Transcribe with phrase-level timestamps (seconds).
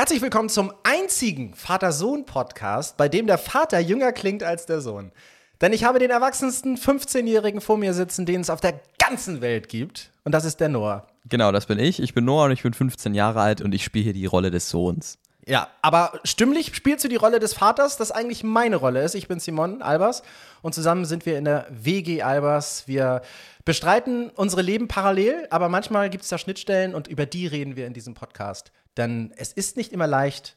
[0.00, 5.12] Herzlich willkommen zum einzigen Vater-Sohn-Podcast, bei dem der Vater jünger klingt als der Sohn.
[5.60, 9.68] Denn ich habe den erwachsensten 15-Jährigen vor mir sitzen, den es auf der ganzen Welt
[9.68, 10.10] gibt.
[10.24, 11.06] Und das ist der Noah.
[11.28, 12.00] Genau, das bin ich.
[12.00, 14.50] Ich bin Noah und ich bin 15 Jahre alt und ich spiele hier die Rolle
[14.50, 15.18] des Sohns.
[15.46, 19.14] Ja, aber stimmlich spielst du die Rolle des Vaters, das eigentlich meine Rolle ist.
[19.14, 20.22] Ich bin Simon Albers
[20.62, 22.84] und zusammen sind wir in der WG Albers.
[22.86, 23.20] Wir
[23.66, 27.86] bestreiten unsere Leben parallel, aber manchmal gibt es da Schnittstellen und über die reden wir
[27.86, 28.72] in diesem Podcast.
[28.96, 30.56] Denn es ist nicht immer leicht,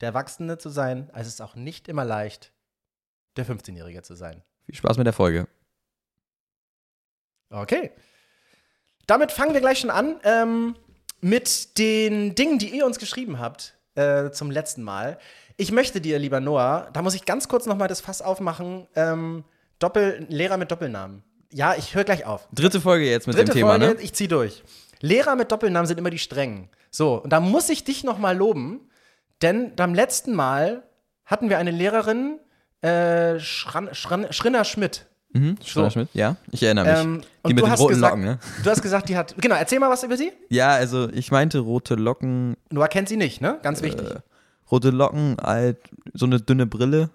[0.00, 2.52] der Erwachsene zu sein, es ist auch nicht immer leicht,
[3.36, 4.42] der 15-Jährige zu sein.
[4.66, 5.48] Viel Spaß mit der Folge.
[7.50, 7.90] Okay.
[9.06, 10.76] Damit fangen wir gleich schon an ähm,
[11.20, 15.18] mit den Dingen, die ihr uns geschrieben habt äh, zum letzten Mal.
[15.56, 18.86] Ich möchte dir, lieber Noah, da muss ich ganz kurz noch mal das Fass aufmachen.
[18.94, 19.44] Ähm,
[19.78, 21.22] Doppel, Lehrer mit Doppelnamen.
[21.50, 22.48] Ja, ich höre gleich auf.
[22.52, 24.00] Dritte Folge jetzt mit Dritte dem Thema, Folge, ne?
[24.02, 24.62] ich zieh durch.
[25.00, 26.68] Lehrer mit Doppelnamen sind immer die strengen.
[26.90, 28.80] So, und da muss ich dich noch mal loben,
[29.42, 30.82] denn beim letzten Mal
[31.24, 32.38] hatten wir eine Lehrerin,
[32.80, 35.06] äh, Schran, Schran, Schrinner Schmidt.
[35.32, 37.04] Mhm, Schröder Schmidt, ja, ich erinnere mich.
[37.04, 38.38] Ähm, die mit du den roten gesagt, Locken, ne?
[38.64, 39.34] Du hast gesagt, die hat.
[39.38, 40.32] Genau, erzähl mal was über sie.
[40.48, 43.58] Ja, also ich meinte rote Locken, Noah kennt sie nicht, ne?
[43.62, 44.10] Ganz wichtig.
[44.10, 44.20] äh,
[44.70, 45.78] rote Locken, alt,
[46.14, 47.10] so eine dünne Brille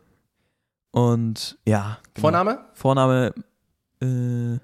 [0.92, 1.98] und ja.
[2.14, 2.22] genau.
[2.22, 2.60] Vorname?
[2.74, 3.34] Vorname,
[4.00, 4.60] äh,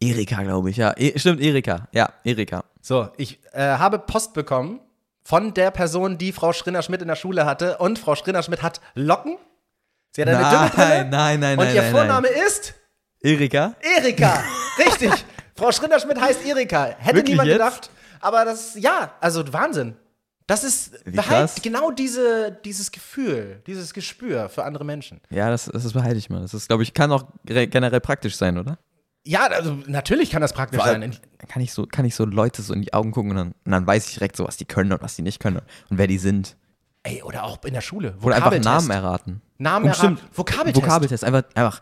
[0.00, 0.92] Erika, glaube ich, ja.
[0.96, 2.64] E stimmt, Erika, ja, Erika.
[2.80, 4.80] So, ich äh, habe Post bekommen
[5.22, 7.78] von der Person, die Frau Schrinner-Schmidt in der Schule hatte.
[7.78, 9.36] Und Frau Schrinner-Schmidt hat Locken.
[10.12, 10.88] Sie hat eine dünne Brille.
[11.04, 12.74] Nein, nein, nein, und nein, ihr nein, Vorname ist
[13.20, 13.74] Erika?
[13.80, 14.42] Erika.
[14.78, 15.12] Richtig.
[15.54, 16.86] Frau Schrinner-Schmidt heißt Erika.
[16.98, 17.58] Hätte Wirklich niemand jetzt?
[17.58, 17.90] gedacht.
[18.20, 19.96] Aber das, ja, also Wahnsinn.
[20.46, 21.56] Das ist krass.
[21.62, 25.20] genau diese, dieses Gefühl, dieses Gespür für andere Menschen.
[25.30, 26.40] Ja, das, das behalte ich mal.
[26.42, 28.78] Das ist, glaube ich, kann auch re- generell praktisch sein, oder?
[29.24, 31.20] Ja, also natürlich kann das praktisch allem- sein.
[31.38, 33.54] Dann kann ich so, kann ich so Leute so in die Augen gucken und dann,
[33.64, 35.56] und dann weiß ich direkt so, was die können und was die nicht können
[35.90, 36.56] und wer die sind.
[37.02, 38.16] Ey, oder auch in der Schule.
[38.22, 38.58] Oder einfach.
[38.58, 39.42] Namen erraten.
[39.58, 40.16] Namen Und erraten.
[40.18, 40.82] stimmt, Vokabeltest.
[40.84, 41.24] Vokabeltest.
[41.24, 41.80] Einfach, einfach,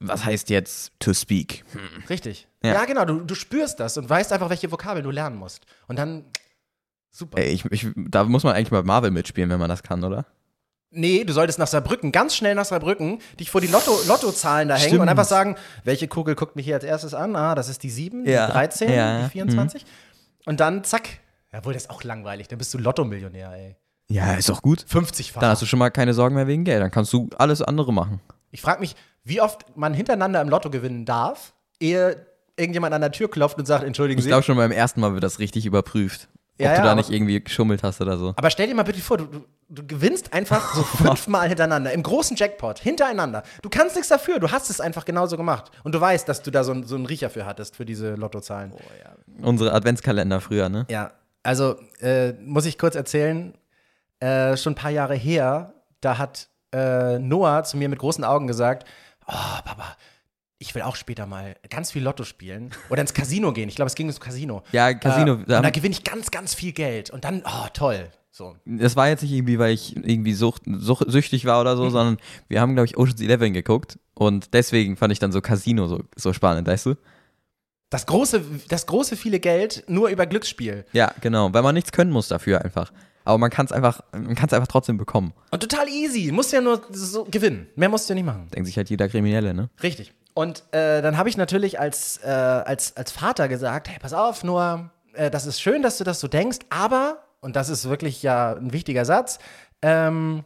[0.00, 1.64] was heißt jetzt to speak?
[1.72, 2.04] Hm.
[2.08, 2.48] Richtig.
[2.62, 2.84] Ja, Ja.
[2.84, 3.04] genau.
[3.04, 5.64] Du, du spürst das und weißt einfach, welche Vokabeln du lernen musst.
[5.88, 6.24] Und dann,
[7.10, 7.38] super.
[7.38, 10.26] Ey, ich, ich, da muss man eigentlich bei Marvel mitspielen, wenn man das kann, oder?
[10.90, 14.74] Nee, du solltest nach Saarbrücken, ganz schnell nach Saarbrücken, dich vor die Lotto, Lottozahlen da
[14.76, 15.02] hängen Stimmt.
[15.02, 17.36] und einfach sagen, welche Kugel guckt mich hier als erstes an?
[17.36, 18.46] Ah, das ist die 7, Ja.
[18.46, 19.18] die 13, Ja.
[19.18, 19.24] Mhm.
[19.24, 19.84] die 24.
[20.46, 21.08] Und dann zack.
[21.52, 22.48] Jawohl, das ist auch langweilig.
[22.48, 23.76] Dann bist du Lottomillionär, ey.
[24.10, 24.80] Ja, ist doch gut.
[24.90, 25.40] 50-fach.
[25.40, 26.80] Dann hast du schon mal keine Sorgen mehr wegen Geld.
[26.82, 28.20] Dann kannst du alles andere machen.
[28.50, 33.12] Ich frage mich, wie oft man hintereinander im Lotto gewinnen darf, ehe irgendjemand an der
[33.12, 34.30] Tür klopft und sagt, entschuldigen Ich Sie.
[34.30, 36.28] glaube schon beim ersten Mal wird das richtig überprüft.
[36.60, 38.34] Ob Ja, du ja, da nicht irgendwie geschummelt hast oder so.
[38.36, 42.02] Aber stell dir mal bitte vor, du, du, du gewinnst einfach so fünfmal hintereinander, im
[42.02, 43.44] großen Jackpot, hintereinander.
[43.62, 45.70] Du kannst nichts dafür, du hast es einfach genauso gemacht.
[45.84, 48.14] Und du weißt, dass du da so, ein- so einen Riecher für hattest, für diese
[48.16, 48.72] Lottozahlen.
[49.42, 50.84] Unsere Adventskalender früher, ne?
[50.90, 51.12] Ja,
[51.44, 53.54] also äh, muss ich kurz erzählen,
[54.20, 58.48] äh, schon ein paar Jahre her, da hat äh, Noah zu mir mit großen Augen
[58.48, 58.86] gesagt,
[59.28, 59.32] oh,
[59.64, 59.96] Papa,
[60.58, 63.68] ich will auch später mal ganz viel Lotto spielen oder ins Casino gehen.
[63.68, 64.62] Ich glaube, es ging ins Casino.
[64.72, 67.10] Ja, Casino, Äh, da- und da gewinne ich ganz, ganz viel Geld.
[67.10, 68.10] Und dann, oh, toll.
[68.30, 68.56] So.
[68.66, 71.90] Das war jetzt nicht irgendwie, weil ich irgendwie sucht, such, süchtig war oder so, Mhm.
[71.90, 72.16] sondern
[72.48, 76.02] wir haben, glaube ich, Ocean's Eleven geguckt und deswegen fand ich dann so Casino so,
[76.16, 76.94] so spannend, weißt du?
[77.90, 80.84] Das große, das große viele Geld nur über Glücksspiel.
[80.92, 82.92] Ja, genau, weil man nichts können muss dafür einfach.
[83.24, 85.32] Aber man kann es einfach, man kann es einfach trotzdem bekommen.
[85.50, 86.30] Und total easy.
[86.32, 87.66] Musst ja nur so gewinnen.
[87.76, 88.48] Mehr musst du ja nicht machen.
[88.54, 89.68] Denkt sich halt jeder Kriminelle, ne?
[89.82, 90.12] Richtig.
[90.38, 94.44] Und äh, dann habe ich natürlich als, äh, als, als Vater gesagt: Hey, pass auf,
[94.44, 98.22] Noah, äh, das ist schön, dass du das so denkst, aber, und das ist wirklich
[98.22, 99.40] ja ein wichtiger Satz,
[99.82, 100.44] ähm,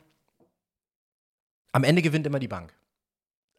[1.72, 2.72] am Ende gewinnt immer die Bank.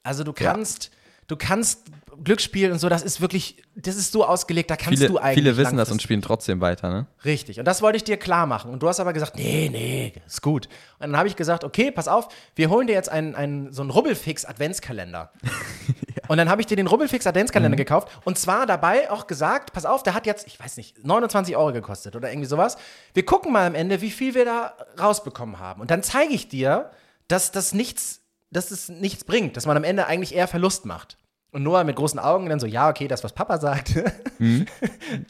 [0.01, 0.53] Also du Ja.
[0.53, 0.89] kannst,
[1.27, 1.83] du kannst
[2.23, 5.35] Glücksspiel und so, das ist wirklich, das ist so ausgelegt, da kannst Viele, du eigentlich.
[5.35, 7.05] viele wissen das und spielen trotzdem weiter, ne?
[7.25, 7.59] Richtig.
[7.59, 8.71] Und das wollte ich dir klar machen.
[8.71, 10.65] Und du hast aber gesagt, nee, nee, ist gut.
[10.97, 13.83] Und dann habe ich gesagt, okay, pass auf, wir holen dir jetzt einen, einen, so
[13.83, 15.31] einen Rubbelfix-Adventskalender.
[16.27, 18.09] Und dann habe ich dir den Rubbelfix-Adventskalender gekauft.
[18.23, 21.73] Und zwar dabei auch gesagt, pass auf, der hat jetzt, ich weiß nicht, 29 Euro
[21.73, 22.77] gekostet oder irgendwie sowas.
[23.13, 25.81] Wir gucken mal am Ende, wie viel wir da rausbekommen haben.
[25.81, 26.91] Und dann zeige ich dir,
[27.27, 28.21] dass das nichts,
[28.51, 31.17] dass es nichts bringt, dass man am Ende eigentlich eher Verlust macht.
[31.51, 33.89] Und Noah mit großen Augen dann so, ja, okay, das, was Papa sagt.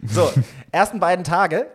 [0.08, 0.32] so,
[0.72, 1.72] ersten beiden Tage.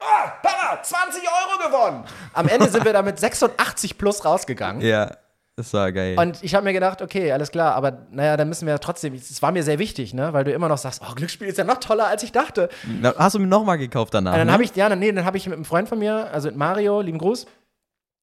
[0.00, 2.04] Ah, Papa, 20 Euro gewonnen.
[2.32, 4.82] Am Ende sind wir da mit 86 plus rausgegangen.
[4.82, 5.16] Ja,
[5.56, 6.18] das war geil.
[6.18, 9.40] Und ich habe mir gedacht, okay, alles klar, aber naja, dann müssen wir trotzdem, es
[9.40, 11.78] war mir sehr wichtig, ne, weil du immer noch sagst, oh, Glücksspiel ist ja noch
[11.78, 12.68] toller, als ich dachte.
[13.00, 14.32] Na, Hast du mir nochmal gekauft danach?
[14.32, 14.52] Und dann ne?
[14.52, 17.00] habe ich, ja, nee, dann habe ich mit einem Freund von mir, also mit Mario,
[17.00, 17.46] lieben Gruß,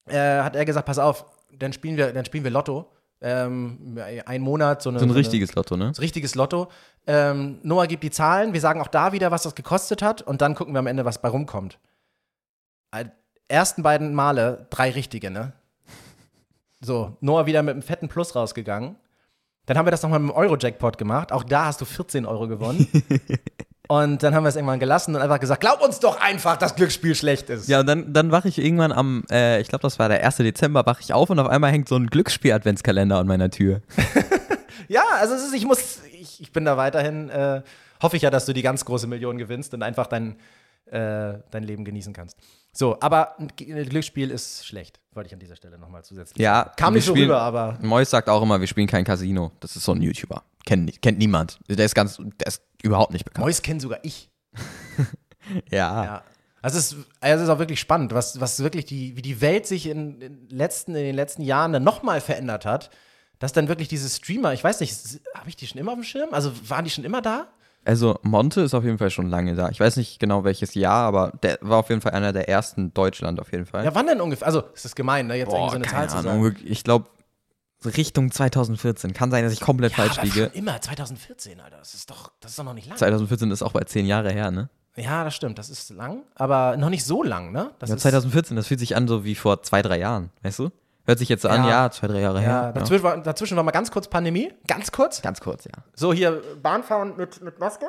[0.08, 2.90] äh, hat er gesagt, pass auf, dann spielen wir, dann spielen wir Lotto.
[3.20, 4.98] Ähm, ein Monat, so eine.
[4.98, 5.92] so ein eine- richtiges Lotto, ne?
[5.94, 6.68] so ein richtiges Lotto.
[7.06, 10.42] Ähm, Noah gibt die Zahlen, wir sagen auch da wieder, was das gekostet hat und
[10.42, 11.78] dann gucken wir am Ende, was bei rumkommt.
[13.48, 15.52] Ersten beiden Male drei richtige, ne?
[16.84, 18.96] So, Noah wieder mit einem fetten Plus rausgegangen.
[19.66, 21.32] Dann haben wir das nochmal mit dem Euro-Jackpot gemacht.
[21.32, 22.86] Auch da hast du 14 Euro gewonnen.
[23.88, 26.76] und dann haben wir es irgendwann gelassen und einfach gesagt, glaub uns doch einfach, dass
[26.76, 27.68] Glücksspiel schlecht ist.
[27.68, 30.36] Ja, und dann, dann wache ich irgendwann am, äh, ich glaube, das war der 1.
[30.36, 33.80] Dezember, wache ich auf und auf einmal hängt so ein Glücksspiel-Adventskalender an meiner Tür.
[34.88, 37.62] Ja, also ist, ich muss, ich, ich bin da weiterhin, äh,
[38.02, 40.36] hoffe ich ja, dass du die ganz große Million gewinnst und einfach dein,
[40.94, 42.38] äh, dein Leben genießen kannst.
[42.72, 46.72] So, aber ein Glücksspiel ist schlecht, wollte ich an dieser Stelle nochmal zusätzlich Ja, sagen.
[46.76, 49.52] Kam nicht so rüber, aber Mois sagt auch immer, wir spielen kein Casino.
[49.60, 50.42] Das ist so ein YouTuber.
[50.64, 51.58] Kennt, kennt niemand.
[51.68, 53.44] Der ist ganz, der ist überhaupt nicht bekannt.
[53.44, 54.30] Mois kennt sogar ich.
[55.70, 56.04] Ja.
[56.04, 56.24] Ja.
[56.62, 59.42] Also es, ist, also es ist auch wirklich spannend, was, was wirklich die, wie die
[59.42, 62.88] Welt sich in, in, letzten, in den letzten Jahren dann nochmal verändert hat.
[63.38, 66.04] Dass dann wirklich diese Streamer, ich weiß nicht, habe ich die schon immer auf dem
[66.04, 66.32] Schirm?
[66.32, 67.48] Also waren die schon immer da?
[67.84, 69.68] Also Monte ist auf jeden Fall schon lange da.
[69.68, 72.80] Ich weiß nicht genau welches Jahr, aber der war auf jeden Fall einer der ersten
[72.86, 73.84] in Deutschland auf jeden Fall.
[73.84, 74.46] Ja, wann denn ungefähr?
[74.46, 75.36] Also, es ist gemein, ne?
[75.36, 76.28] Jetzt irgendwie so eine Zahl keine zu sagen.
[76.28, 76.54] Ahnung.
[76.64, 77.06] Ich glaube
[77.84, 79.12] Richtung 2014.
[79.12, 80.44] Kann sein, dass ich komplett Ja, falsch aber liege.
[80.44, 81.76] schon immer, 2014, Alter.
[81.78, 82.96] Das ist doch, das ist doch noch nicht lang.
[82.96, 84.70] 2014 ist auch bei zehn Jahre her, ne?
[84.96, 87.72] Ja, das stimmt, das ist lang, aber noch nicht so lang, ne?
[87.80, 90.60] Das Ja, ist, 2014, das fühlt sich an so wie vor zwei, drei Jahren, weißt
[90.60, 90.70] du?
[91.06, 91.70] Hört sich jetzt so an, Ja.
[91.84, 92.72] ja, zwei, drei Jahre ja, her.
[92.72, 95.20] dazwischen, war, dazwischen war mal ganz kurz Pandemie, ganz kurz.
[95.20, 95.72] Ganz kurz, ja.
[95.94, 97.86] So hier Bahnfahren mit, mit Maske.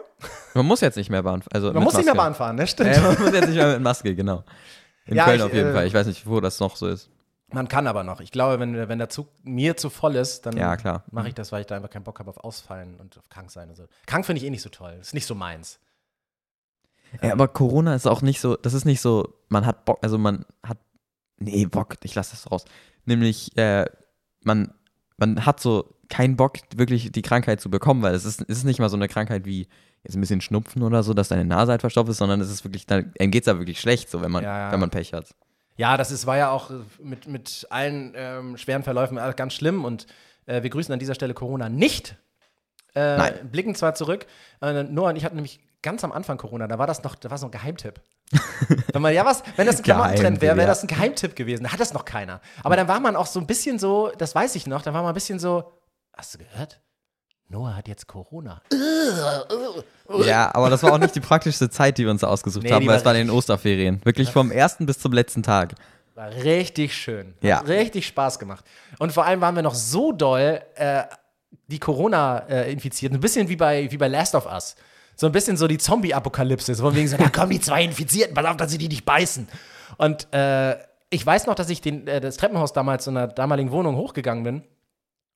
[0.53, 2.29] Man muss jetzt nicht mehr Bahn also Man muss nicht mehr Maske.
[2.29, 2.67] Bahn fahren, ne?
[2.67, 2.95] Stimmt.
[2.95, 4.43] Äh, man muss jetzt nicht mehr mit Maske, genau.
[5.05, 5.87] In Ja, Köln ich, auf jeden äh, Fall.
[5.87, 7.09] Ich weiß nicht, wo das noch so ist.
[7.53, 8.19] Man kann aber noch.
[8.19, 11.03] Ich glaube, wenn, wenn der Zug mir zu voll ist, dann Ja, klar.
[11.11, 13.49] mache ich das, weil ich da einfach keinen Bock habe auf Ausfallen und auf krank
[13.51, 13.85] sein und so.
[14.07, 14.97] Krank finde ich eh nicht so toll.
[14.99, 15.79] Ist nicht so meins.
[17.21, 20.17] Ja, aber Corona ist auch nicht so, das ist nicht so, man hat Bock, also
[20.17, 20.77] man hat,
[21.37, 22.65] nee, Bock, ich lasse das raus.
[23.05, 23.85] Nämlich, äh,
[24.41, 24.73] man,
[25.17, 28.63] man hat so keinen Bock, wirklich die Krankheit zu bekommen, weil es ist, es ist
[28.63, 29.67] nicht mal so eine Krankheit wie
[30.03, 32.63] jetzt ein bisschen Schnupfen oder so, dass deine Nase halt verstopft ist, sondern es ist
[32.63, 34.71] wirklich, dann, einem geht's da wirklich schlecht, so, wenn man, Ja, ja.
[34.71, 35.33] wenn man Pech hat.
[35.77, 39.83] Ja, das ist, war ja auch äh, mit, mit allen ähm, schweren Verläufen ganz schlimm
[39.83, 40.05] und
[40.45, 42.15] äh, wir grüßen an dieser Stelle Corona nicht.
[42.93, 43.33] Äh, Nein.
[43.51, 44.25] Blicken zwar zurück.
[44.61, 47.29] Äh, Noah und ich hatten nämlich ganz am Anfang Corona, da war das noch, da
[47.31, 48.01] war so ein Geheimtipp.
[48.91, 51.63] wenn man, ja was, wenn das ein Klamottentrend wäre, wäre das ein Geheimtipp gewesen.
[51.63, 52.41] Da hat das noch keiner.
[52.63, 55.03] Aber dann war man auch so ein bisschen so, das weiß ich noch, da war
[55.03, 55.71] man ein bisschen so,
[56.17, 56.81] hast du gehört?
[57.47, 58.61] Noah hat jetzt Corona.
[60.25, 62.87] Ja, aber das war auch nicht die praktischste Zeit, die wir uns ausgesucht Nee, haben,
[62.87, 64.03] weil es war in den Osterferien.
[64.03, 65.75] Wirklich vom ersten bis zum letzten Tag.
[66.15, 67.35] War richtig schön.
[67.37, 67.59] Hat Ja.
[67.59, 68.65] richtig Spaß gemacht.
[68.97, 71.03] Und vor allem waren wir noch so doll, äh,
[71.67, 74.75] die Corona-Infizierten, ein bisschen wie bei, wie bei Last of Us.
[75.15, 76.75] So ein bisschen so die Zombie-Apokalypse.
[76.75, 79.05] So von wegen so, da kommen die zwei Infizierten, pass auf, dass sie die nicht
[79.05, 79.47] beißen.
[79.97, 80.77] Und äh,
[81.09, 84.43] ich weiß noch, dass ich den, äh, das Treppenhaus damals in einer damaligen Wohnung hochgegangen
[84.43, 84.63] bin.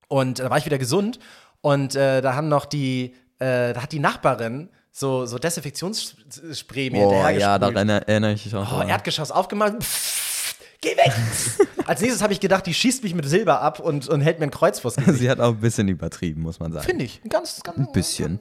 [0.08, 1.20] Und da war ich wieder gesund.
[1.62, 7.02] Und äh, da haben noch die, äh, da hat die Nachbarin so, so Desinfektionsspray mir
[7.02, 7.42] hinterhergespült.
[7.42, 8.84] ja, daran erinnere ich mich auch.
[8.84, 8.88] Oh.
[8.88, 9.82] Erdgeschoss aufgemacht.
[9.82, 11.14] Pff, geh weg!
[11.86, 14.46] Als nächstes habe ich gedacht, die schießt mich mit Silber ab und, und hält mir
[14.46, 15.20] ein Kreuz vors Gesicht.
[15.20, 16.86] Sie hat auch ein bisschen übertrieben, muss man sagen.
[16.86, 17.22] Finde ich.
[17.24, 17.78] Ein ganz, ganz.
[17.78, 18.40] Ein bisschen.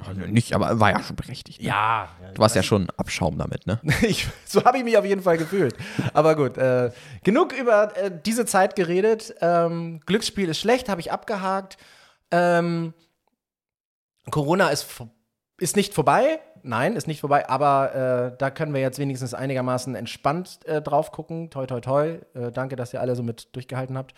[0.00, 0.06] Ne?
[0.06, 1.60] Also nicht, aber war ja schon berechtigt.
[1.60, 1.68] Ne?
[1.68, 2.08] Ja.
[2.34, 3.80] Du warst ja schon Abschaum damit, ne?
[4.02, 5.76] Ich, so habe ich mich auf jeden Fall gefühlt.
[6.14, 6.90] Aber gut, äh,
[7.24, 9.34] genug über äh, diese Zeit geredet.
[9.40, 11.76] Ähm, Glücksspiel ist schlecht, habe ich abgehakt.
[12.30, 12.94] Ähm,
[14.30, 14.86] Corona ist,
[15.58, 16.40] ist nicht vorbei.
[16.62, 21.12] Nein, ist nicht vorbei, aber äh, da können wir jetzt wenigstens einigermaßen entspannt äh, drauf
[21.12, 21.50] gucken.
[21.50, 22.18] Toi, toi, toi.
[22.34, 24.14] Äh, danke, dass ihr alle so mit durchgehalten habt.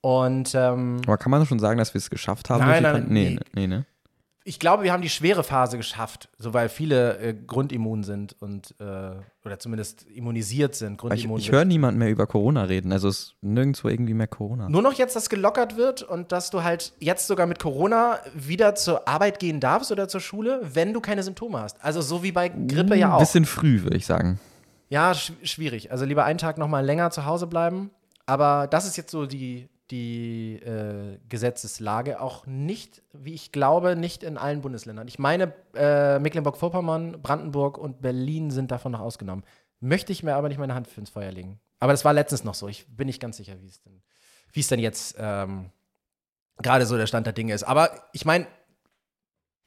[0.00, 2.64] Und ähm, Aber kann man schon sagen, dass wir es geschafft haben?
[2.64, 3.38] Nein, nein, nee, nee.
[3.54, 3.86] nee, ne?
[4.44, 8.74] Ich glaube, wir haben die schwere Phase geschafft, so weil viele äh, grundimmun sind und
[8.80, 9.12] äh,
[9.44, 11.02] oder zumindest immunisiert sind.
[11.12, 12.92] Ich, ich höre niemanden mehr über Corona reden.
[12.92, 14.68] Also es ist nirgendwo irgendwie mehr Corona.
[14.68, 18.74] Nur noch jetzt, dass gelockert wird und dass du halt jetzt sogar mit Corona wieder
[18.74, 21.82] zur Arbeit gehen darfst oder zur Schule, wenn du keine Symptome hast.
[21.84, 23.18] Also so wie bei Grippe ja Ein auch.
[23.20, 24.40] bisschen früh, würde ich sagen.
[24.88, 25.90] Ja, sch schwierig.
[25.90, 27.90] Also lieber einen Tag noch mal länger zu Hause bleiben.
[28.26, 32.20] Aber das ist jetzt so die, die äh, Gesetzeslage.
[32.20, 35.06] Auch nicht, wie ich glaube, nicht in allen Bundesländern.
[35.06, 39.44] Ich meine, äh, Mecklenburg-Vorpommern, Brandenburg und Berlin sind davon noch ausgenommen.
[39.78, 41.60] Möchte ich mir aber nicht meine Hand für ins Feuer legen.
[41.78, 42.68] Aber das war letztens noch so.
[42.68, 44.02] Ich bin nicht ganz sicher, wie es denn,
[44.54, 45.70] denn jetzt ähm,
[46.58, 47.64] gerade so der Stand der Dinge ist.
[47.64, 48.46] Aber ich meine,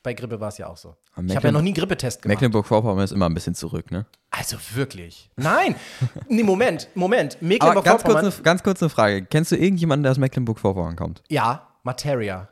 [0.06, 0.96] bei Grippe war es ja auch so.
[1.16, 2.36] Aber Ich habe ja noch nie einen Grippetest gemacht.
[2.36, 4.06] Mecklenburg-Vorpommern ist immer ein bisschen zurück, ne?
[4.32, 5.30] Also wirklich?
[5.36, 5.76] Nein.
[6.30, 7.34] nee, Moment, Moment.
[7.34, 8.26] Ganz Mecklenburg-Vorpommern.
[8.26, 9.26] eine, ganz kurz eine Frage.
[9.26, 11.22] Kennst du irgendjemanden, der aus Mecklenburg-Vorpommern kommt?
[11.28, 12.48] Ja, Materia.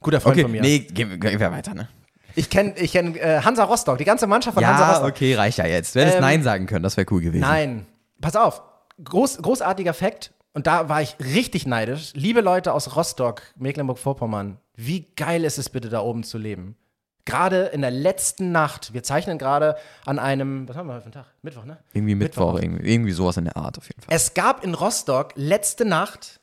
[0.00, 0.62] Guter Freund von mir.
[0.62, 1.88] nee, gehen, gehen wir weiter, ne?
[2.34, 5.08] Ich kenne ich kenn, äh, Hansa Rostock, die ganze Mannschaft von Hansa Ja, Rostock.
[5.10, 5.94] okay, reicht ja jetzt.
[5.94, 7.40] Du hättest Ähm, Nein sagen können, das wäre cool gewesen.
[7.42, 7.86] Nein,
[8.20, 8.62] pass auf.
[9.04, 10.32] Groß, großartiger Fakt.
[10.52, 12.12] Und da war ich richtig neidisch.
[12.14, 16.76] Liebe Leute aus Rostock, Mecklenburg-Vorpommern, wie geil ist es bitte, da oben zu leben?
[17.24, 21.06] Gerade in der letzten Nacht, wir zeichnen gerade an einem, was haben wir heute für
[21.06, 21.34] einen Tag?
[21.42, 21.78] Mittwoch, ne?
[21.92, 22.62] Irgendwie Mittwoch, Mittwoch.
[22.62, 24.12] irgendwie, irgendwie sowas in der Art auf jeden Fall.
[24.14, 26.40] Es gab in Rostock letzte Nacht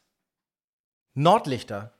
[1.13, 1.91] Nordlichter.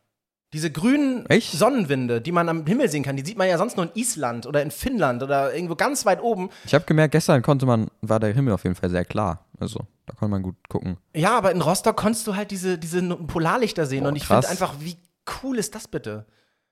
[0.58, 1.52] Diese grünen Echt?
[1.52, 4.48] Sonnenwinde, die man am Himmel sehen kann, die sieht man ja sonst nur in Island
[4.48, 6.50] oder in Finnland oder irgendwo ganz weit oben.
[6.66, 9.46] Ich habe gemerkt, gestern konnte man, war der Himmel auf jeden Fall sehr klar.
[9.60, 10.98] Also, da konnte man gut gucken.
[11.16, 14.50] Ja, aber in Rostock konntest du halt diese, diese Polarlichter sehen Boah, und ich finde
[14.50, 14.98] einfach, wie
[15.44, 16.26] cool ist das bitte?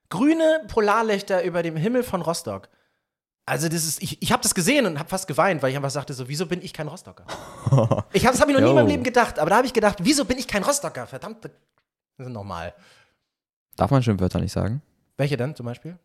[0.10, 2.70] Grüne Polarlichter über dem Himmel von Rostock.
[3.46, 5.92] Also das ist, ich, ich habe das gesehen und habe fast geweint, weil ich einfach
[5.92, 7.26] sagte so, wieso bin ich kein Rostocker?
[8.14, 8.94] Ich habe das habe ich noch nie in meinem Yo.
[8.94, 11.06] Leben gedacht, aber da habe ich gedacht, wieso bin ich kein Rostocker?
[11.06, 11.52] Verdammt, das
[12.18, 12.74] ist normal.
[13.76, 14.82] Darf man Schimpfwörter nicht sagen?
[15.18, 15.98] Welche denn zum Beispiel?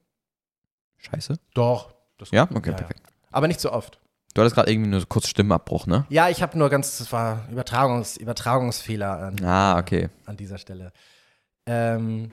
[0.99, 1.39] Scheiße.
[1.55, 1.95] Doch.
[2.31, 2.45] Ja?
[2.45, 2.77] Okay, Ja, ja.
[2.79, 3.03] perfekt.
[3.31, 3.99] Aber nicht so oft.
[4.35, 6.07] Du hattest gerade irgendwie nur so kurz Stimmenabbruch, ne?
[6.09, 10.09] Ja, ich habe nur ganz, das war Übertragungs, Übertragungsfehler an, Ah, okay.
[10.27, 10.93] an dieser Stelle.
[11.67, 12.31] Ähm,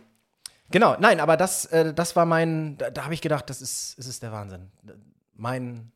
[0.69, 3.97] genau, nein, aber das, äh, das war mein, da, da habe ich gedacht, das ist,
[3.97, 4.69] es ist der Wahnsinn.
[5.33, 5.91] Mein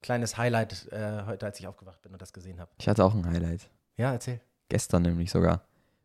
[0.00, 2.70] kleines Highlight äh, heute, als ich aufgewacht bin und das gesehen habe.
[2.78, 3.68] Ich hatte auch ein Highlight.
[3.96, 4.40] Ja, erzähl.
[4.68, 5.62] Gestern nämlich sogar.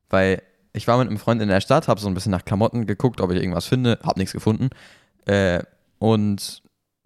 [0.09, 0.41] Weil
[0.77, 3.19] ich war mit einem Freund in der Stadt, habe so ein bisschen nach Klamotten geguckt,
[3.19, 4.69] ob ich irgendwas finde, habe nichts gefunden.
[5.25, 5.63] Äh,
[5.99, 6.61] und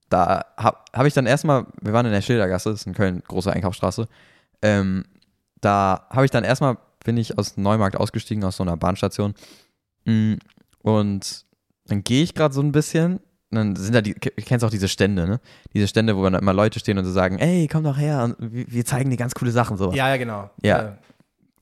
[0.10, 3.24] da habe hab ich dann erstmal, wir waren in der Schildergasse, das ist in Köln,
[3.28, 4.08] große Einkaufsstraße.
[4.62, 5.06] Ähm,
[5.62, 9.34] da habe ich dann erstmal, bin ich aus dem Neumarkt ausgestiegen, aus so einer Bahnstation.
[10.06, 10.34] Mm,
[10.82, 11.46] Und
[11.88, 13.20] dann gehe ich gerade so ein bisschen.
[13.52, 15.40] Dann sind da die, kennst auch diese Stände, ne?
[15.74, 18.36] Diese Stände, wo dann immer Leute stehen und so sagen, ey, komm doch her, und
[18.40, 19.76] wir wir zeigen dir ganz coole Sachen.
[19.78, 20.50] So Ja, ja, genau.
[20.64, 20.98] Ja.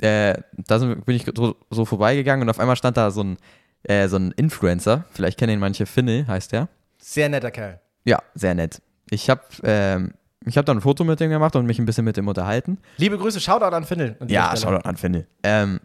[0.02, 3.38] Äh, da sind, bin ich so, so vorbeigegangen und auf einmal stand da so ein,
[3.84, 6.70] äh, so ein Influencer, vielleicht kennen ihn manche, Finne heißt der.
[6.98, 7.80] sehr netter Kerl.
[8.06, 8.82] Ja, sehr nett.
[9.10, 10.14] Ich habe ähm,
[10.46, 12.78] ich hab dann ein Foto mit dem gemacht und mich ein bisschen mit dem unterhalten.
[12.98, 15.28] Liebe Grüße, Shoutout an dieser Ja, doch an Finne.
[15.44, 15.80] Ähm,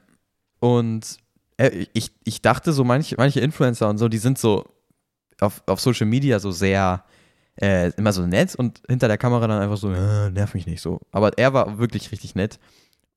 [0.61, 1.19] und
[1.57, 4.65] äh, ich, ich dachte so, manche, manche Influencer und so, die sind so
[5.41, 7.05] auf, auf Social Media so sehr
[7.61, 10.81] äh, immer so nett und hinter der Kamera dann einfach so, äh, nerv mich nicht
[10.81, 11.01] so.
[11.13, 12.59] Aber er war wirklich richtig nett.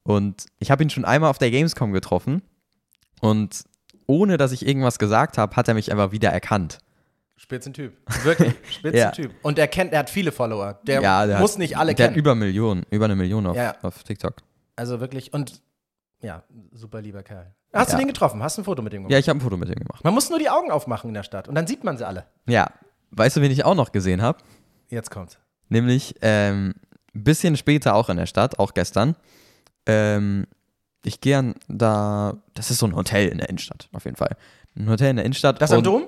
[0.08, 2.42] Und ich habe ihn schon einmal auf der Gamescom getroffen
[3.20, 3.66] und
[4.06, 6.80] ohne dass ich irgendwas gesagt habe, hat er mich einfach wieder erkannt.
[7.36, 7.94] Spitzentyp.
[8.24, 8.54] Wirklich,
[8.94, 9.14] Ja.
[9.14, 9.32] Spitzentyp.
[9.44, 10.80] Und er kennt, er hat viele Follower.
[10.88, 12.16] Der ja, der muss hat, nicht alle der kennen.
[12.16, 13.76] hat über Millionen, über eine Million auf, Ja.
[13.82, 14.36] auf TikTok.
[14.78, 15.62] Also wirklich, und
[16.22, 17.54] ja, super lieber Kerl.
[17.74, 18.00] Hast du Ja.
[18.00, 18.42] den getroffen?
[18.42, 19.12] Hast du ein Foto mit dem gemacht?
[19.12, 20.06] Ja, ich habe ein Foto mit ihm gemacht.
[20.06, 22.26] Man muss nur die Augen aufmachen in der Stadt und dann sieht man sie alle.
[22.48, 22.72] Ja,
[23.12, 24.40] weißt du, wen ich auch noch gesehen habe?
[24.90, 25.38] Jetzt kommt's.
[25.68, 26.76] Nämlich ähm,
[27.14, 29.18] ein bisschen später auch in der Stadt, auch gestern.
[29.88, 30.46] Ähm,
[31.04, 34.36] ich gehe an da, das ist so ein Hotel in der Innenstadt, auf jeden Fall.
[34.78, 35.62] Ein Hotel in der Innenstadt.
[35.62, 36.04] Das am Dom?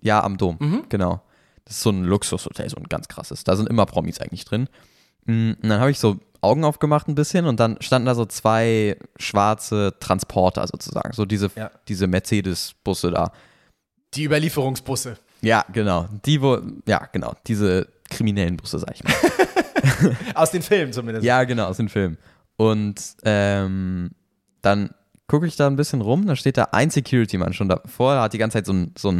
[0.00, 0.84] Ja, am Dom, Mhm.
[0.88, 1.20] genau.
[1.64, 3.44] Das ist so ein Luxushotel, so ein ganz krasses.
[3.44, 4.68] Da sind immer Promis eigentlich drin.
[5.26, 8.24] Mm, Und dann habe ich so Augen aufgemacht ein bisschen und dann standen da so
[8.24, 11.12] zwei schwarze Transporter sozusagen.
[11.12, 11.70] So diese, Ja.
[11.88, 13.32] diese Mercedes-Busse da.
[14.14, 15.18] Die Überlieferungsbusse.
[15.42, 16.08] Ja, genau.
[16.24, 17.34] Die, wo, ja, genau.
[17.46, 19.12] Diese kriminellen Busse, sag ich mal.
[20.34, 21.24] Aus den Filmen zumindest.
[21.26, 22.16] Ja, genau, aus dem Film.
[22.58, 24.10] Und ähm,
[24.62, 24.90] dann
[25.28, 28.38] gucke ich da ein bisschen rum, da steht da ein Security-Mann schon davor, hat die
[28.38, 29.14] ganze Zeit so einen so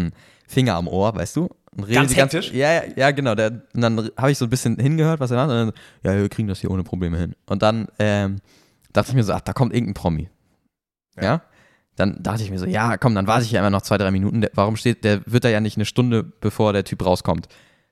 [0.48, 1.48] Finger am Ohr, weißt du?
[1.70, 2.52] Und redet Ganz hektisch?
[2.52, 3.36] Ja, ja, ja, genau.
[3.36, 5.50] Der, und dann habe ich so ein bisschen hingehört, was er macht.
[5.50, 7.36] Und dann, ja, wir kriegen das hier ohne Probleme hin.
[7.46, 8.38] Und dann ähm,
[8.92, 10.28] dachte ich mir so, ach, da kommt irgendein Promi.
[11.16, 11.22] Ja.
[11.22, 11.42] Ja.
[11.94, 14.10] Dann dachte ich mir so, ja, komm, dann warte ich hier einfach noch zwei, drei
[14.10, 14.40] Minuten.
[14.40, 17.48] Der, warum steht, der wird da ja nicht eine Stunde, bevor der Typ rauskommt,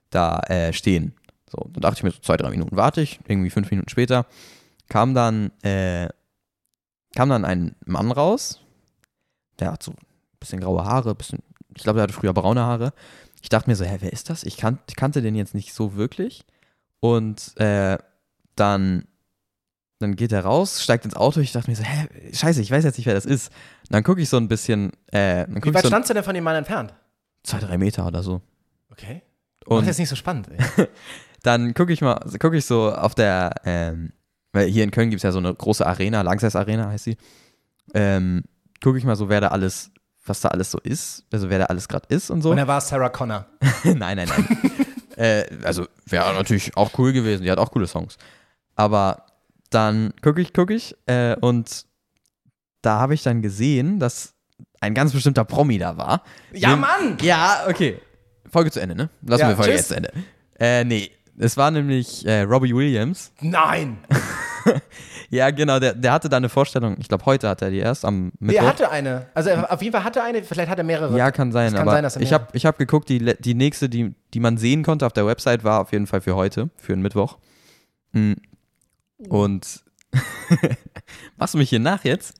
[0.09, 1.13] da äh, stehen.
[1.49, 4.25] So, dann dachte ich mir so, zwei, drei Minuten warte ich, irgendwie fünf Minuten später,
[4.89, 6.09] kam dann, äh,
[7.15, 8.59] kam dann ein Mann raus,
[9.59, 9.97] der hat so ein
[10.39, 11.39] bisschen graue Haare, bisschen,
[11.75, 12.93] ich glaube, der hatte früher braune Haare.
[13.41, 14.43] Ich dachte mir so, hä, wer ist das?
[14.43, 16.45] Ich, kan kannte den jetzt nicht so wirklich.
[16.99, 17.97] Und äh,
[18.55, 19.05] dann,
[19.99, 21.39] dann geht er raus, steigt ins Auto.
[21.39, 23.49] Ich dachte mir so, hä, scheiße, ich weiß jetzt nicht, wer das ist.
[23.83, 26.23] Und dann gucke ich so ein bisschen, äh, dann Wie weit so standst du denn
[26.23, 26.93] von dem Mann entfernt?
[27.43, 28.41] zwei, drei Meter oder so.
[28.91, 29.21] Okay.
[29.65, 30.49] Und Und das ist nicht so spannend.
[30.49, 30.87] Ey.
[31.43, 34.11] dann gucke ich mal, gucke ich so auf der, ähm,
[34.57, 37.17] weil hier in Köln gibt es ja so eine große Arena, Langsess Arena heißt sie.
[37.93, 38.43] Ähm,
[38.83, 39.91] gucke ich mal so, wer da alles,
[40.25, 42.49] was da alles so ist, also wer da alles gerade ist und so.
[42.49, 43.45] Und er war Sarah Connor.
[43.83, 44.57] nein, nein, nein.
[45.15, 48.17] äh, also wäre natürlich auch cool gewesen, die hat auch coole Songs.
[48.75, 49.27] Aber
[49.69, 51.85] dann gucke ich, gucke ich äh, und
[52.81, 54.33] da habe ich dann gesehen, dass
[54.81, 56.23] ein ganz bestimmter Promi da war.
[56.51, 57.17] Ja, Nem- Mann!
[57.21, 57.99] Ja, okay.
[58.51, 59.09] Folge zu Ende, ne?
[59.21, 59.79] Lassen Ja, wir Folge tschüss.
[59.81, 60.11] jetzt zu Ende.
[60.59, 61.11] Äh, nee.
[61.39, 63.31] Es war nämlich äh, Robbie Williams.
[63.41, 63.99] Nein!
[65.29, 66.95] Ja, genau, der, der hatte da eine Vorstellung.
[66.99, 68.61] Ich glaube, heute hat er die erst am Mittwoch.
[68.63, 69.25] er hatte eine.
[69.33, 71.17] Also er- auf jeden Fall hatte er eine, vielleicht hat er mehrere.
[71.17, 73.53] ja, kann sein, kann aber sein, dass er ich habe ich hab geguckt, die, die
[73.53, 76.69] nächste, die, die man sehen konnte auf der Website, war auf jeden Fall für heute,
[76.77, 77.37] für den Mittwoch.
[78.13, 78.33] Mm.
[79.27, 79.83] Und
[81.37, 82.35] machst du mich hier nach jetzt?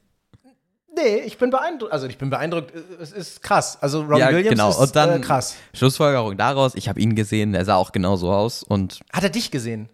[0.96, 1.92] Nee, ich bin beeindruckt.
[1.92, 2.74] Also ich bin beeindruckt.
[3.00, 3.78] Es ist krass.
[3.82, 4.70] Also Robbie Ja, Williams genau.
[4.70, 5.56] ist Und dann- äh, krass.
[5.74, 9.52] Schlussfolgerung daraus, ich habe ihn gesehen, der sah auch genauso aus und Hat er dich
[9.52, 9.90] gesehen?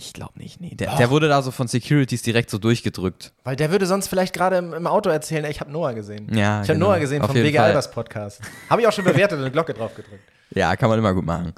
[0.00, 0.76] Ich glaube nicht, nee.
[0.76, 3.32] Der, der wurde da so von Securities direkt so durchgedrückt.
[3.42, 6.28] Weil der würde sonst vielleicht gerade im, im Auto erzählen, ey, ich habe Noah gesehen.
[6.32, 6.90] Ja, ich habe genau.
[6.90, 7.58] Noah gesehen Auf vom WG.
[7.58, 8.40] Albers Podcast.
[8.70, 10.22] Habe ich auch schon bewertet und eine Glocke drauf gedrückt.
[10.50, 11.52] Ja, kann man immer gut machen.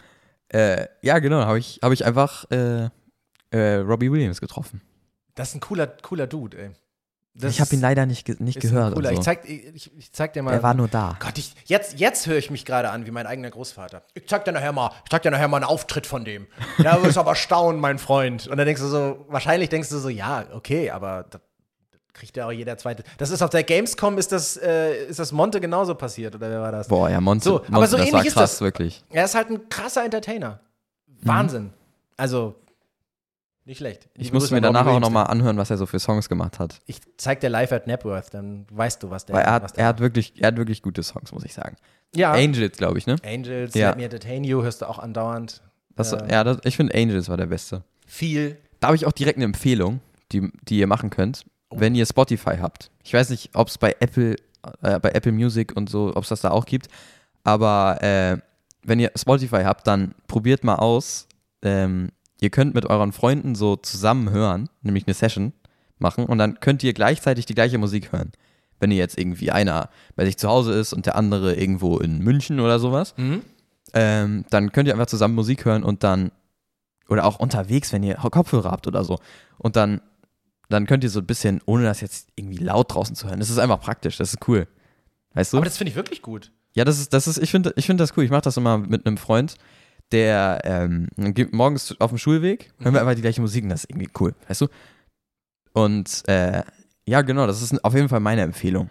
[0.49, 2.89] Äh, ja, genau, habe ich, hab ich einfach äh,
[3.51, 4.81] äh, Robbie Williams getroffen.
[5.35, 6.71] Das ist ein cooler, cooler Dude, ey.
[7.35, 8.95] Das ich habe ihn leider nicht, nicht gehört.
[8.95, 9.09] Cooler.
[9.11, 9.25] und Ich, so.
[9.25, 10.53] zeig, ich, ich zeig dir mal.
[10.53, 11.17] Er war nur da.
[11.21, 14.03] Gott, ich, jetzt, jetzt höre ich mich gerade an wie mein eigener Großvater.
[14.15, 16.49] Ich zeig dir nachher mal, ich zeig dir nachher mal einen Auftritt von dem.
[16.79, 18.49] Ja, du wirst aber staunen, mein Freund.
[18.49, 21.41] Und dann denkst du so, wahrscheinlich denkst du so, ja, okay, aber das,
[22.13, 23.05] kriegt ja auch jeder zweite.
[23.19, 26.61] Das ist auf der Gamescom, ist das, äh, ist das Monte genauso passiert, oder wer
[26.61, 26.89] war das?
[26.89, 28.61] Boah, ja, Monte, So, Monte aber so ähnlich war ist krass, das.
[28.61, 29.05] wirklich.
[29.11, 30.61] Er ist halt ein krasser Entertainer.
[31.23, 31.73] Wahnsinn.
[32.17, 32.57] Also,
[33.71, 34.09] nicht schlecht.
[34.17, 36.59] Ich musste mir Grüße an danach auch nochmal anhören, was er so für Songs gemacht
[36.59, 36.81] hat.
[36.87, 39.77] Ich zeig dir live at Napworth, dann weißt du, was der Weil er was hat,
[39.77, 41.77] der er hat wirklich, er hat wirklich gute Songs, muss ich sagen.
[42.15, 42.33] ja.
[42.33, 43.17] Angels, glaube ich, ne?
[43.25, 43.89] Angels, Ja.
[43.91, 45.63] Let Me Entertain You, hörst du auch andauernd.
[45.97, 46.27] Das, Ja.
[46.29, 47.83] ja, das, ich finde Angels war der beste.
[48.07, 48.59] Viel.
[48.81, 50.01] Da habe ich auch direkt eine Empfehlung,
[50.33, 51.77] die, die ihr machen könnt, Oh.
[51.79, 52.91] wenn ihr Spotify habt.
[53.05, 54.35] Ich weiß nicht, ob es bei Apple,
[54.83, 56.89] äh, bei Apple Music und so, ob es das da auch gibt,
[57.45, 58.39] aber äh,
[58.83, 61.29] wenn ihr Spotify habt, dann probiert mal aus.
[61.63, 62.09] Ähm,
[62.41, 65.53] ihr könnt mit euren Freunden so zusammen hören, nämlich eine Session
[65.99, 68.33] machen und dann könnt ihr gleichzeitig die gleiche Musik hören.
[68.79, 72.19] Wenn ihr jetzt irgendwie einer bei sich zu Hause ist und der andere irgendwo in
[72.21, 73.43] München oder sowas, Mhm.
[73.93, 76.31] ähm, dann könnt ihr einfach zusammen Musik hören und dann,
[77.09, 79.19] oder auch unterwegs, wenn ihr Kopfhörer habt oder so.
[79.59, 80.01] Und dann,
[80.71, 83.51] dann könnt ihr so ein bisschen, ohne das jetzt irgendwie laut draußen zu hören, das
[83.51, 84.67] ist einfach praktisch, das ist cool.
[85.35, 85.59] Weißt du?
[85.59, 86.51] Aber das finde ich wirklich gut.
[86.75, 88.25] ja, das ist, das ist, ich finde ich find das cool.
[88.25, 89.57] Ich mache das immer mit einem Freund,
[90.13, 91.09] der ähm,
[91.53, 94.35] morgens auf dem Schulweg, hören wir einfach die gleiche Musik und das ist irgendwie cool,
[94.49, 94.69] weißt du?
[95.73, 96.63] Und äh,
[97.07, 98.91] ja, genau, das ist auf jeden Fall meine Empfehlung.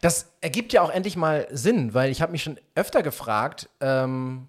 [0.00, 4.48] Das ergibt ja auch endlich mal Sinn, weil ich habe mich schon öfter gefragt, ähm,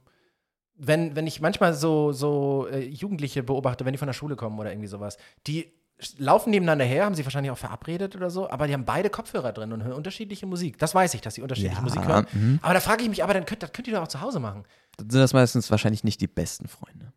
[0.76, 4.60] wenn, wenn ich manchmal so, so äh, Jugendliche beobachte, wenn die von der Schule kommen
[4.60, 5.18] oder irgendwie sowas,
[5.48, 5.72] die
[6.18, 9.52] laufen nebeneinander her, haben sie wahrscheinlich auch verabredet oder so, aber die haben beide Kopfhörer
[9.52, 10.78] drin und hören unterschiedliche Musik.
[10.80, 12.26] Das weiß ich, dass sie unterschiedliche Ja, Musik hören.
[12.32, 12.60] mhm.
[12.62, 14.40] Aber da frage ich mich, aber dann könnt, das könnt ihr doch auch zu Hause
[14.40, 14.64] machen.
[14.98, 17.12] Dann sind das meistens wahrscheinlich nicht die besten Freunde.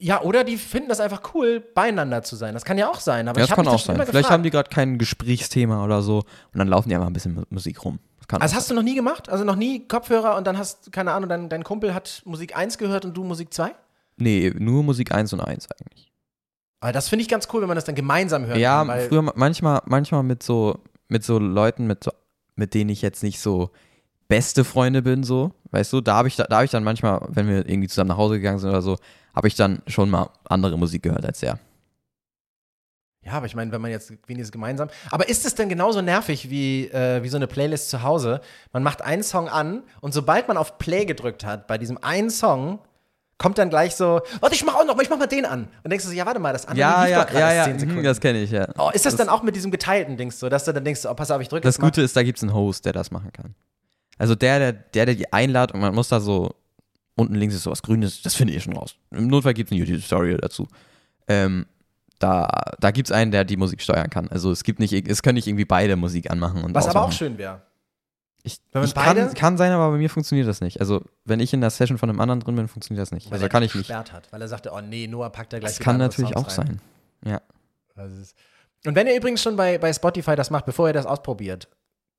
[0.00, 2.52] Ja, oder die finden das einfach cool, beieinander zu sein.
[2.52, 3.28] Das kann ja auch sein.
[3.28, 3.94] Aber Ja, ich das habe kann auch sein.
[3.96, 4.30] Vielleicht gefragt.
[4.30, 7.44] haben die gerade kein Gesprächsthema oder so und dann laufen die einfach ein bisschen Mu-
[7.50, 8.00] Musik rum.
[8.28, 9.28] Das Also hast du noch nie gemacht?
[9.28, 12.78] Also noch nie Kopfhörer und dann hast, keine Ahnung, dein, dein Kumpel hat Musik 1
[12.78, 13.64] gehört und du Musik 2?
[13.66, 13.72] sein.
[14.16, 16.10] Nee, nur Musik 1 und 1 eigentlich.
[16.84, 18.58] Aber das finde ich ganz cool, wenn man das dann gemeinsam hört.
[18.58, 22.10] Ja, kann, früher ma- manchmal, manchmal mit so, mit so Leuten, mit, so,
[22.56, 23.70] mit denen ich jetzt nicht so
[24.28, 27.22] beste Freunde bin, so, weißt du, da habe ich, da, da hab ich dann manchmal,
[27.30, 28.98] wenn wir irgendwie zusammen nach Hause gegangen sind oder so,
[29.34, 31.58] habe ich dann schon mal andere Musik gehört als er.
[33.24, 34.90] Ja, aber ich meine, wenn man jetzt wenigstens gemeinsam.
[35.10, 38.42] Aber ist es denn genauso nervig wie, äh, wie so eine Playlist zu Hause?
[38.74, 42.28] Man macht einen Song an und sobald man auf Play gedrückt hat, bei diesem einen
[42.28, 42.80] Song,
[43.38, 45.68] kommt dann gleich so, warte, ich mach auch noch mal, ich mach mal den an.
[45.82, 47.78] Und denkst du so, ja, warte mal, das andere lief doch gerade erst 10 mhm,
[47.80, 48.04] Sekunden.
[48.04, 48.68] das kenne ich, ja.
[48.78, 51.14] oh, ist das, dann auch mit diesem geteilten Dings so, dass du dann denkst, oh,
[51.14, 51.88] pass auf, ich drücke Das jetzt mal.
[51.88, 53.54] Gute ist, da gibt es einen Host, der das machen kann.
[54.18, 56.54] Also der, der, der, der die einladet und man muss da so,
[57.16, 58.96] unten links ist sowas Grünes, das findet ihr schon raus.
[59.10, 60.68] Im Notfall gibt es eine YouTube-Story dazu.
[61.26, 61.66] Ähm,
[62.18, 64.28] da da gibt es einen, der die Musik steuern kann.
[64.28, 66.62] Also es gibt nicht, es können nicht irgendwie beide Musik anmachen.
[66.62, 67.62] Und Was aber auch schön wäre.
[68.46, 70.78] Ich, ich beide- kann, kann sein, aber bei mir funktioniert das nicht.
[70.80, 73.26] Also wenn ich in der Session von einem anderen drin bin, funktioniert das nicht.
[73.28, 73.90] Weil Also er kann ich nicht.
[73.92, 76.58] hat, weil er sagte, oh nee, Noah packt da gleich Das kann natürlich Songs auch
[76.58, 76.80] rein.
[77.24, 77.40] sein.
[77.96, 78.04] Ja.
[78.04, 78.36] Ist
[78.86, 81.68] und wenn ihr übrigens schon bei, bei Spotify das macht, bevor ihr das ausprobiert,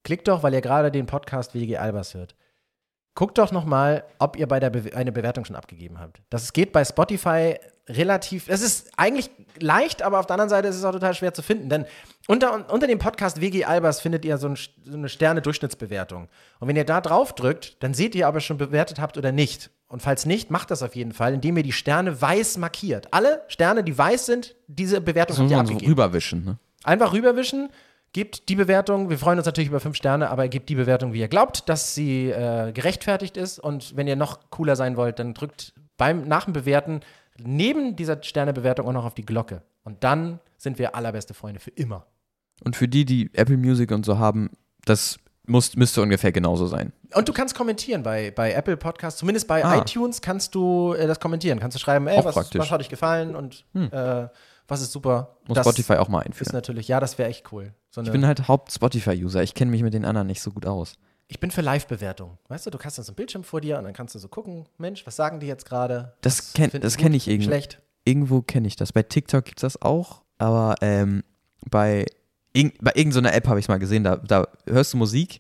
[0.04, 2.36] klickt doch, weil ihr gerade den Podcast WG Albers hört.
[3.14, 6.22] Guckt doch noch mal, ob ihr bei der Be eine Bewertung schon abgegeben habt.
[6.32, 10.76] Das geht bei Spotify relativ, es ist eigentlich leicht, aber auf der anderen Seite ist
[10.76, 11.86] es auch total schwer zu finden, denn
[12.28, 16.28] unter, unter dem Podcast WG Albers findet ihr so, ein, so eine Sterne-Durchschnittsbewertung.
[16.60, 19.32] Und wenn ihr da drauf drückt, dann seht ihr, ob ihr schon bewertet habt oder
[19.32, 19.70] nicht.
[19.88, 23.08] Und falls nicht, macht das auf jeden Fall, indem ihr die Sterne weiß markiert.
[23.12, 25.92] Alle Sterne, die weiß sind, diese Bewertung habt ihr man so abgegeben.
[25.92, 26.44] rüberwischen.
[26.44, 26.58] Ne?
[26.84, 27.70] Einfach rüberwischen,
[28.12, 29.12] gebt die Bewertung.
[29.12, 31.94] Wir freuen uns natürlich über fünf Sterne, aber gebt die Bewertung, wie ihr glaubt, dass
[31.94, 33.60] sie äh, gerechtfertigt ist.
[33.60, 37.02] Und wenn ihr noch cooler sein wollt, dann drückt beim nach dem Bewerten
[37.40, 39.62] neben dieser Sternebewertung auch noch auf die Glocke.
[39.84, 42.06] Und dann sind wir allerbeste Freunde für immer.
[42.64, 44.50] Und für die, die Apple Music und so haben,
[44.86, 46.92] das muss, müsste ungefähr genauso sein.
[47.14, 49.78] Und du kannst kommentieren bei, bei Apple Podcasts, zumindest bei Ah.
[49.80, 51.60] iTunes kannst du äh, das kommentieren.
[51.60, 54.28] Kannst du schreiben, ey, was, was hat euch gefallen und äh,
[54.68, 55.38] was ist super.
[55.48, 56.54] Muss das Spotify auch mal ist einführen.
[56.54, 57.74] natürlich, ja, das wäre echt cool.
[57.92, 59.44] So Ich bin halt Haupt-Spotify-User.
[59.44, 60.96] Ich kenne mich mit den anderen nicht so gut aus.
[61.28, 62.38] Ich bin für Live-Bewertung.
[62.50, 64.28] Weißt du, du hast dann so ein Bildschirm vor dir und dann kannst du so
[64.28, 66.14] gucken, Mensch, was sagen die jetzt gerade?
[66.22, 67.48] Das Was kenn- ich irgendwie.
[67.48, 67.82] Schlecht.
[68.04, 68.94] Irgendwo kenne ich das.
[68.94, 71.24] Bei TikTok gibt es das auch, aber ähm,
[71.70, 72.06] bei
[72.54, 75.40] Irgend, bei irgendeiner App habe ich es mal gesehen, da, da hörst du Musik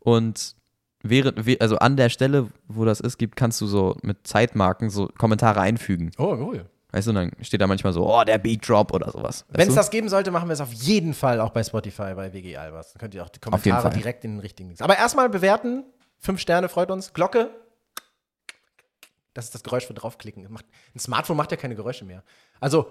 [0.00, 0.56] und
[1.04, 5.06] während, also an der Stelle, wo das ist, gibt, kannst du so mit Zeitmarken so
[5.06, 6.10] Kommentare einfügen.
[6.18, 6.66] Oh, cool.
[6.90, 9.44] Weißt du, und dann steht da manchmal so, oh, der Beat Drop oder sowas.
[9.50, 12.32] Wenn es das geben sollte, machen wir es auf jeden Fall auch bei Spotify, bei
[12.32, 12.92] WG Albers.
[12.94, 14.80] Dann könnt ihr auch die Kommentare direkt in den richtigen Links.
[14.80, 15.84] Aber erstmal bewerten.
[16.18, 17.12] Fünf Sterne freut uns.
[17.12, 17.50] Glocke.
[19.34, 20.50] Das ist das Geräusch für draufklicken.
[20.50, 22.24] Macht, ein Smartphone macht ja keine Geräusche mehr.
[22.58, 22.90] Also,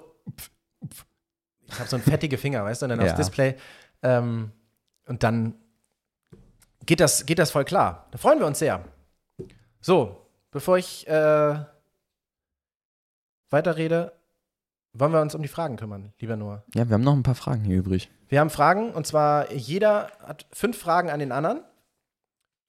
[1.67, 3.15] ich habe so einen fettige Finger, weißt du, und dann aufs Ja.
[3.17, 3.55] Display.
[4.03, 4.51] Ähm,
[5.07, 5.55] und dann
[6.85, 8.07] geht das, geht das voll klar.
[8.11, 8.85] Da freuen wir uns sehr.
[9.81, 11.55] So, bevor ich äh,
[13.49, 14.13] weiterrede,
[14.93, 16.63] wollen wir uns um die Fragen kümmern, lieber Noah.
[16.73, 18.09] Ja, wir haben noch ein paar Fragen hier übrig.
[18.29, 21.61] Wir haben Fragen und zwar jeder hat fünf Fragen an den anderen.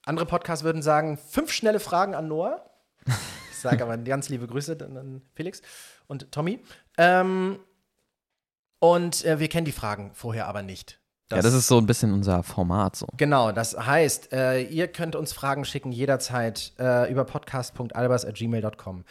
[0.04, 2.64] Andere Podcasts würden sagen, fünf schnelle Fragen an Noah.
[3.50, 5.62] Ich sage aber ganz liebe Grüße dann an Felix
[6.06, 6.62] und Tommy.
[6.96, 7.58] Ähm,
[8.78, 11.00] und äh, wir kennen die Fragen vorher aber nicht.
[11.30, 13.06] ja, das ist so ein bisschen unser Format so.
[13.16, 19.04] Genau, das heißt, äh, ihr könnt uns Fragen schicken jederzeit äh, über podcast.albers.gmail.com.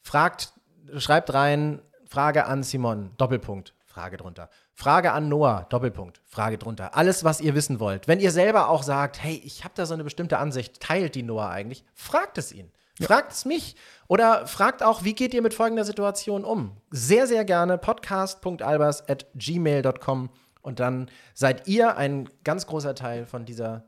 [0.00, 0.52] Fragt,
[0.96, 4.48] schreibt rein, Frage an Simon, Doppelpunkt, Frage drunter.
[4.74, 6.96] Frage an Noah, Doppelpunkt, Frage drunter.
[6.96, 8.08] Alles, was ihr wissen wollt.
[8.08, 11.22] Wenn ihr selber auch sagt, hey, ich habe da so eine bestimmte Ansicht, teilt die
[11.22, 12.70] Noah eigentlich, fragt es ihn.
[13.00, 13.76] Fragt es mich.
[14.08, 16.76] Oder fragt auch, wie geht ihr mit folgender Situation um?
[16.90, 20.30] Sehr, sehr gerne podcast.albers.gmail.com
[20.62, 23.84] und dann seid ihr ein ganz großer Teil von dieser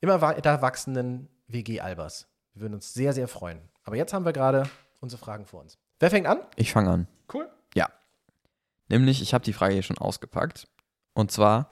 [0.00, 2.26] immer weiter wachsenden WG Albers.
[2.54, 3.60] Wir würden uns sehr, sehr freuen.
[3.84, 4.68] Aber jetzt haben wir gerade
[5.00, 5.78] unsere Fragen vor uns.
[6.00, 6.40] Wer fängt an?
[6.56, 7.08] Ich fange an.
[7.32, 7.48] Cool.
[7.74, 7.88] Ja.
[8.88, 10.68] Nämlich, ich habe die Frage hier schon ausgepackt.
[11.14, 11.70] Und zwar,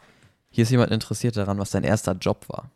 [0.50, 2.70] hier ist jemand interessiert daran, was dein erster Job war.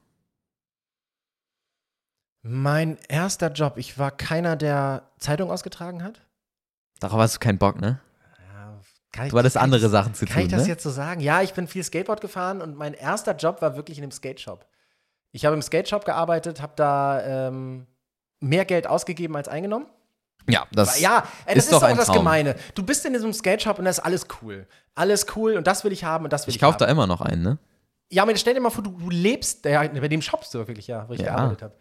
[2.42, 6.22] Mein erster Job, ich war keiner, der Zeitung ausgetragen hat.
[7.00, 8.00] Darauf hast du keinen Bock, ne?
[8.54, 8.80] Ja,
[9.12, 10.68] kann ich- Du hattest kann andere Sachen zu Kann tun, ich das ne?
[10.68, 11.20] jetzt so sagen?
[11.20, 14.66] Ja, ich bin viel Skateboard gefahren und mein erster Job war wirklich in einem Skate-Shop.
[15.32, 17.86] Ich habe im Skate-Shop gearbeitet, habe da ähm,
[18.40, 19.86] mehr Geld ausgegeben als eingenommen.
[20.48, 22.16] Ja, das ja, das ist ist, doch auch das Traum.
[22.18, 22.56] Gemeine.
[22.74, 24.66] Du bist in diesem Skate-Shop und da ist alles cool.
[24.94, 26.78] Alles cool und das will ich haben und das will ich, Ich kaufe haben.
[26.80, 27.58] da immer noch einen, ne?
[28.10, 30.86] Ja, aber stell dir mal vor, du, du lebst, ja, bei dem shoppst du wirklich,
[30.88, 31.26] ja, wo ich Ja.
[31.36, 31.74] gearbeitet habe.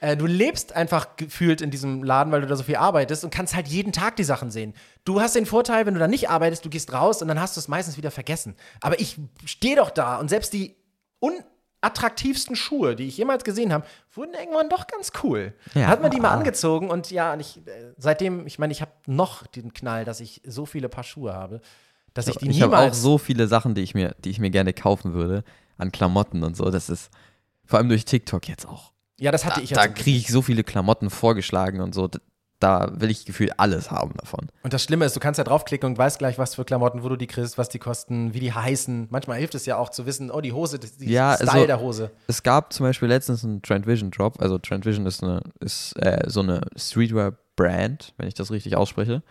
[0.00, 3.30] Äh, du lebst einfach gefühlt in diesem Laden, weil du da so viel arbeitest und
[3.30, 4.74] kannst halt jeden Tag die Sachen sehen.
[5.04, 7.56] Du hast den Vorteil, wenn du da nicht arbeitest, du gehst raus und dann hast
[7.56, 8.56] du es meistens wieder vergessen.
[8.82, 10.76] Aber ich stehe doch da und selbst die
[11.82, 15.54] unattraktivsten Schuhe, die ich jemals gesehen habe, wurden irgendwann doch ganz cool.
[15.74, 15.86] Ja.
[15.88, 18.92] Hat man die mal angezogen und ja, und ich, äh, seitdem, ich meine, ich habe
[19.06, 21.60] noch den Knall, dass ich so viele Paar Schuhe habe,
[22.14, 24.38] dass ich die Ich habe niemals auch so viele Sachen, die ich mir, die ich
[24.38, 25.44] mir gerne kaufen würde,
[25.76, 26.70] an Klamotten und so.
[26.70, 27.10] Das ist
[27.64, 28.92] vor allem durch TikTok jetzt auch.
[29.18, 32.08] Ja, das hatte Da, ich ja da kriege ich so viele Klamotten vorgeschlagen und so.
[32.58, 34.48] Da, will ich gefühlt alles haben davon.
[34.62, 37.10] Und das Schlimme ist, du kannst ja draufklicken und weißt gleich, was für Klamotten, wo
[37.10, 39.08] du die kriegst, was die kosten, wie die heißen.
[39.10, 41.80] Manchmal hilft es ja auch zu wissen, oh, die Hose, die Ja, Style also- der
[41.80, 42.10] Hose.
[42.28, 44.40] Es gab zum Beispiel letztens einen Trend Vision Drop.
[44.40, 49.22] Also Trend Vision ist, eine, ist äh, so eine Streetwear-Brand, wenn ich das richtig ausspreche.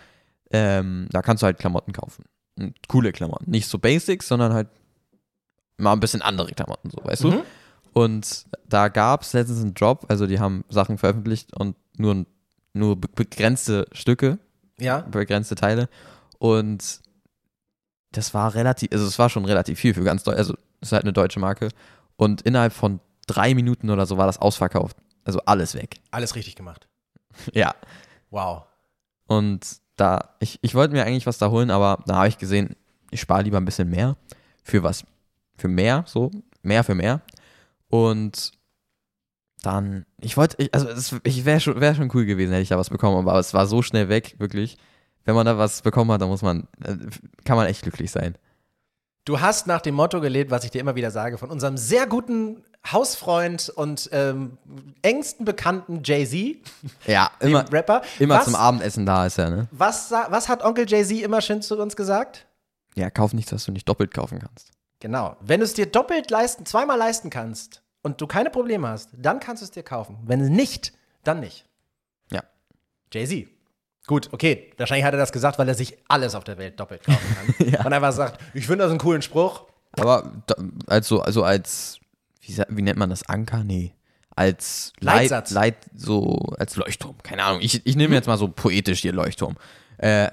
[0.52, 2.26] Ähm, da kannst du halt Klamotten kaufen.
[2.60, 3.50] Und coole Klamotten.
[3.50, 4.68] Nicht so Basics, sondern halt
[5.78, 7.32] mal ein bisschen andere Klamotten, so, weißt Mhm.
[7.32, 7.44] du?
[7.94, 12.26] Und da gab es letztens einen Drop, also die haben Sachen veröffentlicht und nur,
[12.76, 14.38] nur be- begrenzte Stücke,
[14.80, 15.00] Ja.
[15.02, 15.90] begrenzte Teile.
[16.38, 17.02] Und
[18.12, 20.40] das war relativ, also es war schon relativ viel für ganz Deutschland.
[20.40, 21.70] Also es ist halt eine deutsche Marke.
[22.18, 24.98] Und innerhalb von drei Minuten oder so war das ausverkauft.
[25.24, 25.98] Also alles weg.
[26.12, 26.88] Alles richtig gemacht.
[27.54, 27.76] Ja.
[28.30, 28.64] Wow.
[29.28, 29.66] Und
[29.98, 32.76] da, ich, ich wollte mir eigentlich was da holen, aber da habe ich gesehen,
[33.12, 34.16] ich spare lieber ein bisschen mehr
[34.64, 35.04] für was,
[35.58, 37.22] für mehr, so, mehr für mehr.
[37.90, 38.52] Und
[39.66, 42.78] dann, ich wollte, also es, ich wäre schon, wär schon cool gewesen, hätte ich da
[42.78, 44.78] was bekommen, aber es war so schnell weg, wirklich.
[45.24, 46.96] Wenn man da was bekommen hat, dann muss man, äh,
[47.46, 48.38] kann man echt glücklich sein.
[49.26, 52.06] Du hast nach dem Motto gelebt, was ich dir immer wieder sage, von unserem sehr
[52.06, 54.60] guten Hausfreund und ähm,
[55.02, 56.58] engsten Bekannten Jay-Z,
[57.08, 58.04] Ja, immer, Rapper.
[58.20, 59.68] immer was, zum Abendessen da ist er, ne?
[59.72, 62.46] Was, was hat Onkel Jay-Z immer schön zu uns gesagt?
[62.96, 64.70] Ja, kauf nichts, was du nicht doppelt kaufen kannst.
[65.00, 65.36] Genau.
[65.42, 69.40] Wenn du es dir doppelt leisten, zweimal leisten kannst und du keine Probleme hast, dann
[69.40, 70.20] kannst du es dir kaufen.
[70.26, 71.66] Wenn nicht, dann nicht.
[72.32, 72.44] Ja.
[73.12, 73.48] Jay-Z.
[74.06, 74.72] Gut, okay.
[74.78, 77.68] Wahrscheinlich hat er das gesagt, weil er sich alles auf der Welt doppelt kaufen kann.
[77.72, 77.84] Ja.
[77.84, 79.64] Und einfach sagt, ich finde das einen coolen Spruch.
[80.00, 82.00] Aber da, also, also als,
[82.42, 83.28] wie, wie nennt man das?
[83.28, 83.64] Anker?
[83.64, 83.96] Nee.
[84.36, 85.50] Als Leit, Leitsatz.
[85.50, 87.16] Leit, so, als Leuchtturm.
[87.24, 87.62] Keine Ahnung.
[87.62, 89.56] Ich, ich nehme jetzt mal so poetisch hier Leuchtturm.
[89.98, 90.30] Äh,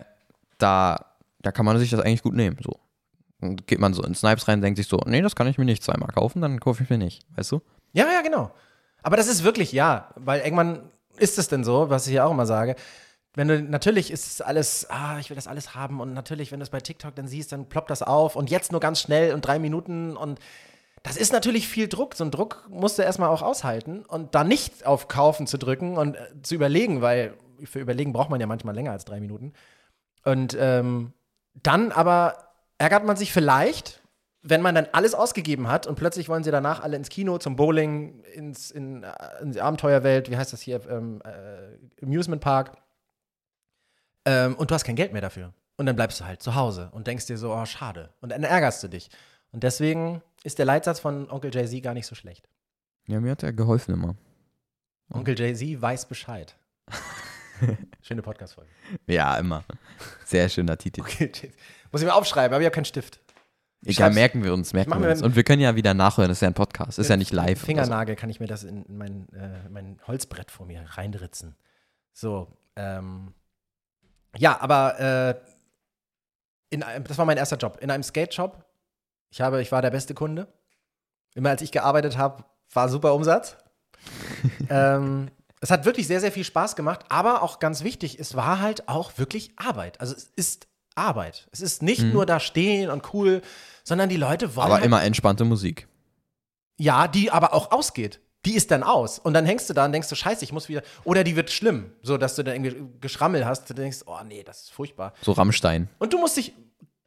[0.59, 1.07] da,
[1.41, 2.59] da kann man sich das eigentlich gut nehmen.
[2.63, 2.79] So.
[3.43, 5.83] Geht man so in Snipes rein, denkt sich so, nee, das kann ich mir nicht
[5.83, 7.27] zweimal kaufen, dann kaufe ich mir nicht.
[7.37, 7.61] Weißt du?
[7.93, 8.51] Ja, ja, genau.
[9.03, 12.31] Aber das ist wirklich, ja, weil irgendwann ist es denn so, was ich ja auch
[12.31, 12.77] immer sage,
[13.35, 16.61] wenn du, natürlich ist es alles, ah, ich will das alles haben und natürlich, wenn
[16.61, 19.33] du es bei TikTok dann siehst, dann ploppt das auf und jetzt nur ganz schnell
[19.33, 20.39] und drei Minuten und
[21.03, 22.15] das ist natürlich viel Druck.
[22.15, 25.97] So ein Druck musst du erstmal auch aushalten und da nicht auf Kaufen zu drücken
[25.97, 29.53] und äh, zu überlegen, weil für Überlegen braucht man ja manchmal länger als drei Minuten.
[30.25, 31.13] Und ähm,
[31.55, 32.52] dann aber
[32.83, 34.03] ärgert man sich vielleicht,
[34.42, 37.55] wenn man dann alles ausgegeben hat und plötzlich wollen sie danach alle ins Kino, zum
[37.55, 42.77] Bowling, ins, in, äh, in die Abenteuerwelt, wie heißt das hier, ähm, äh, Amusement Park.
[44.25, 45.55] Ähm, und du hast kein Geld mehr dafür.
[45.77, 48.11] Und dann bleibst du halt zu Hause und denkst dir so, oh, schade.
[48.21, 49.11] Und dann ärgerst du dich.
[49.53, 52.49] Und deswegen ist der Leitsatz von Onkel Jay-Z gar nicht so schlecht.
[53.07, 54.16] Ja, mir hat er geholfen immer.
[55.09, 56.57] Onkel Jay-Z weiß Bescheid.
[58.03, 58.70] Schöne Podcast-Folge.
[59.07, 59.64] Ja, immer.
[60.25, 61.01] Sehr schöner Titel.
[61.03, 61.53] Okay.
[61.90, 63.20] Muss ich mir aufschreiben, aber ich habe keinen Stift.
[63.85, 65.22] Egal, schreib's- merken wir uns, merken wir uns.
[65.22, 67.51] Und wir können ja wieder nachhören, das ist ja ein Podcast, ist ja nicht live.
[67.51, 67.66] oder so.
[67.66, 71.57] Fingernagel kann ich mir das in mein, äh, mein Holzbrett vor mir reinritzen.
[72.12, 73.35] So, ähm,
[74.37, 75.35] ja, aber äh,
[76.70, 77.79] in einem, das war mein erster Job.
[77.81, 78.64] In einem Skate-Shop.
[79.31, 80.46] Ich, habe, ich war der beste Kunde.
[81.35, 83.57] Immer als ich gearbeitet habe, war super Umsatz.
[84.70, 85.31] ähm,
[85.62, 88.88] es hat wirklich sehr, sehr viel Spaß gemacht, aber auch ganz wichtig, es war halt
[88.88, 90.01] auch wirklich Arbeit.
[90.01, 91.48] Also es ist Arbeit.
[91.53, 93.40] Es ist nicht nur da stehen und cool,
[93.85, 95.87] sondern die Leute wollen Aber halt immer entspannte Musik.
[96.79, 98.20] ja, die aber auch ausgeht.
[98.44, 99.20] Die ist dann aus.
[99.20, 100.83] Und dann hängst du da und denkst du, scheiße, ich muss wieder.
[101.05, 103.70] Oder die wird schlimm, so dass du dann irgendwie Geschrammel hast.
[103.70, 105.14] Du denkst, oh nee, das ist furchtbar.
[105.22, 105.88] So Rammstein.
[106.01, 106.53] Und du musst dich,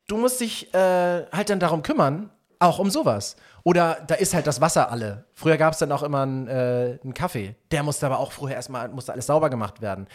[0.08, 2.30] du musst dich äh, halt dann darum kümmern,
[2.66, 3.36] auch um sowas.
[3.64, 5.26] Oder da ist halt das Wasser alle.
[5.34, 7.56] Früher gab es dann auch immer einen, äh, einen Kaffee.
[7.72, 10.08] Der musste aber auch vorher erstmal, musste alles sauber gemacht werden.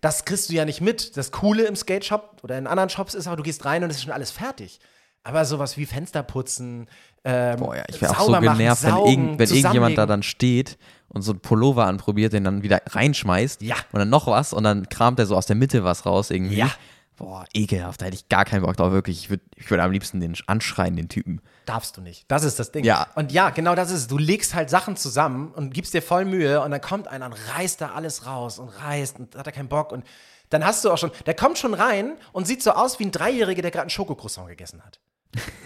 [0.00, 1.16] Das kriegst du ja nicht mit.
[1.16, 3.90] Das Coole im Skate Shop oder in anderen Shops ist aber, du gehst rein und
[3.90, 4.78] es ist schon alles fertig.
[5.24, 6.88] Aber sowas wie Fenster putzen,
[7.24, 9.98] ähm, Boah, ja, ich wäre auch so sauber machen, genervt, wenn, saugen, irgend, wenn irgendjemand
[9.98, 13.76] da dann steht und so einen Pullover anprobiert, den dann wieder reinschmeißt Ja.
[13.92, 16.56] und dann noch was und dann kramt er so aus der Mitte was raus irgendwie.
[16.56, 16.70] Ja.
[17.16, 19.18] Boah, ekelhaft, da hätte ich gar keinen Bock drauf, wirklich.
[19.18, 21.40] Ich würde ich würd am liebsten den anschreien, den Typen.
[21.68, 22.24] Darfst du nicht.
[22.28, 22.82] Das ist das Ding.
[22.84, 23.08] Ja.
[23.14, 24.06] Und ja, genau das ist es.
[24.06, 27.34] Du legst halt Sachen zusammen und gibst dir voll Mühe und dann kommt einer und
[27.54, 30.06] reißt da alles raus und reißt und hat er keinen Bock und
[30.48, 33.12] dann hast du auch schon, der kommt schon rein und sieht so aus wie ein
[33.12, 34.98] Dreijähriger, der gerade einen Schokocroissant gegessen hat.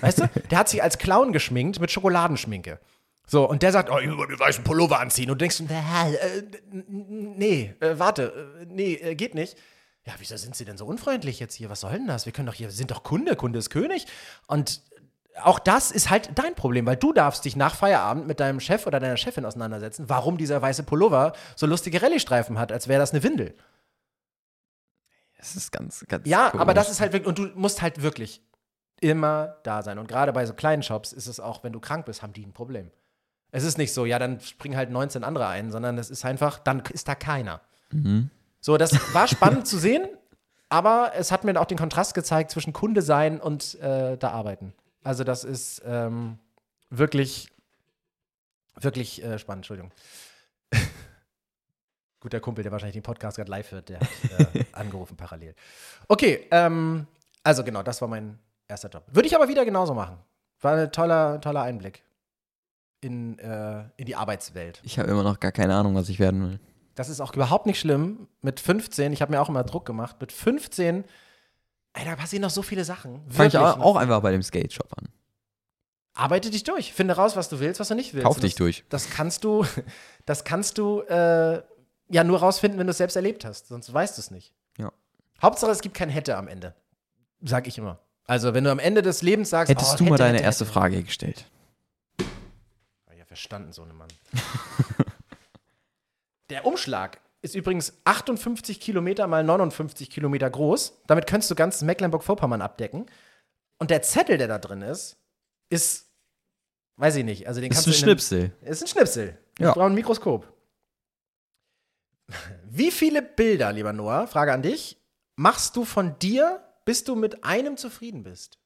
[0.00, 0.28] Weißt du?
[0.50, 2.80] Der hat sich als Clown geschminkt mit Schokoladenschminke.
[3.28, 5.30] So, und der sagt, oh, ich will den weißen Pullover anziehen.
[5.30, 6.42] Und du denkst, äh, äh,
[6.88, 9.56] nee, äh, warte, äh, nee, äh, geht nicht.
[10.04, 11.70] Ja, wieso sind sie denn so unfreundlich jetzt hier?
[11.70, 12.26] Was soll denn das?
[12.26, 14.06] Wir können doch hier, wir sind doch Kunde, Kunde ist König.
[14.48, 14.82] Und
[15.40, 18.86] auch das ist halt dein Problem, weil du darfst dich nach Feierabend mit deinem Chef
[18.86, 23.12] oder deiner Chefin auseinandersetzen, warum dieser weiße Pullover so lustige Rallye-Streifen hat, als wäre das
[23.12, 23.54] eine Windel.
[25.38, 26.60] Das ist ganz, ganz Ja, komisch.
[26.60, 28.42] aber das ist halt wirklich, und du musst halt wirklich
[29.00, 29.98] immer da sein.
[29.98, 32.46] Und gerade bei so kleinen Shops ist es auch, wenn du krank bist, haben die
[32.46, 32.90] ein Problem.
[33.50, 36.58] Es ist nicht so, ja, dann springen halt 19 andere ein, sondern es ist einfach,
[36.58, 37.60] dann ist da keiner.
[37.90, 38.30] Mhm.
[38.60, 40.06] So, das war spannend zu sehen,
[40.68, 44.72] aber es hat mir auch den Kontrast gezeigt zwischen Kunde sein und äh, da arbeiten.
[45.02, 46.38] Also, das ist ähm,
[46.90, 47.48] wirklich,
[48.80, 49.60] wirklich äh, spannend.
[49.60, 49.92] Entschuldigung.
[52.20, 55.54] Guter Kumpel, der wahrscheinlich den Podcast gerade live hört, der hat äh, angerufen parallel.
[56.08, 57.06] Okay, ähm,
[57.42, 58.38] also genau, das war mein
[58.68, 59.04] erster Job.
[59.08, 60.18] Würde ich aber wieder genauso machen.
[60.60, 62.02] War ein toller, toller Einblick
[63.00, 64.80] in, äh, in die Arbeitswelt.
[64.84, 66.60] Ich habe immer noch gar keine Ahnung, was ich werden will.
[66.94, 68.28] Das ist auch überhaupt nicht schlimm.
[68.42, 71.04] Mit 15, ich habe mir auch immer Druck gemacht, mit 15,
[71.94, 73.22] ey, da passieren noch so viele Sachen.
[73.30, 73.84] Fange ich auch, noch.
[73.84, 75.08] auch einfach bei dem Skate Shop an.
[76.14, 76.92] Arbeite dich durch.
[76.92, 78.26] Finde raus, was du willst, was du nicht willst.
[78.26, 78.84] Kauf dich das, durch.
[78.88, 79.64] Das kannst du,
[80.26, 81.62] das kannst du äh,
[82.08, 83.68] ja nur rausfinden, wenn du es selbst erlebt hast.
[83.68, 84.52] Sonst weißt du es nicht.
[84.78, 84.92] Ja.
[85.40, 86.74] Hauptsache, es gibt kein Hätte am Ende.
[87.40, 88.00] Sag ich immer.
[88.24, 90.44] Also, wenn du am Ende des Lebens sagst, Hättest oh, du mal hätte, deine hätte,
[90.44, 90.72] erste hätte.
[90.72, 91.46] Frage gestellt?
[93.16, 94.08] Ja, verstanden, so eine Mann.
[96.50, 101.02] Der Umschlag ist übrigens 58 Kilometer mal 59 Kilometer groß.
[101.06, 103.06] Damit könntest du ganz Mecklenburg-Vorpommern abdecken.
[103.78, 105.16] Und der Zettel, der da drin ist,
[105.68, 106.06] ist,
[106.96, 107.48] weiß ich nicht.
[107.48, 108.52] Also den Ist ein du Schnipsel.
[108.62, 109.38] Einem, ist ein Schnipsel.
[109.58, 109.68] Ja.
[109.68, 110.52] Ich brauche ein Mikroskop.
[112.70, 114.96] Wie viele Bilder, lieber Noah, Frage an dich,
[115.36, 118.58] machst du von dir, bis du mit einem zufrieden bist?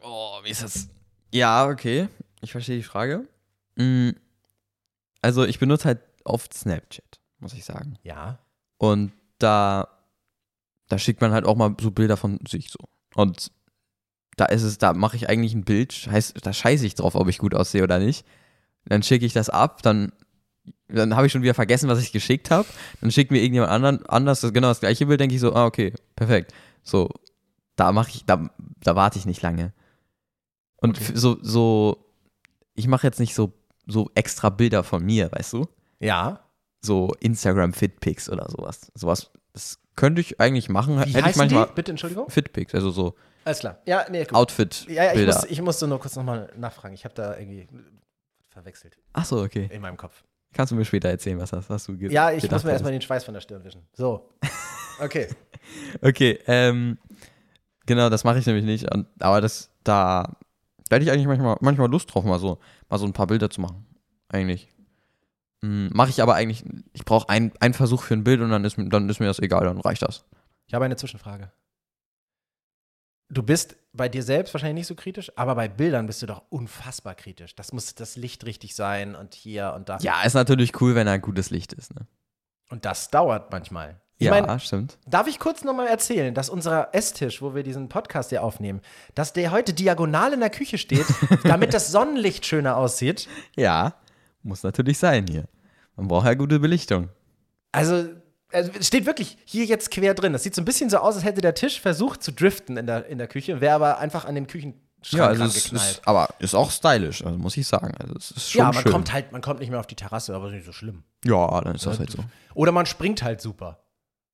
[0.00, 0.88] Oh, wie ist das?
[1.32, 2.08] Ja, okay.
[2.40, 3.28] Ich verstehe die Frage.
[3.76, 4.10] Mm,
[5.26, 7.98] Also, ich benutze halt oft Snapchat, muss ich sagen.
[8.04, 8.38] Ja.
[8.78, 9.88] Und da,
[10.86, 12.78] da schickt man halt auch mal so Bilder von sich so.
[13.16, 13.50] Und
[14.36, 17.26] da ist es, da mache ich eigentlich ein Bild, heißt, da scheiße ich drauf, ob
[17.28, 18.24] ich gut aussehe oder nicht.
[18.84, 20.12] Dann schicke ich das ab, dann,
[20.86, 22.68] dann habe ich schon wieder vergessen, was ich geschickt habe.
[23.00, 25.64] Dann schickt mir irgendjemand anderen, anders das, genau das gleiche Bild, denke ich so, ah,
[25.66, 26.54] okay, perfekt.
[26.84, 27.10] So,
[27.74, 28.48] da mache ich, da,
[28.80, 29.72] da warte ich nicht lange.
[30.76, 31.12] Und Okay.
[31.16, 32.12] so, so,
[32.74, 33.52] ich mache jetzt nicht so,
[33.86, 35.68] so extra Bilder von mir, weißt du?
[36.00, 36.40] Ja.
[36.82, 38.92] so Instagram Fitpics oder sowas.
[38.94, 40.96] Sowas, das könnte ich eigentlich machen.
[41.04, 41.72] Wie Hätte ich manchmal die?
[41.74, 42.28] Bitte, Entschuldigung?
[42.28, 43.78] Fitpics, also so Alles klar.
[43.86, 44.34] Ja, nee, gut.
[44.34, 45.04] Outfit-Bilder.
[45.04, 46.94] Ja, ja, ich, muss, ich musste nur kurz nochmal nachfragen.
[46.94, 47.66] Ich habe da irgendwie
[48.50, 49.68] verwechselt Ach so, okay.
[49.72, 50.22] in meinem Kopf.
[50.52, 52.72] Kannst du mir später erzählen, was hast, hast du ge Ja, ich gedacht muss mir
[52.72, 53.82] erstmal den Schweiß von der Stirn wischen.
[53.92, 54.30] So.
[54.98, 55.28] Okay.
[56.00, 56.96] Okay, ähm,
[57.84, 58.90] genau, das mache ich nämlich nicht.
[58.94, 60.38] Und, aber das, da,
[60.88, 63.50] da hätte ich eigentlich manchmal, manchmal Lust drauf, mal so, mal so ein paar Bilder
[63.50, 63.86] zu machen.
[64.28, 64.68] Eigentlich.
[65.62, 68.64] Hm, mache ich aber eigentlich, ich brauche ein- einen Versuch für ein Bild und dann
[68.64, 70.24] ist, mir- dann ist mir das egal, dann reicht das.
[70.66, 71.52] Ich habe eine Zwischenfrage.
[73.28, 76.42] Du bist bei dir selbst wahrscheinlich nicht so kritisch, aber bei Bildern bist du doch
[76.48, 77.56] unfassbar kritisch.
[77.56, 79.98] Das muss das Licht richtig sein und hier und da.
[79.98, 82.06] Ja, ist natürlich cool, wenn da ein gutes Licht ist, ne?
[82.68, 84.00] Und das dauert manchmal.
[84.18, 84.96] Ich ja, meine, stimmt.
[85.06, 88.80] darf ich kurz nochmal erzählen, dass unser Esstisch, wo wir diesen Podcast hier aufnehmen,
[89.14, 91.04] dass der heute diagonal in der Küche steht,
[91.44, 93.28] damit das Sonnenlicht schöner aussieht?
[93.56, 93.94] Ja,
[94.42, 95.44] muss natürlich sein hier.
[95.96, 97.10] Man braucht ja gute Belichtung.
[97.72, 98.08] Also,
[98.52, 100.32] also es steht wirklich hier jetzt quer drin.
[100.32, 102.86] Das sieht so ein bisschen so aus, als hätte der Tisch versucht zu driften in
[102.86, 106.28] der, in der Küche, wäre aber einfach an den Küchenschrank Ja, also es ist, aber
[106.38, 107.94] ist auch stylisch, also muss ich sagen.
[107.98, 108.92] Also es ist schon ja, man schön.
[108.92, 111.02] kommt halt, man kommt nicht mehr auf die Terrasse, aber ist nicht so schlimm.
[111.22, 112.24] ja, dann ist das halt so.
[112.54, 113.82] Oder man springt halt super.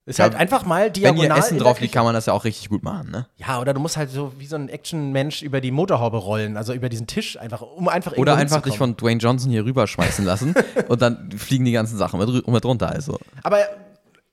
[0.04, 2.12] Ist Ja, halt einfach mal Wenn diagonal hier Essen in der drauf liegt, kann man
[2.14, 3.26] das ja auch richtig gut machen, ne?
[3.36, 6.72] Ja, oder du musst halt so wie so ein Action-Mensch über die Motorhaube rollen, also
[6.72, 10.54] über diesen Tisch einfach, um einfach Oder einfach dich von Dwayne Johnson hier rüberschmeißen lassen
[10.88, 12.88] und dann fliegen die ganzen Sachen mit, mit runter.
[12.90, 13.18] Also.
[13.44, 13.58] Aber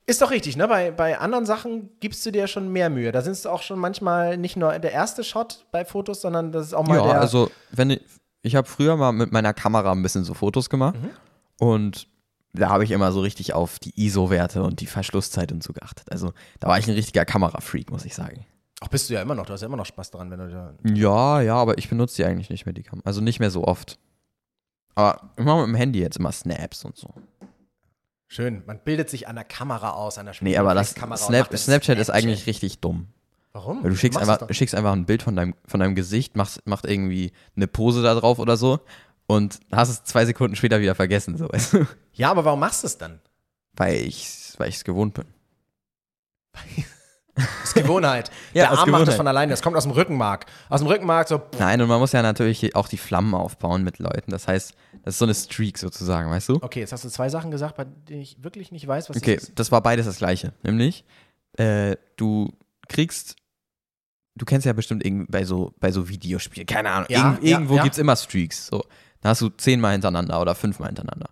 [0.08, 0.68] ist doch richtig, ne?
[0.68, 3.12] Bei, bei anderen Sachen gibst du dir schon mehr Mühe.
[3.12, 6.66] Da sind es auch schon manchmal nicht nur der erste Shot bei Fotos, sondern das
[6.66, 7.22] ist auch mal Ja, der.
[7.22, 8.02] also wenn ich,
[8.42, 11.10] ich habe früher mal mit meiner Kamera ein bisschen so Fotos gemacht Mhm.
[11.60, 12.08] und
[12.54, 16.12] da habe ich immer so richtig auf die ISO-Werte und die Verschlusszeit und so geachtet.
[16.12, 18.46] Also da war ich ein richtiger Kamerafreak, muss ich sagen.
[18.82, 20.50] Ach, bist du ja immer noch, du hast ja immer noch Spaß daran, wenn du
[20.50, 20.74] da.
[20.84, 23.06] Ja, ja, aber ich benutze die eigentlich nicht mehr, die Kamera.
[23.06, 24.00] Also nicht mehr so oft.
[24.96, 27.14] Aber mache mit dem Handy jetzt immer Snaps und so.
[28.28, 31.66] Schön, man bildet sich an der Kamera aus, an der Nee, aber das Snap, das
[31.66, 33.08] Snapchat ist eigentlich richtig dumm.
[33.52, 33.84] Warum?
[33.84, 36.66] Weil du schickst machst einfach, schickst einfach ein Bild von deinem, von deinem Gesicht, machst,
[36.68, 38.80] macht irgendwie eine Pose da drauf oder so
[39.30, 41.48] und hast es zwei Sekunden später wieder vergessen, so?
[42.13, 43.20] Ja, aber warum machst du es dann?
[43.74, 45.26] Weil ich weil es gewohnt bin.
[47.36, 48.30] Das ist Gewohnheit.
[48.54, 49.15] Ja, der Arm macht das Gewohnheit.
[49.15, 49.52] von alleine.
[49.52, 50.46] Das kommt aus dem Rückenmark.
[50.68, 51.38] Aus dem Rückenmark so.
[51.38, 54.32] pff, Nein, und man muss ja natürlich auch die Flammen aufbauen mit Leuten.
[54.32, 56.56] Das heißt, das ist so eine Streak sozusagen, weißt du?
[56.62, 59.36] Okay, jetzt hast du zwei Sachen gesagt, bei denen ich wirklich nicht weiß, was Okay,
[59.36, 59.58] das ist.
[59.60, 60.52] das war beides das gleiche.
[60.63, 61.06] Nämlich,
[61.54, 62.52] äh, du
[62.89, 63.38] kriegst,
[64.36, 67.50] du kennst ja bestimmt irgendwie bei so, bei so Videospielen, keine Ahnung, Ja, irgend, ja,
[67.52, 67.84] irgendwo ja.
[67.84, 68.68] gibt's immer Streaks.
[68.68, 68.84] So.
[69.22, 71.30] Da hast du zehnmal hintereinander oder fünfmal hintereinander.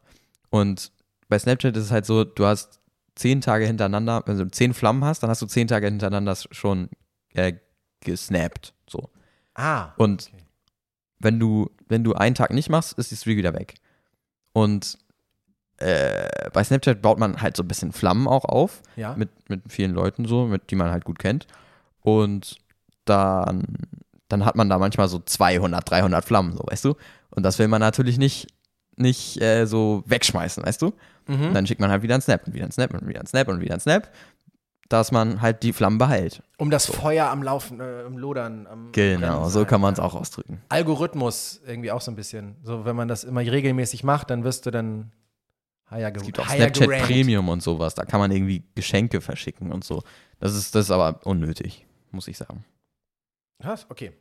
[0.49, 0.91] Und
[1.29, 2.79] bei Snapchat ist es halt so, du hast
[3.15, 6.89] zehn Tage hintereinander, wenn du zehn Flammen hast, dann hast du zehn Tage hintereinander schon
[7.33, 7.53] äh,
[8.01, 8.73] gesnappt.
[8.89, 9.09] So.
[9.55, 9.93] Ah.
[9.97, 10.43] Und okay.
[11.19, 13.75] wenn du, wenn du einen Tag nicht machst, ist die Streak wieder weg.
[14.53, 14.97] Und
[15.77, 19.15] äh, bei Snapchat baut man halt so ein bisschen Flammen auch auf Ja.
[19.15, 21.47] mit, mit vielen Leuten so, mit die man halt gut kennt.
[22.01, 22.57] Und
[23.05, 23.63] dann,
[24.27, 26.95] dann hat man da manchmal so 200, 300 Flammen, so, weißt du?
[27.37, 28.47] Und das will man natürlich nicht,
[28.95, 30.91] nicht äh, so wegschmeißen, weißt du?
[31.27, 31.49] Mhm.
[31.49, 33.27] Und dann schickt man halt wieder einen Snap und wieder einen Snap und wieder einen
[33.27, 34.11] Snap und wieder einen Snap,
[34.89, 36.41] dass man halt die Flammen behält.
[36.57, 40.15] Um das Feuer am Laufen, äh, im Lodern, am Genau, so kann man es auch
[40.15, 40.63] ausdrücken.
[40.69, 42.55] Algorithmus irgendwie auch so ein bisschen.
[42.63, 45.11] So, wenn man das immer regelmäßig macht, dann wirst du dann
[45.91, 47.05] higher Es gibt auch higher Snapchat gerankt.
[47.05, 50.01] Premium und sowas, da kann man irgendwie Geschenke verschicken und so.
[50.39, 52.65] Das ist, das ist aber unnötig, muss ich sagen.
[53.61, 54.13] Krass, okay.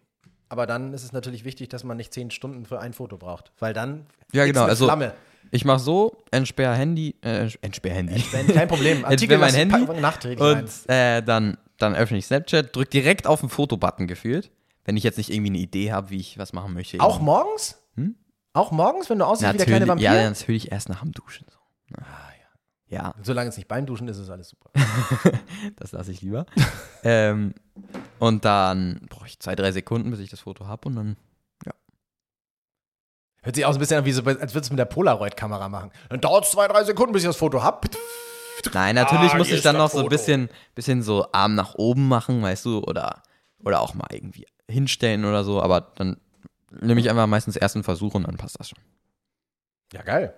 [0.48, 3.52] Aber dann ist es natürlich wichtig, dass man nicht zehn Stunden für ein Foto braucht,
[3.58, 5.12] weil dann Ja, genau, also Flamme.
[5.50, 8.24] ich mache so, entsperr Handy, äh, entsperr Handy.
[8.30, 9.04] Wenn, kein Problem.
[9.08, 10.40] Entsperr mein Handy nachträglich.
[10.40, 14.50] Und äh, dann, dann öffne ich Snapchat, drück direkt auf den Fotobutton gefühlt,
[14.84, 17.00] wenn ich jetzt nicht irgendwie eine Idee habe, wie ich was machen möchte.
[17.00, 17.78] Auch morgens?
[17.96, 18.14] Hm?
[18.52, 20.04] Auch morgens, wenn du aussiehst wie der kleine Vampir?
[20.04, 21.46] ja, natürlich erst nach dem Duschen.
[21.50, 21.58] So.
[22.00, 22.25] Ah,
[22.88, 24.70] Ja, Solange es nicht beim Duschen ist, ist alles super.
[25.76, 26.46] das lasse ich lieber.
[27.02, 27.52] ähm,
[28.20, 31.16] und dann brauche ich zwei, drei Sekunden, bis ich das Foto habe und dann
[33.42, 35.68] Hört sich auch so ein bisschen an, wie so, als würdest du mit der Polaroid-Kamera
[35.68, 35.92] machen.
[36.08, 37.88] Dann dauert es zwei, drei Sekunden, bis ich das Foto habe.
[38.74, 40.08] Nein, natürlich Ah, muss ich dann noch so ein Foto.
[40.08, 43.22] bisschen, bisschen so Arm nach oben machen, weißt du, oder,
[43.62, 46.16] oder auch mal irgendwie hinstellen oder so, aber dann
[46.80, 48.80] nehme ich einfach meistens erst einen Versuch und dann passt das schon.
[49.92, 50.34] Ja, geil.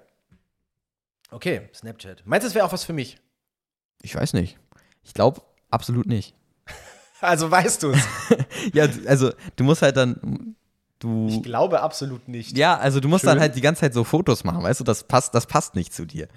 [1.31, 2.23] Okay, Snapchat.
[2.27, 3.19] Meinst du, das wäre auch was für mich?
[4.03, 4.59] Ich weiß nicht.
[5.03, 6.35] Ich glaube absolut nicht.
[7.21, 8.07] Also weißt du es.
[8.73, 10.55] Ja, also du musst halt dann,
[11.01, 12.57] du, Ich glaube absolut nicht.
[12.57, 13.41] ja, also du musst dann Schön.
[13.41, 16.05] halt die ganze Zeit so Fotos machen, weißt du, das passt, das passt nicht zu
[16.07, 16.29] dir.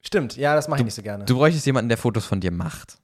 [0.00, 1.26] Stimmt, ja, das mache ich nicht so gerne.
[1.26, 2.96] Du bräuchtest jemanden, der Fotos von dir macht.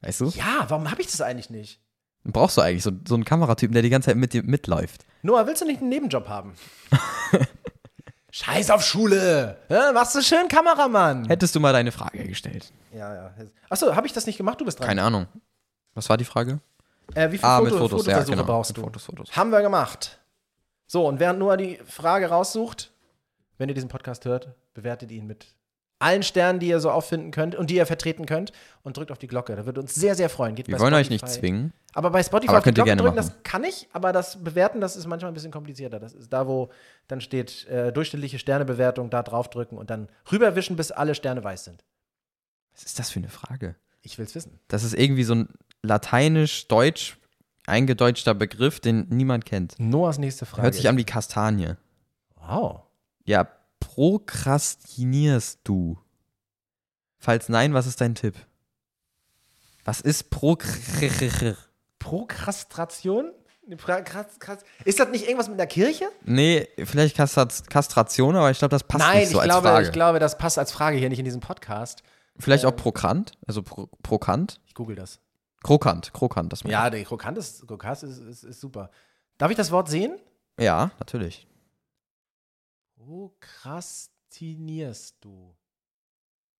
[0.00, 0.28] Weißt du?
[0.30, 1.78] ja, warum habe ich das eigentlich nicht?
[2.22, 5.04] Dann brauchst du eigentlich so, so einen Kameratypen, der die ganze Zeit mit dir mitläuft.
[5.20, 6.54] Noah, willst du nicht einen Nebenjob haben?
[8.36, 9.58] Scheiß auf Schule.
[9.68, 11.24] Ja, machst du schön Kameramann.
[11.28, 12.72] Hättest du mal deine Frage gestellt?
[12.92, 13.34] Ja, ja.
[13.70, 14.60] Achso, habe ich das nicht gemacht?
[14.60, 14.88] Du bist dran.
[14.88, 15.28] Keine Ahnung.
[15.94, 16.58] Was war die Frage?
[17.14, 18.44] Äh, wie viele Ah, Foto, mit Fotos, ja, Fotoversuche genau.
[18.46, 18.82] brauchst Mit du?
[18.82, 19.36] Fotos, Fotos.
[19.36, 20.18] Haben wir gemacht.
[20.88, 22.90] So, und während Noah die Frage raussucht,
[23.58, 25.54] wenn ihr diesen Podcast hört, bewertet ihn mit
[26.04, 28.52] allen Sternen, die ihr so auffinden könnt und die ihr vertreten könnt
[28.82, 29.56] und drückt auf die Glocke.
[29.56, 30.54] Da würde uns sehr, sehr freuen.
[30.54, 31.72] Geht Wir wollen euch nicht Spotify- zwingen.
[31.94, 33.34] Aber bei Spotify Aber auf die könnt ihr Glocke gerne drücken, machen.
[33.42, 35.98] das kann ich, aber das Bewerten, das ist manchmal ein bisschen komplizierter.
[36.00, 36.70] Das ist da, wo
[37.08, 41.84] dann steht äh, durchschnittliche Sternebewertung, da draufdrücken und dann rüberwischen, bis alle Sterne weiß sind.
[42.74, 43.76] Was ist das für eine Frage?
[44.02, 44.58] Ich will's wissen.
[44.68, 45.48] Das ist irgendwie so ein
[45.82, 47.16] lateinisch-deutsch
[47.66, 49.74] eingedeutschter Begriff, den niemand kennt.
[49.78, 50.62] Noahs nächste Frage.
[50.64, 51.76] Hört sich an wie Kastanie.
[52.46, 52.82] Wow.
[53.24, 53.48] Ja,
[53.94, 55.98] prokrastinierst du?
[57.18, 58.34] Falls nein, was ist dein Tipp?
[59.84, 60.66] Was ist Prokr...
[61.98, 63.32] Prokrastation?
[63.66, 66.04] Eine Pra- Kras- Kras- Ist das nicht irgendwas mit der Kirche?
[66.24, 69.68] Nee, vielleicht Kastrat Kastration, aber ich glaube, das passt Nein, nicht so ich, als glaube,
[69.68, 69.86] Frage.
[69.86, 72.02] ich glaube, das passt als Frage hier nicht in diesem Podcast.
[72.38, 74.60] vielleicht äh, auch Prokant, also Pro Prokant.
[74.66, 75.18] Ich google das.
[75.62, 78.90] Krokant, Krokant, das Ja, der Krokant ist, Krokant ist, ist, ist super.
[79.38, 80.18] Darf ich das Wort sehen?
[80.60, 81.46] ja, natürlich.
[83.04, 85.54] Prokrastinierst du?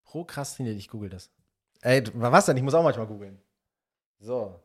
[0.05, 1.30] Prokrastiniert, ich google das.
[1.80, 2.57] Ey, was denn?
[2.57, 3.38] Ich muss auch manchmal googeln.
[4.20, 4.61] So.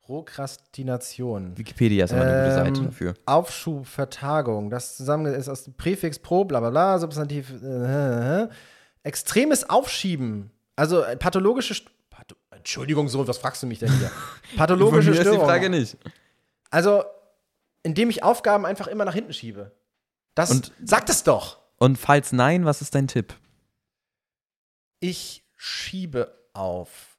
[0.00, 1.56] Prokrastination.
[1.58, 3.14] Wikipedia ist immer eine gute Ähm, Seite dafür.
[3.26, 4.70] Aufschub, Vertagung.
[4.70, 7.52] Das zusammen ist aus dem Präfix pro, bla bla bla, Substantiv.
[7.62, 8.48] Äh, äh,
[9.02, 10.50] extremes Aufschieben.
[10.76, 11.74] Also äh, pathologische.
[11.74, 14.10] St Patho Entschuldigung, so, was fragst du mich denn hier?
[14.56, 15.46] Pathologische Von mir ist die Störung.
[15.46, 15.98] Frage nicht.
[16.70, 17.04] Also,
[17.82, 19.72] indem ich Aufgaben einfach immer nach hinten schiebe.
[20.36, 21.58] Das Und- sagt es doch.
[21.78, 23.34] Und falls nein, was ist dein Tipp?
[25.00, 27.18] Ich schiebe auf.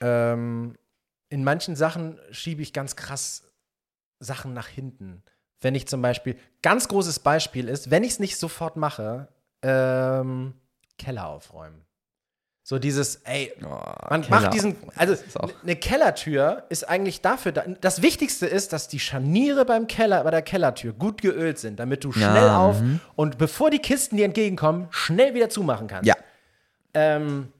[0.00, 0.76] Ähm,
[1.28, 3.42] in manchen Sachen schiebe ich ganz krass
[4.20, 5.22] Sachen nach hinten.
[5.60, 9.28] Wenn ich zum Beispiel, ganz großes Beispiel ist, wenn ich es nicht sofort mache,
[9.62, 10.54] ähm,
[10.98, 11.84] Keller aufräumen.
[12.68, 15.14] So dieses, ey, man Keller macht diesen, also
[15.62, 20.32] eine Kellertür ist eigentlich dafür, da, das Wichtigste ist, dass die Scharniere beim Keller, bei
[20.32, 22.98] der Kellertür gut geölt sind, damit du schnell Ja, auf mhm.
[23.14, 26.08] und bevor die Kisten dir entgegenkommen, schnell wieder zumachen kannst.
[26.08, 26.16] Ja.
[26.92, 27.52] Ähm,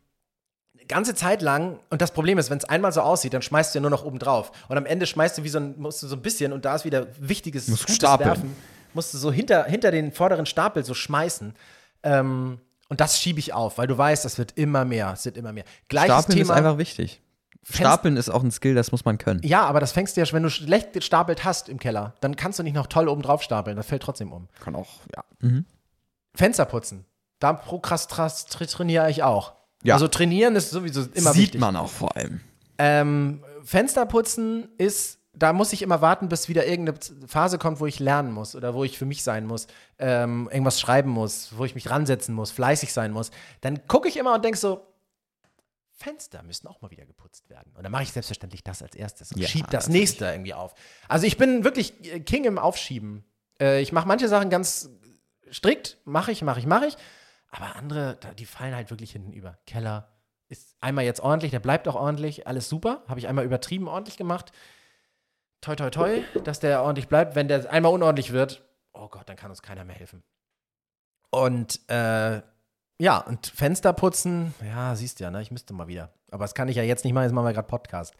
[0.88, 3.78] ganze Zeit lang, und das Problem ist, wenn es einmal so aussieht, dann schmeißt du
[3.78, 4.50] ja nur noch oben drauf.
[4.68, 6.74] Und am Ende schmeißt du wie so ein, musst du so ein bisschen, und da
[6.74, 8.30] ist wieder wichtiges Musst gutes stapeln.
[8.30, 8.56] Werfen,
[8.92, 11.54] musst du so hinter, hinter den vorderen Stapel so schmeißen.
[12.02, 12.58] Ähm,
[12.88, 15.52] und das schiebe ich auf, weil du weißt, das wird immer mehr, es wird immer
[15.52, 15.64] mehr.
[15.88, 16.52] Gleiches Stapeln Thema.
[16.52, 17.20] ist einfach wichtig.
[17.62, 19.40] Fenster- Stapeln ist auch ein Skill, das muss man können.
[19.42, 22.36] ja, aber das fängst du ja, schon, wenn du schlecht gestapelt hast im Keller, dann
[22.36, 24.46] kannst du nicht noch toll oben drauf stapeln, das fällt trotzdem um.
[24.60, 25.24] Kann auch, ja.
[25.40, 25.64] Mhm.
[26.34, 27.04] Fenster putzen,
[27.40, 29.54] da prokrastiniere ich auch.
[29.82, 29.94] Ja.
[29.94, 31.60] Also trainieren ist sowieso immer Sieht wichtig.
[31.60, 32.40] man auch vor allem.
[32.78, 38.00] Ähm, Fensterputzen ist, da muss ich immer warten, bis wieder irgendeine Phase kommt, wo ich
[38.00, 39.66] lernen muss oder wo ich für mich sein muss,
[39.98, 43.30] ähm, irgendwas schreiben muss, wo ich mich ransetzen muss, fleißig sein muss.
[43.60, 44.86] Dann gucke ich immer und denke so,
[45.92, 47.72] Fenster müssen auch mal wieder geputzt werden.
[47.74, 50.00] Und dann mache ich selbstverständlich das als erstes und Ja, schiebe das natürlich.
[50.00, 50.74] nächste irgendwie auf.
[51.08, 53.24] Also ich bin wirklich äh, King im Aufschieben.
[53.60, 54.90] Äh, ich mache manche Sachen ganz
[55.50, 56.96] strikt, mache ich, mache ich, mache ich.
[57.50, 59.58] Aber andere, die fallen halt wirklich hinten über.
[59.66, 60.08] Keller
[60.48, 63.02] ist einmal jetzt ordentlich, der bleibt auch ordentlich, alles super.
[63.08, 64.52] Habe ich einmal übertrieben ordentlich gemacht.
[65.60, 67.34] Toi, toi, toi, dass der ordentlich bleibt.
[67.34, 70.22] Wenn der einmal unordentlich wird, oh Gott, dann kann uns keiner mehr helfen.
[71.30, 72.40] Und äh,
[72.98, 75.42] ja, und Fenster putzen, ja, siehst du ja, ne?
[75.42, 76.10] Ich müsste mal wieder.
[76.30, 78.14] Aber das kann ich ja jetzt nicht machen, jetzt machen wir gerade Podcast.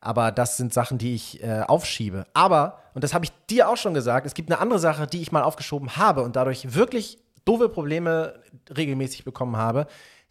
[0.00, 2.26] Aber das sind Sachen, die ich äh, aufschiebe.
[2.34, 5.22] Aber, und das habe ich dir auch schon gesagt, es gibt eine andere Sache, die
[5.22, 8.42] ich mal aufgeschoben habe und dadurch wirklich doofe Probleme
[8.76, 9.86] regelmäßig bekommen habe.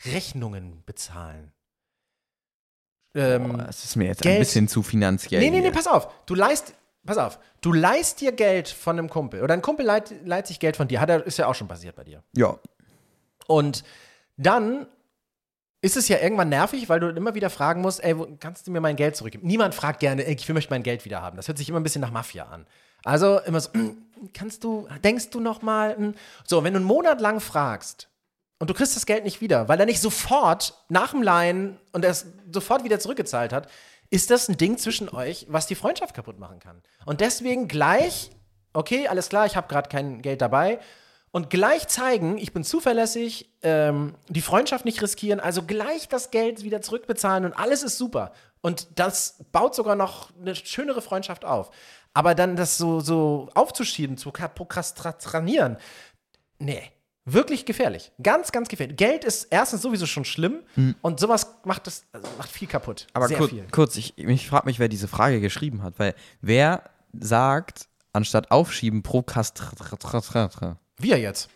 [0.06, 1.52] Rechnungen bezahlen.
[3.16, 5.40] Ähm, Boah, das ist mir jetzt ein Geld- bisschen zu finanziell.
[5.42, 6.08] Nee, nee, nee, pass auf.
[6.26, 6.74] Du leist,
[7.06, 7.40] pass auf.
[7.62, 9.42] Du leist dir Geld von einem Kumpel.
[9.44, 11.00] Oder ein Kumpel leiht, leiht sich Geld von dir.
[11.00, 12.24] Hat er, ist ja auch schon passiert bei dir.
[12.36, 12.58] Ja.
[13.48, 13.84] Und
[14.38, 14.88] dann
[15.82, 18.80] ist es ja irgendwann nervig, weil du immer wieder fragen musst, ey, kannst du mir
[18.80, 19.46] mein Geld zurückgeben?
[19.46, 21.36] Niemand fragt gerne, ey, ich möchte mein Geld wieder haben.
[21.36, 22.66] Das hört sich immer ein bisschen nach Mafia an.
[23.04, 23.98] Also immer so, "Mm,
[24.34, 25.98] kannst du, denkst du noch mal?
[26.00, 26.14] mm?"
[26.46, 28.08] So, wenn du einen Monat lang fragst
[28.64, 32.06] und du kriegst das Geld nicht wieder, weil er nicht sofort nach dem Leihen und
[32.06, 33.68] er es sofort wieder zurückgezahlt hat,
[34.10, 36.82] ist das ein Ding zwischen euch, was die Freundschaft kaputt machen kann.
[37.06, 38.32] Und deswegen gleich,
[38.72, 40.80] okay, alles klar, ich habe gerade kein Geld dabei.
[41.32, 46.64] Und gleich zeigen, ich bin zuverlässig, ähm, die Freundschaft nicht riskieren, also gleich das Geld
[46.64, 48.32] wieder zurückbezahlen und alles ist super.
[48.62, 51.70] Und das baut sogar noch eine schönere Freundschaft auf.
[52.14, 55.76] Aber dann das so, so aufzuschieben, zu prokrastinieren,
[56.60, 56.94] nee,
[57.26, 58.12] wirklich gefährlich.
[58.22, 58.98] Ganz, ganz gefährlich.
[58.98, 60.60] Geld ist erstens sowieso schon schlimm
[61.02, 63.08] und sowas macht das also macht viel kaputt.
[63.14, 63.66] Aber Sehr kur viel.
[63.72, 69.04] kurz, ich, ich frage mich, wer diese Frage geschrieben hat, weil wer sagt, anstatt aufschieben,
[69.04, 70.78] prokrastinieren?
[70.98, 71.50] Wir jetzt.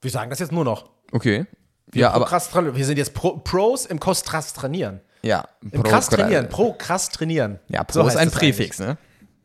[0.00, 0.90] Wir sagen das jetzt nur noch.
[1.12, 1.46] Okay.
[1.86, 2.30] Wir, ja, aber.
[2.76, 5.00] wir sind jetzt Pro, Pros im Kostrastranieren.
[5.22, 6.48] Ja, Im krass trainieren.
[6.48, 7.58] Prokrastinieren.
[7.68, 8.98] Ja, Pro So ist ein Präfix, ne?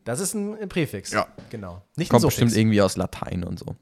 [0.04, 1.12] Das ist ein, ein Präfix.
[1.12, 1.26] Ja.
[1.50, 1.82] Genau.
[1.96, 3.76] Nicht Kommt bestimmt irgendwie aus Latein und so.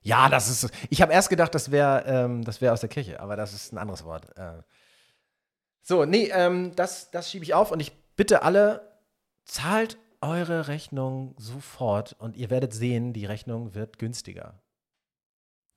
[0.00, 0.70] Ja, das ist.
[0.90, 3.72] Ich habe erst gedacht, das wäre ähm, das wär aus der Kirche, aber das ist
[3.72, 4.36] ein anderes Wort.
[4.36, 4.62] Äh.
[5.82, 8.98] So, nee, ähm, das, das schiebe ich auf und ich bitte alle,
[9.44, 14.60] zahlt eure Rechnung sofort und ihr werdet sehen, die Rechnung wird günstiger.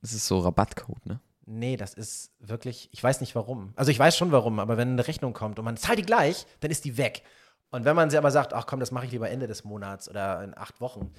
[0.02, 1.22] Das ist so Rabattcode, ne?
[1.46, 3.74] Nee, das ist wirklich, ich weiß nicht warum.
[3.76, 6.46] Also ich weiß schon warum, aber wenn eine Rechnung kommt und man zahlt die gleich,
[6.60, 7.24] dann ist die weg.
[7.72, 10.10] Und wenn man sie aber sagt, ach komm, das mache ich lieber Ende des Monats
[10.10, 11.14] oder in acht Wochen,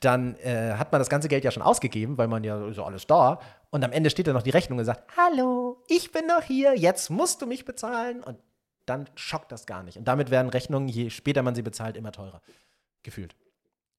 [0.00, 3.06] dann äh, hat man das ganze Geld ja schon ausgegeben, weil man ja so alles
[3.06, 3.40] da.
[3.70, 6.76] Und am Ende steht dann noch die Rechnung und sagt, hallo, ich bin noch hier,
[6.76, 8.22] jetzt musst du mich bezahlen.
[8.22, 8.38] Und
[8.84, 9.98] dann schockt das gar nicht.
[9.98, 12.40] Und damit werden Rechnungen, je später man sie bezahlt, immer teurer.
[13.02, 13.34] Gefühlt.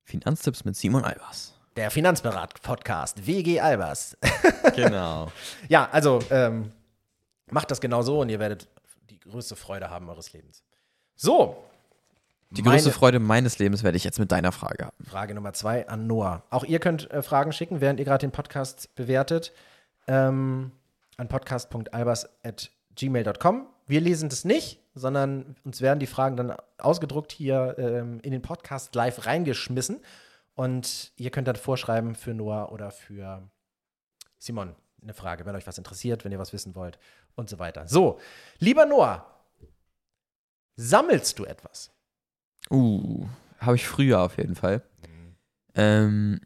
[0.03, 1.53] Finanztipps mit Simon Albers.
[1.75, 4.17] Der Finanzberat-Podcast, WG Albers.
[4.75, 5.31] Genau.
[5.69, 6.71] Ja, also ähm,
[7.49, 8.67] macht das genau so und ihr werdet
[9.09, 10.63] die größte Freude haben eures Lebens.
[11.15, 11.63] So.
[12.49, 14.95] Die meine größte Freude meines Lebens werde ich jetzt mit deiner Frage haben.
[15.03, 16.43] Frage Nummer zwei an Noah.
[16.49, 19.51] Auch ihr könnt äh, Fragen schicken, während ihr gerade den Podcast bewertet.
[20.07, 20.71] Ähm,
[21.17, 23.67] an podcast.albers.gmail.com.
[23.85, 28.41] Wir lesen das nicht, sondern uns werden die Fragen dann ausgedruckt hier ähm, in den
[28.41, 29.99] Podcast live reingeschmissen.
[30.55, 33.43] Und ihr könnt dann vorschreiben für Noah oder für
[34.37, 36.99] Simon eine Frage, wenn euch was interessiert, wenn ihr was wissen wollt
[37.35, 37.87] und so weiter.
[37.87, 38.19] So,
[38.59, 39.25] lieber Noah,
[40.75, 41.91] sammelst du etwas?
[42.70, 43.26] Uh,
[43.59, 44.82] habe ich früher auf jeden Fall.
[45.76, 46.41] Ähm,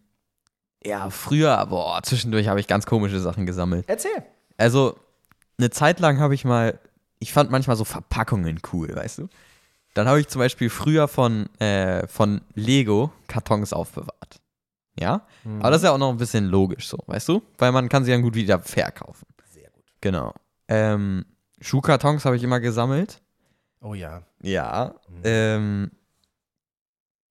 [0.84, 3.86] ja, früher, boah, zwischendurch habe ich ganz komische Sachen gesammelt.
[3.88, 4.24] Erzähl.
[4.58, 4.98] Also,
[5.58, 6.80] eine Zeit lang habe ich mal,
[7.20, 9.30] ich fand manchmal so Verpackungen cool, weißt du?
[9.94, 14.42] Dann habe ich zum Beispiel früher von, äh, von Lego Kartons aufbewahrt.
[15.00, 15.26] Ja?
[15.60, 17.42] Aber das ist ja auch noch ein bisschen logisch so, weißt du?
[17.58, 19.26] Weil man kann sie dann gut wieder verkaufen.
[19.50, 19.84] Sehr gut.
[20.02, 20.34] Genau.
[20.68, 21.26] Ähm,
[21.60, 23.22] Schuhkartons habe ich immer gesammelt.
[23.82, 24.24] Oh ja.
[24.42, 24.96] Ja.
[25.24, 25.92] Ähm,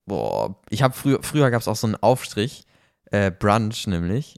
[0.07, 2.66] boah, ich habe früher, früher gab es auch so einen Aufstrich,
[3.11, 4.36] äh, Brunch nämlich.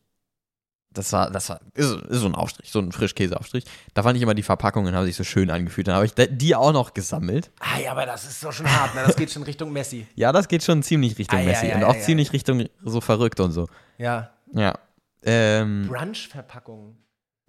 [0.94, 3.64] Das war, das war, ist, ist so ein Aufstrich, so ein Frischkäseaufstrich.
[3.94, 5.88] Da fand ich immer die Verpackungen, haben sich so schön angefühlt.
[5.88, 7.50] Dann habe ich die auch noch gesammelt.
[7.60, 9.02] Ah ja, aber das ist doch schon hart, ne?
[9.06, 10.06] Das geht schon Richtung Messi.
[10.16, 12.00] Ja, das geht schon ziemlich Richtung Ah, Messi ja, und ja, auch ja.
[12.02, 13.68] ziemlich Richtung so verrückt und so.
[13.96, 14.32] Ja.
[14.52, 14.74] Ja.
[15.22, 16.96] Ähm, Brunch-Verpackung.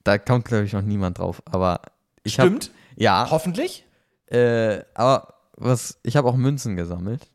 [0.05, 1.41] da kommt, glaube ich, noch niemand drauf.
[1.45, 1.81] Aber
[2.23, 2.35] ich.
[2.35, 2.71] Stimmt.
[2.95, 3.83] Ja, Hoffentlich.
[4.27, 7.27] äh, aber was, ich habe auch Münzen gesammelt.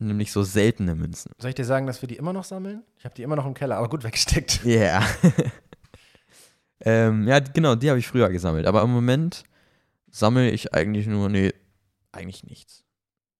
[0.00, 1.32] Nämlich so seltene Münzen.
[1.38, 2.84] Soll ich dir sagen, dass wir die immer noch sammeln?
[2.98, 4.60] Ich habe die immer noch im Keller, aber gut weggesteckt.
[4.64, 5.02] Ja.
[6.80, 8.66] ähm, ja, genau, die habe ich früher gesammelt.
[8.66, 9.42] Aber im Moment
[10.10, 11.52] sammle ich eigentlich nur, nee,
[12.12, 12.84] eigentlich nichts.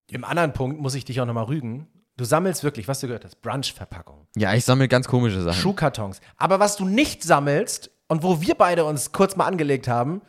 [0.08, 1.86] Im anderen Punkt muss ich dich auch nochmal rügen.
[2.16, 5.56] Du sammelst wirklich, was du gehört hast, Brunch-Verpackung, Ja, ich sammle ganz komische Sachen.
[5.60, 6.20] Schuhkartons.
[6.36, 10.22] Aber was du nicht sammelst und wo wir beide uns kurz mal angelegt haben,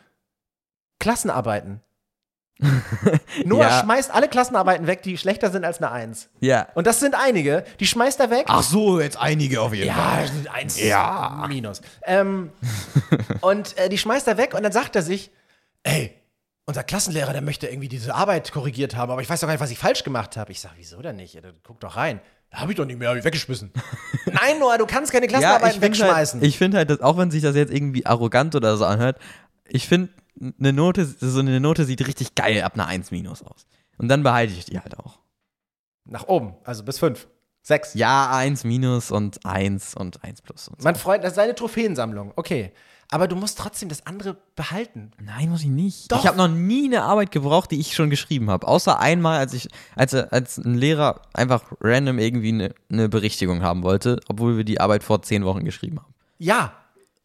[1.00, 1.80] Klassenarbeiten.
[3.44, 3.80] Noah Ja.
[3.82, 6.28] schmeißt alle Klassenarbeiten weg, die schlechter sind als eine Eins.
[6.40, 6.68] Ja.
[6.74, 8.44] Und das sind einige, die schmeißt er weg.
[8.48, 11.46] Ach so, jetzt einige auf jeden Ja, eins Ja.
[11.48, 11.80] minus.
[12.04, 12.50] Ähm,
[13.40, 15.30] und äh, die schmeißt er weg und dann sagt er sich,
[15.82, 16.14] ey,
[16.66, 19.60] unser Klassenlehrer, der möchte irgendwie diese Arbeit korrigiert haben, aber ich weiß doch gar nicht,
[19.62, 20.52] was ich falsch gemacht habe.
[20.52, 21.34] Ich sag, wieso denn nicht?
[21.34, 22.20] Ja, dann guck doch rein.
[22.52, 23.72] Da habe ich doch nicht mehr, hab ich weggeschmissen.
[24.26, 26.40] Nein, Noah, du kannst keine Ja, ich Klassenarbeiten finde wegschmeißen.
[26.40, 29.18] halt, ich find halt, dass, auch wenn sich das jetzt irgendwie arrogant oder so anhört,
[29.68, 30.10] ich finde,
[30.40, 33.66] eine Note, so eine Note sieht richtig geil ab einer 1 minus aus.
[33.98, 35.18] Und dann behalte ich die halt auch.
[36.04, 37.28] Nach oben, also bis fünf.
[37.62, 37.94] Sechs.
[37.94, 40.84] Ja, 1 minus und 1 und 1 plus und so.
[40.84, 42.32] Mein Freund, das ist seine Trophäensammlung.
[42.36, 42.72] Okay.
[43.12, 45.10] Aber du musst trotzdem das andere behalten.
[45.20, 46.12] Nein, muss ich nicht.
[46.12, 46.20] Doch.
[46.20, 48.68] Ich habe noch nie eine Arbeit gebraucht, die ich schon geschrieben habe.
[48.68, 53.82] Außer einmal, als ich, als, als ein Lehrer einfach random irgendwie eine, eine Berichtigung haben
[53.82, 56.14] wollte, obwohl wir die Arbeit vor zehn Wochen geschrieben haben.
[56.38, 56.72] Ja,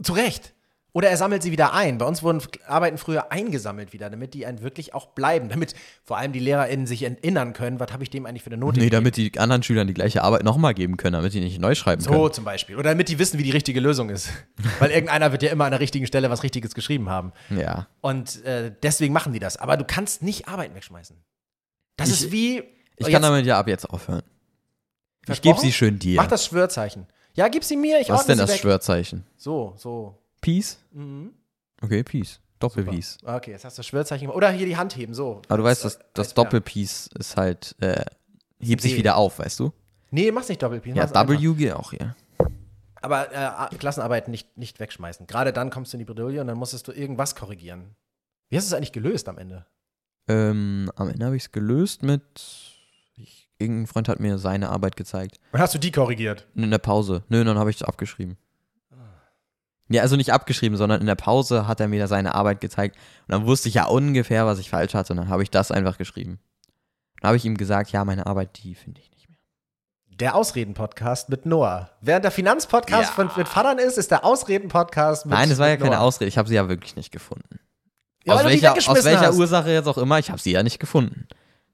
[0.02, 0.55] zu Recht.
[0.96, 1.98] Oder er sammelt sie wieder ein.
[1.98, 5.50] Bei uns wurden Arbeiten früher eingesammelt wieder, damit die einen wirklich auch bleiben.
[5.50, 5.74] Damit
[6.06, 8.80] vor allem die LehrerInnen sich erinnern können, was habe ich dem eigentlich für eine Note
[8.80, 9.04] Nee, gegeben.
[9.04, 12.02] damit die anderen Schülern die gleiche Arbeit nochmal geben können, damit die nicht neu schreiben
[12.02, 12.32] So können.
[12.32, 12.78] zum Beispiel.
[12.78, 14.30] Oder damit die wissen, wie die richtige Lösung ist.
[14.80, 17.34] Weil irgendeiner wird ja immer an der richtigen Stelle was Richtiges geschrieben haben.
[17.50, 17.88] Ja.
[18.00, 19.58] Und äh, deswegen machen die das.
[19.58, 21.18] Aber du kannst nicht Arbeiten wegschmeißen.
[21.98, 22.64] Das Ich- ist wie.
[22.96, 24.24] Ich Oh, kann damit ja ab jetzt aufhören.
[25.28, 26.16] Ich gebe sie schön dir.
[26.22, 27.06] Mach das Schwörzeichen.
[27.34, 28.60] Ja, gib sie mir, ich Was ist denn das weg.
[28.62, 29.26] Schwörzeichen?
[29.36, 30.22] So, so.
[30.46, 30.78] Peace?
[30.92, 31.34] Mhm.
[31.82, 32.40] Okay, Peace.
[32.60, 33.18] Doppel-Peace.
[33.24, 34.30] Okay, jetzt hast du das Schwörzeichen.
[34.30, 35.42] Oder hier die Hand heben, so.
[35.48, 36.34] Aber du weißt, das, das Ja.
[36.36, 38.06] Doppel-Peace ist halt, äh,
[38.60, 39.74] hebt sich wieder auf, weißt du?
[40.12, 40.96] Nee, mach's nicht Doppelpin.
[40.96, 41.28] Ja.
[41.28, 42.16] W geht auch hier.
[43.02, 43.32] Aber
[43.72, 45.26] äh, Klassenarbeiten nicht, nicht wegschmeißen.
[45.26, 47.96] Gerade dann kommst du in die Bredouille und dann musstest du irgendwas korrigieren.
[48.50, 49.66] Wie hast du es eigentlich gelöst am Ende?
[50.28, 52.22] Ähm, am Ende habe ich es gelöst mit.
[53.18, 55.40] Ich, irgendein Freund hat mir seine Arbeit gezeigt.
[55.52, 56.48] Und hast du die korrigiert?
[56.54, 57.24] In der Pause.
[57.30, 58.38] Nö, dann habe ich es abgeschrieben.
[59.90, 62.96] Ja, also nicht abgeschrieben, sondern in der Pause hat er mir da seine Arbeit gezeigt.
[63.28, 65.14] Und dann wusste ich ja ungefähr, was ich falsch hatte.
[65.14, 66.40] Und dann habe ich das einfach geschrieben.
[67.22, 69.38] Dann habe ich ihm gesagt, ja, meine Arbeit, die finde ich nicht mehr.
[70.20, 71.92] Der Ausreden-Podcast mit Noah.
[72.02, 73.32] Während der Finanzpodcast Ja.
[73.38, 76.00] mit Vatern ist, ist der Ausreden-Podcast mit Nein, das war ja keine Noah.
[76.02, 76.30] Ausrede.
[76.30, 77.60] Ich habe sie ja wirklich nicht gefunden.
[78.24, 79.38] Ja, aus welcher, aus welcher hast.
[79.38, 81.28] Ursache jetzt auch immer, ich habe sie ja nicht gefunden.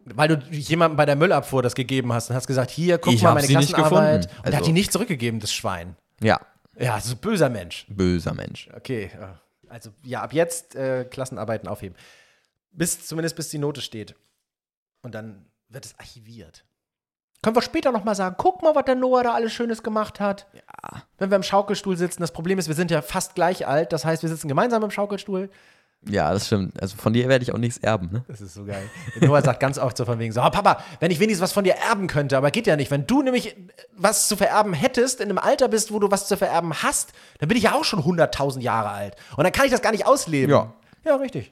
[0.03, 3.21] Weil du jemandem bei der Müllabfuhr das gegeben hast und hast gesagt, hier, guck Ich
[3.21, 4.23] mal meine Klassenarbeit.
[4.23, 4.37] gefunden.
[4.39, 5.95] Und er hat Also- die nicht zurückgegeben, das Schwein.
[6.21, 6.41] Ja,
[6.81, 7.85] Ja, ein böser Mensch.
[7.89, 8.69] böser Mensch.
[8.75, 9.39] Okay, ja.
[9.69, 11.95] also ja, ab jetzt äh, Klassenarbeiten aufheben.
[12.71, 14.15] Bis, zumindest bis die Note steht.
[15.01, 16.65] Und dann wird es archiviert.
[17.43, 20.45] Können wir später nochmal sagen, guck mal, was der Noah da alles Schönes gemacht hat.
[20.53, 21.03] Ja.
[21.17, 24.05] Wenn wir im Schaukelstuhl sitzen, das Problem ist, wir sind ja fast gleich alt, das
[24.05, 25.49] heißt, wir sitzen gemeinsam im Schaukelstuhl.
[26.09, 26.81] Ja, das stimmt.
[26.81, 28.23] Also von dir werde ich auch nichts erben, ne?
[28.27, 28.89] Das ist so geil.
[29.19, 31.63] Noah sagt ganz oft so von wegen so, oh, Papa, wenn ich wenigstens was von
[31.63, 32.89] dir erben könnte, aber geht ja nicht.
[32.89, 33.55] Wenn du nämlich
[33.95, 37.49] was zu vererben hättest, in einem Alter bist, wo du was zu vererben hast, dann
[37.49, 39.15] bin ich ja auch schon 100.000 Jahre alt.
[39.37, 40.49] Und dann kann ich das gar nicht ausleben.
[40.49, 40.73] Ja.
[41.05, 41.51] Ja, richtig.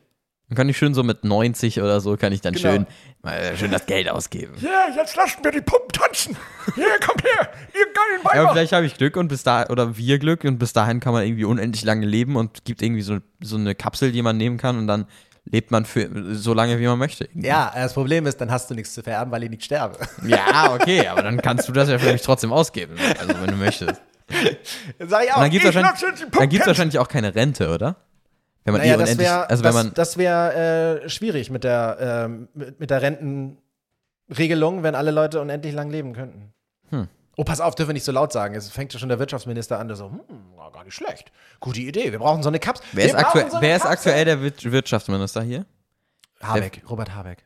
[0.50, 2.72] Dann kann ich schön so mit 90 oder so, kann ich dann Genau.
[2.72, 2.88] schön,
[3.22, 4.54] mal schön das Geld ausgeben.
[4.62, 6.36] Ja, jetzt lassen wir die Pumpen tanzen.
[6.74, 8.36] Hier, komm her, ihr geilen Weiber.
[8.36, 11.14] Ja, vielleicht habe ich Glück und bis da oder wir Glück und bis dahin kann
[11.14, 14.58] man irgendwie unendlich lange leben und gibt irgendwie so, so eine Kapsel, die man nehmen
[14.58, 15.06] kann und dann
[15.46, 17.26] lebt man für so lange, wie man möchte.
[17.26, 17.48] irgendwie.
[17.48, 19.98] ja, das Problem ist, dann hast du nichts zu vererben, weil ich nicht sterbe.
[20.26, 23.56] Ja, okay, aber dann kannst du das ja für mich trotzdem ausgeben, also wenn du
[23.56, 24.02] möchtest.
[24.98, 27.70] Dann sag ich auch, Und dann gibt es wahrscheinlich, dann gibt's wahrscheinlich auch keine Rente,
[27.70, 27.96] oder?
[28.66, 32.80] Wenn man Naja, eh das wäre also das, wär, äh, schwierig mit der, ähm, mit,
[32.80, 36.54] mit der Rentenregelung, wenn alle Leute unendlich lang leben könnten.
[36.90, 37.08] Hm.
[37.38, 38.54] Oh, pass auf, dürfen wir nicht so laut sagen.
[38.56, 40.20] Es fängt ja schon der Wirtschaftsminister an, der so, hm,
[40.74, 41.32] gar nicht schlecht.
[41.60, 42.86] Gute Idee, wir brauchen so eine Kapsel.
[42.92, 45.66] wer ist, aktuell, so wer ist aktuell der Wir- Wirtschaftsminister hier?
[46.42, 47.46] Habeck, Robert Habeck.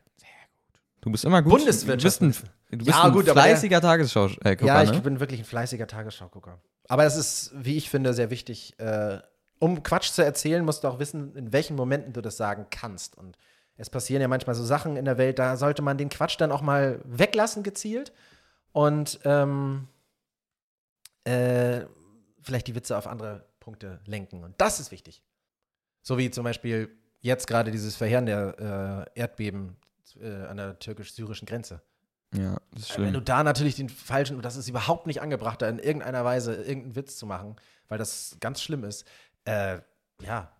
[1.00, 1.52] Du bist immer gut.
[1.52, 2.46] Bundeswirtschaftsminister.
[2.46, 5.00] Du bist ein, du bist Ja, ein gut, der- fleißiger Tagesschau-Gucker, Ja, ich ne?
[5.00, 6.58] bin wirklich ein fleißiger Tagesschau-Gucker.
[6.88, 8.78] Aber es ist, wie ich finde, sehr wichtig.
[8.78, 9.18] Äh,
[9.64, 13.16] um Quatsch zu erzählen, musst du auch wissen, in welchen Momenten du das sagen kannst.
[13.16, 13.38] Und
[13.78, 16.52] es passieren ja manchmal so Sachen in der Welt, da sollte man den Quatsch dann
[16.52, 18.12] auch mal weglassen, gezielt.
[18.72, 19.88] Und ähm,
[21.24, 21.86] äh,
[22.42, 24.44] vielleicht die Witze auf andere Punkte lenken.
[24.44, 25.22] Und das ist wichtig.
[26.02, 26.90] So wie zum Beispiel
[27.20, 29.78] jetzt gerade dieses verheerende äh, Erdbeben
[30.20, 31.80] äh, an der türkisch-syrischen Grenze.
[32.34, 35.62] Ja, das ist Wenn du da natürlich den falschen, und das ist überhaupt nicht angebracht,
[35.62, 37.56] da in irgendeiner Weise irgendeinen Witz zu machen,
[37.88, 39.06] weil das ganz schlimm ist.
[39.44, 39.78] Äh,
[40.22, 40.50] ja,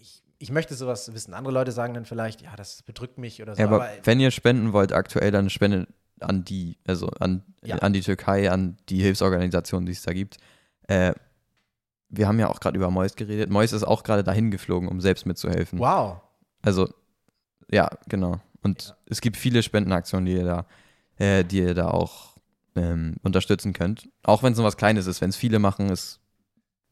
[0.00, 1.34] ich, ich möchte sowas wissen.
[1.34, 3.60] Andere Leute sagen dann vielleicht, ja, das bedrückt mich oder so.
[3.60, 5.88] Ja, aber aber wenn ihr spenden wollt aktuell, dann spendet
[6.20, 7.76] an die, also an, Ja.
[7.76, 10.38] an die Türkei, an die Hilfsorganisationen, die es da gibt.
[10.88, 11.12] Äh,
[12.08, 13.50] wir haben ja auch gerade über Mois geredet.
[13.50, 15.78] Mois ist auch gerade dahin geflogen, um selbst mitzuhelfen.
[15.78, 16.20] wow.
[16.62, 16.88] Also,
[17.70, 18.40] ja, genau.
[18.62, 18.96] Und Ja.
[19.06, 20.66] es gibt viele Spendenaktionen, die ihr da,
[21.18, 22.36] äh, die ihr da auch
[22.76, 24.08] ähm, unterstützen könnt.
[24.22, 25.20] Auch wenn es nur was Kleines ist.
[25.20, 26.20] Wenn es viele machen, ist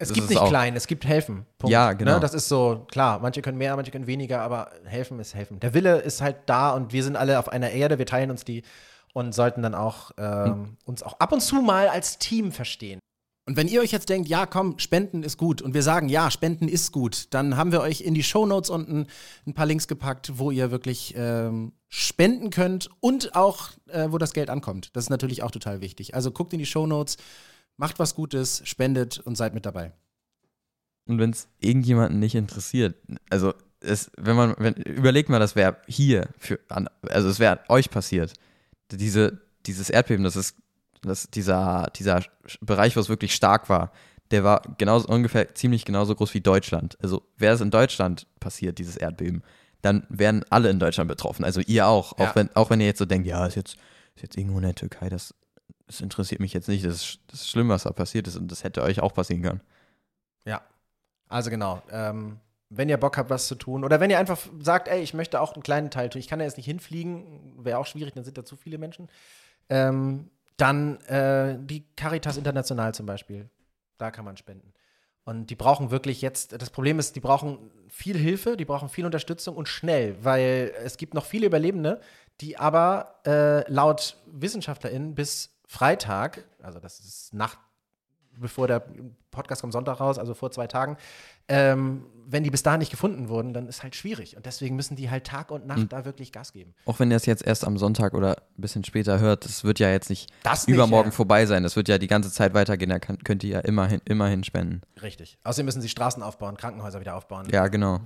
[0.05, 1.47] Es Das gibt nicht klein, es gibt helfen.
[1.59, 1.73] Punkt.
[1.73, 2.15] Ja, genau.
[2.15, 5.61] Ne, das ist so, klar, manche können mehr, manche können weniger, aber helfen ist helfen.
[5.61, 8.45] Der Wille ist halt da und wir sind alle auf einer Erde, wir teilen uns
[8.45, 8.63] die
[9.13, 13.01] und sollten dann auch ähm, uns auch ab und zu mal als Team verstehen.
[13.47, 16.31] Und wenn ihr euch jetzt denkt, ja, komm, Spenden ist gut und wir sagen, ja,
[16.31, 19.07] Spenden ist gut, dann haben wir euch in die Shownotes unten
[19.47, 24.33] ein paar Links gepackt, wo ihr wirklich ähm, spenden könnt und auch, äh, wo das
[24.33, 24.91] Geld ankommt.
[24.95, 26.15] Das ist natürlich auch total wichtig.
[26.15, 27.19] Also guckt in die Shownotes,
[27.77, 29.93] macht was Gutes, spendet und seid mit dabei.
[31.07, 32.97] Und wenn es irgendjemanden nicht interessiert,
[33.31, 37.61] also es, wenn man, wenn, überlegt mal, das wäre hier für, an, also es wäre
[37.69, 38.33] euch passiert.
[38.91, 40.57] Diese, dieses Erdbeben, das ist,
[41.03, 42.23] das, dieser, dieser
[42.61, 43.93] Bereich, wo es wirklich stark war,
[44.31, 46.97] der war genauso ungefähr ziemlich genauso groß wie Deutschland.
[47.03, 49.43] Also wäre es in Deutschland passiert, dieses Erdbeben,
[49.83, 51.45] dann wären alle in Deutschland betroffen.
[51.45, 52.19] Also ihr auch.
[52.19, 52.31] Ja.
[52.31, 53.77] Auch, wenn, auch wenn ihr jetzt so denkt, ja, ist jetzt,
[54.17, 55.35] ist jetzt irgendwo in der Türkei, das,
[55.87, 56.85] das interessiert mich jetzt nicht.
[56.85, 59.43] Das ist, das ist schlimm, was da passiert ist und das hätte euch auch passieren
[59.43, 59.61] können.
[60.45, 60.63] Ja.
[61.29, 61.83] Also genau.
[61.91, 62.39] Ähm,
[62.71, 65.41] wenn ihr Bock habt, was zu tun, oder wenn ihr einfach sagt, ey, ich möchte
[65.41, 68.25] auch einen kleinen Teil tun, ich kann ja jetzt nicht hinfliegen, wäre auch schwierig, dann
[68.25, 69.09] sind da zu viele Menschen.
[69.69, 73.49] Ähm, dann äh, die Caritas International zum Beispiel.
[73.99, 74.73] Da kann man spenden.
[75.25, 79.07] Und die brauchen wirklich jetzt, das Problem ist, die brauchen viel Hilfe, die brauchen viel
[79.07, 82.01] Unterstützung und schnell, weil es gibt noch viele Überlebende,
[82.41, 87.59] die aber äh, laut WissenschaftlerInnen bis Freitag, also das ist Nacht,
[88.39, 88.85] bevor der
[89.31, 90.97] Podcast kommt Sonntag raus, also vor zwei Tagen,
[91.49, 94.37] ähm, wenn die bis dahin nicht gefunden wurden, dann ist halt schwierig.
[94.37, 95.89] Und deswegen müssen die halt Tag und Nacht Mhm.
[95.89, 96.75] da wirklich Gas geben.
[96.87, 99.79] Auch wenn ihr es jetzt erst am Sonntag oder ein bisschen später hört, das wird
[99.81, 101.15] ja jetzt nicht Das nicht, übermorgen ja.
[101.15, 101.63] vorbei sein.
[101.65, 102.89] Das wird ja die ganze Zeit weitergehen.
[102.91, 104.81] Da kann, könnt ihr ja immerhin, immerhin spenden.
[105.03, 105.39] Richtig.
[105.45, 107.49] Außerdem müssen sie Straßen aufbauen, Krankenhäuser wieder aufbauen.
[107.53, 108.01] Ja, genau.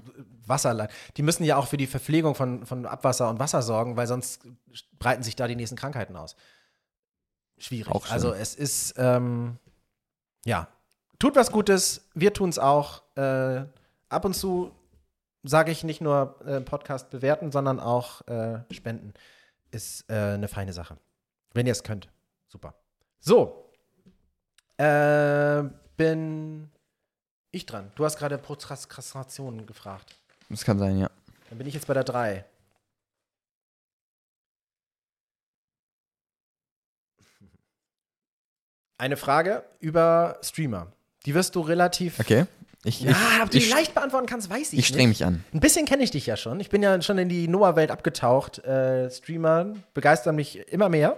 [0.47, 1.01] Wasserleitungen.
[1.17, 4.41] Die müssen ja auch für die Verpflegung von, von Abwasser und Wasser sorgen, weil sonst
[4.99, 6.35] breiten sich da die nächsten Krankheiten aus.
[7.59, 7.93] Schwierig.
[7.93, 9.59] Auch also es ist, ähm,
[10.45, 10.69] ja,
[11.19, 13.03] tut was Gutes, wir tun es auch.
[13.17, 13.65] Äh,
[14.09, 14.73] ab und zu
[15.43, 19.15] sage ich nicht nur äh, Podcast bewerten, sondern auch äh, spenden.
[19.71, 20.97] Ist äh, eine feine Sache.
[21.53, 22.09] Wenn ihr es könnt.
[22.49, 22.75] Super.
[23.21, 23.71] So.
[24.79, 25.65] Äh,
[25.97, 26.71] bin
[27.51, 27.91] ich dran.
[27.97, 30.17] Du hast gerade Prokrastination gefragt.
[30.49, 31.11] Das kann sein, ja.
[31.49, 32.45] Dann bin ich jetzt bei der 3.
[38.99, 40.89] Eine Frage über Streamer.
[41.25, 42.19] Die wirst du relativ.
[42.19, 42.47] Okay.
[42.85, 45.21] Ich, Ja, ich, ob du die ich, leicht beantworten kannst, weiß ich, ich streng nicht.
[45.21, 45.45] mich an.
[45.53, 46.61] Ein bisschen kenne ich dich ja schon.
[46.61, 48.59] Ich bin ja schon in die Noah-Welt abgetaucht.
[48.59, 51.17] Äh, Streamer begeistern mich immer mehr.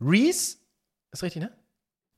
[0.00, 0.56] Reese,
[1.12, 1.52] ist richtig, ne?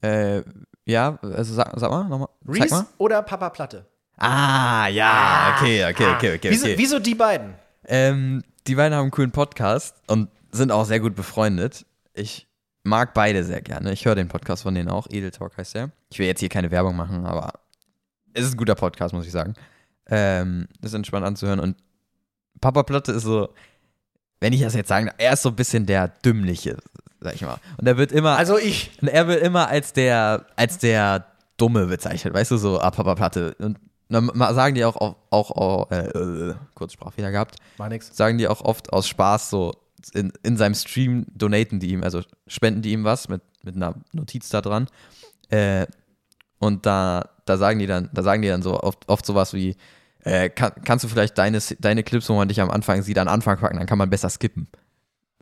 [0.02, 0.42] Äh,
[0.84, 2.28] ja, also sag, sag mal, nochmal.
[2.46, 2.86] Reese mal.
[2.98, 3.86] oder Papa Platte?
[4.16, 6.50] Ah, ja, okay, okay, okay, okay.
[6.50, 6.78] Wieso, okay.
[6.78, 7.54] wieso die beiden?
[7.86, 11.86] Ähm, die beiden haben einen coolen Podcast und sind auch sehr gut befreundet.
[12.12, 12.46] Ich
[12.82, 13.92] mag beide sehr gerne.
[13.92, 15.06] Ich höre den Podcast von denen auch.
[15.10, 15.90] Edel Talk heißt der.
[16.10, 17.52] Ich will jetzt hier keine Werbung machen, aber
[18.32, 19.54] es ist ein guter Podcast, muss ich sagen.
[20.06, 21.60] Ähm, ist entspannt anzuhören.
[21.60, 21.76] Und
[22.60, 23.48] Papa Platte ist so,
[24.40, 26.78] wenn ich das jetzt sagen darf, er ist so ein bisschen der Dümmliche,
[27.20, 27.58] sag ich mal.
[27.78, 28.36] Und er wird immer.
[28.36, 28.90] Also ich.
[29.00, 31.26] Und er wird immer als der, als der
[31.56, 33.54] Dumme bezeichnet, weißt du, so, ah, Papa Platte.
[33.58, 33.78] Und
[34.08, 38.16] dann sagen die auch, auch, auch, auch äh, äh, kurz Sprachfehler gehabt, War nix.
[38.16, 39.72] sagen die auch oft aus Spaß so,
[40.14, 43.94] in, in seinem Stream donaten die ihm, also spenden die ihm was mit, mit einer
[44.12, 44.86] Notiz da dran.
[45.48, 45.86] Äh,
[46.58, 49.76] und da, da sagen die dann, da sagen die dann so oft, oft sowas wie,
[50.24, 53.28] äh, kann, kannst du vielleicht deine, deine Clips, wo man dich am Anfang sieht, an
[53.28, 54.68] Anfang packen, dann kann man besser skippen.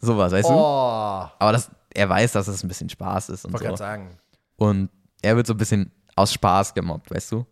[0.00, 0.54] Sowas, weißt du?
[0.54, 3.76] Oh, Aber das, er weiß, dass es ein bisschen Spaß ist und wollte so.
[3.76, 4.16] sagen.
[4.56, 4.90] Und
[5.22, 7.46] er wird so ein bisschen aus Spaß gemobbt, weißt du?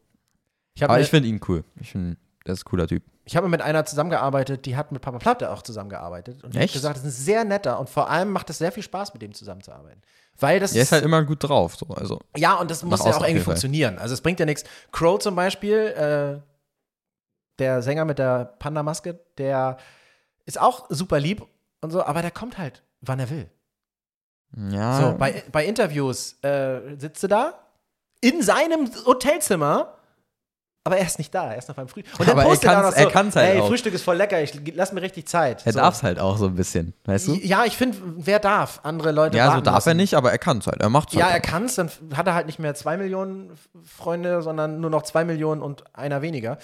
[0.74, 1.64] Ich Aber mit, ich finde ihn cool.
[1.80, 3.02] Ich finde, der ist ein cooler Typ.
[3.28, 6.44] Ich hab mit einer zusammengearbeitet, die hat mit Papa Platte auch zusammengearbeitet.
[6.44, 6.72] Und Echt?
[6.74, 9.20] gesagt, das ist ein sehr netter und vor allem macht es sehr viel Spaß, mit
[9.20, 10.00] dem zusammenzuarbeiten.
[10.38, 11.86] Weil das Er ist halt immer gut drauf, so.
[11.88, 13.98] Also, Ja, und das muss ja auch irgendwie funktionieren.
[13.98, 14.62] Also es bringt ja nichts.
[14.92, 16.40] Crow zum Beispiel, äh,
[17.58, 19.78] der Sänger mit der Panda-Maske, der
[20.44, 21.42] ist auch super lieb
[21.80, 23.50] und so, aber der kommt halt, wann er will.
[24.70, 25.00] ja.
[25.00, 27.54] So, bei, bei Interviews äh, sitzt du da
[28.20, 29.95] in seinem Hotelzimmer,
[30.86, 32.18] aber er ist nicht da, er ist noch beim Frühstück.
[32.20, 33.66] Und Aber er dann kann's- noch so, er kann's halt ey, auch.
[33.68, 35.66] Frühstück ist voll lecker, ich lass mir richtig Zeit.
[35.66, 35.78] er so.
[35.80, 37.34] darf es halt auch so ein bisschen, weißt du?
[37.34, 38.80] Ja, ich finde, wer darf?
[38.84, 39.88] Andere Leute Ja, so darf lassen.
[39.90, 40.80] er nicht, aber er kann es halt.
[40.80, 41.42] Er macht es Ja, er halt.
[41.42, 43.50] kann es, dann hat er halt nicht mehr zwei Millionen
[43.84, 46.58] Freunde, sondern nur noch zwei Millionen und einer weniger.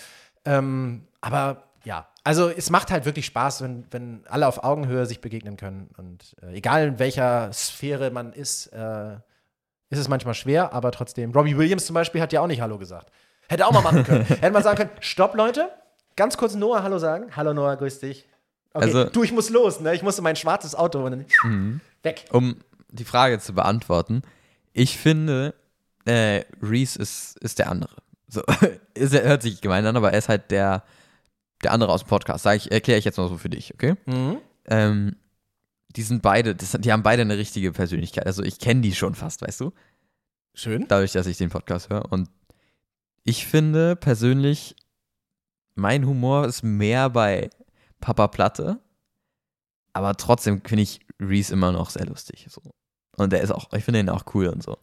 [0.44, 5.20] Ähm, aber ja, also es macht halt wirklich Spaß, wenn, wenn alle auf Augenhöhe sich
[5.20, 5.90] begegnen können.
[5.96, 9.14] Und äh, egal in welcher Sphäre man ist, äh,
[9.90, 11.32] ist es manchmal schwer, aber trotzdem.
[11.32, 13.10] Robbie Williams zum Beispiel hat ja auch nicht Hallo gesagt.
[13.48, 14.24] Hätte auch mal machen können.
[14.24, 15.68] Hätte man sagen können, stopp Leute,
[16.16, 17.34] ganz kurz Noah Hallo sagen.
[17.36, 18.26] Hallo Noah, grüß dich.
[18.72, 19.94] Okay, Also- du, ich muss los, ne?
[19.94, 21.10] Ich musste mein schwarzes Auto und
[21.42, 22.24] dann weg.
[22.30, 22.56] Um
[22.90, 24.22] die Frage zu beantworten,
[24.72, 25.54] ich finde,
[26.06, 27.94] äh, Reese ist, ist der andere.
[28.28, 28.42] So,
[28.94, 30.84] ist, er hört sich gemein an, aber er ist halt der,
[31.62, 32.44] der andere aus dem Podcast.
[32.44, 33.94] Sag ich, erkläre ich jetzt mal so für dich, okay?
[34.06, 34.38] Mhm.
[34.66, 35.16] Ähm,
[35.94, 38.26] die sind beide, das, die haben beide eine richtige Persönlichkeit.
[38.26, 39.72] Also ich kenne die schon fast, weißt du?
[40.54, 40.86] Schön.
[40.88, 42.10] dadurch, dass ich den Podcast höre.
[42.10, 42.28] Und
[43.24, 44.76] ich finde persönlich,
[45.74, 47.50] mein Humor ist mehr bei
[48.00, 48.80] Papa Platte,
[49.92, 52.46] aber trotzdem finde ich Reese immer noch sehr lustig.
[52.50, 52.60] So.
[53.16, 54.78] Und der ist auch, ich finde ihn auch cool und so.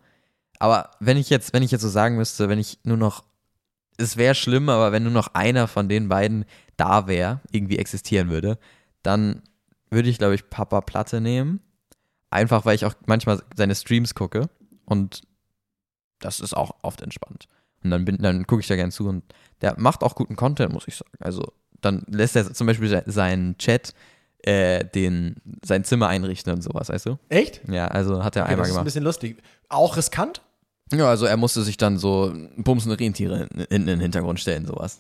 [0.60, 3.24] Aber wenn ich jetzt, wenn ich jetzt so sagen müsste, wenn ich nur noch,
[3.98, 6.46] es wäre schlimm, aber wenn nur noch einer von den beiden
[6.78, 8.58] da wäre, irgendwie existieren würde,
[9.04, 9.42] dann
[9.90, 11.62] würde ich, glaube ich, Papa Platte nehmen.
[12.30, 14.50] Einfach, weil ich auch manchmal seine Streams gucke
[14.86, 15.22] und
[16.20, 17.48] das ist auch oft entspannt.
[17.84, 19.24] Und dann, bin- dann gucke ich da gern zu und
[19.62, 21.12] der macht auch guten Content, muss ich sagen.
[21.20, 23.94] Also dann lässt er zum Beispiel se- seinen Chat
[24.44, 27.18] äh, den, sein Zimmer einrichten und sowas, weißt du?
[27.30, 27.62] Echt?
[27.70, 28.86] Ja, also hat er Okay, einmal das ist ein gemacht.
[28.86, 29.38] bisschen lustig.
[29.70, 30.42] Auch riskant?
[30.92, 35.00] Ja, also er musste sich dann so bumsende Rentiere in, in den Hintergrund stellen, sowas.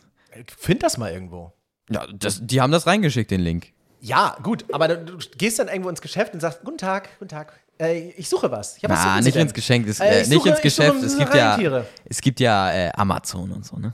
[0.57, 1.51] Find das mal irgendwo.
[1.89, 3.73] Ja, das, die haben das reingeschickt, den Link.
[4.01, 7.53] Ja, gut, aber du gehst dann irgendwo ins Geschäft und sagst, guten Tag, guten Tag,
[7.79, 8.77] äh, ich suche was.
[8.77, 10.73] Ich hab was Na, nicht ins Geschenk, es, Äh, äh, ich nicht suche- ins ich
[10.75, 11.03] suche Geschäft.
[11.03, 11.85] Es gibt ja, Rentiere.
[12.05, 13.93] es gibt ja äh, Amazon und so, ne?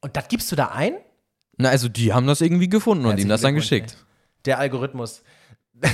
[0.00, 0.94] Und das gibst du da ein?
[1.56, 4.04] Na, also die haben das irgendwie gefunden und ihm das dann Herzlichen geschickt.
[4.46, 5.22] Der Algorithmus.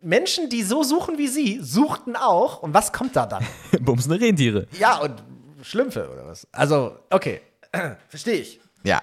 [0.00, 2.62] Menschen, die so suchen wie sie, suchten auch.
[2.62, 3.44] Und was kommt da dann?
[3.80, 4.66] Bumsende Rentiere.
[4.78, 5.22] ja, und
[5.62, 6.46] Schlümpfe oder was?
[6.52, 7.40] Also, okay.
[8.08, 8.60] Verstehe ich.
[8.84, 9.02] Ja.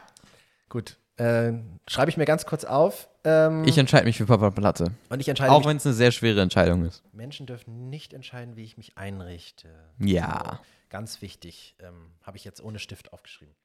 [0.69, 0.97] Gut.
[1.17, 1.53] Äh,
[1.87, 3.09] Schreibe ich mir ganz kurz auf.
[3.25, 4.91] Ähm, Ich entscheide mich für Papa Platte.
[5.09, 7.03] und ich entscheide Auch wenn es eine sehr schwere Entscheidung ist.
[7.13, 9.69] Menschen dürfen nicht entscheiden, wie ich mich einrichte.
[9.99, 10.59] Ja.
[10.89, 11.75] Ganz wichtig.
[11.79, 13.55] Ähm, Habe ich jetzt ohne Stift aufgeschrieben.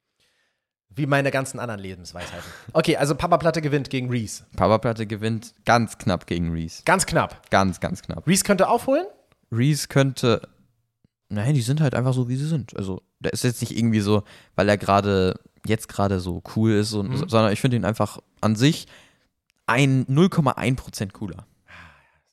[0.91, 2.49] Wie meine ganzen anderen Lebensweisheiten.
[2.73, 4.45] Okay, also Papa Platte gewinnt gegen Reese.
[4.55, 6.81] Papa Platte gewinnt ganz knapp gegen Reese.
[6.85, 7.47] Ganz knapp.
[7.51, 8.25] Ganz, ganz knapp.
[8.25, 9.05] Reese könnte aufholen.
[9.51, 10.41] Reese könnte
[11.31, 12.75] nein, die sind halt einfach so, wie sie sind.
[12.75, 14.23] Also, der ist jetzt nicht irgendwie so,
[14.55, 17.29] weil er gerade, jetzt gerade so cool ist, und, Mhm.
[17.29, 18.87] sondern ich finde ihn einfach an sich
[19.69, 21.47] 0,1% cooler.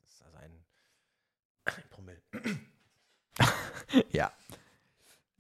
[0.03, 0.64] Das ist also ein,
[1.64, 2.20] ein Promille.
[4.11, 4.32] Ja.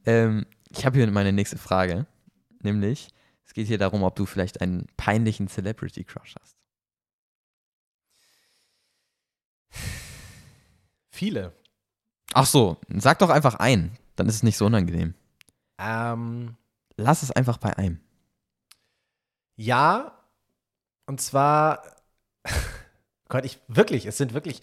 [0.04, 2.06] Ähm, ich habe hier meine nächste Frage,
[2.62, 3.08] nämlich,
[3.44, 6.56] es geht hier darum, ob du vielleicht einen peinlichen Celebrity-Crush hast.
[11.10, 11.52] Viele.
[12.34, 15.14] Ach so, sag doch einfach ein, dann ist es nicht so unangenehm.
[15.78, 16.56] Ähm,
[16.96, 18.00] Lass es einfach bei einem.
[19.56, 20.12] ja,
[21.06, 21.82] und zwar,
[23.28, 24.60] Gott, ich wirklich, es sind wirklich,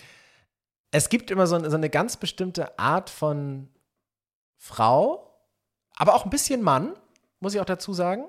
[0.91, 3.70] es gibt immer so, so eine ganz bestimmte Art von
[4.58, 5.36] Frau,
[5.96, 6.94] aber auch ein bisschen Mann,
[7.39, 8.26] muss ich auch dazu sagen.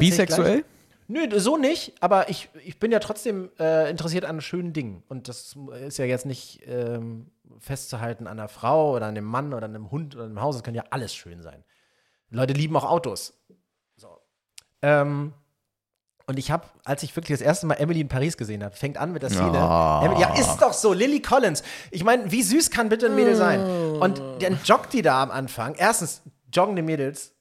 [0.00, 0.64] Bisexuell?
[1.08, 5.04] Nö, so nicht, aber ich, ich bin ja trotzdem äh, interessiert an schönen Dingen.
[5.08, 7.30] Und das ist ja jetzt nicht ähm,
[7.60, 10.56] festzuhalten an einer Frau oder an einem Mann oder an einem Hund oder einem Haus.
[10.56, 11.64] Es kann ja alles schön sein.
[12.30, 13.38] Leute lieben auch Autos.
[13.96, 14.08] So.
[14.82, 15.32] Ähm,
[16.28, 18.96] und ich habe, als ich wirklich das erste Mal Emily in Paris gesehen habe, fängt
[18.98, 19.52] an mit der Szene.
[19.52, 20.04] Oh.
[20.04, 21.62] Emily, ja, ist doch so, Lily Collins.
[21.92, 23.60] Ich meine, wie süß kann bitte ein Mädel sein?
[24.00, 25.74] Und dann joggt die da am Anfang.
[25.76, 26.22] Erstens,
[26.52, 27.32] joggende Mädels,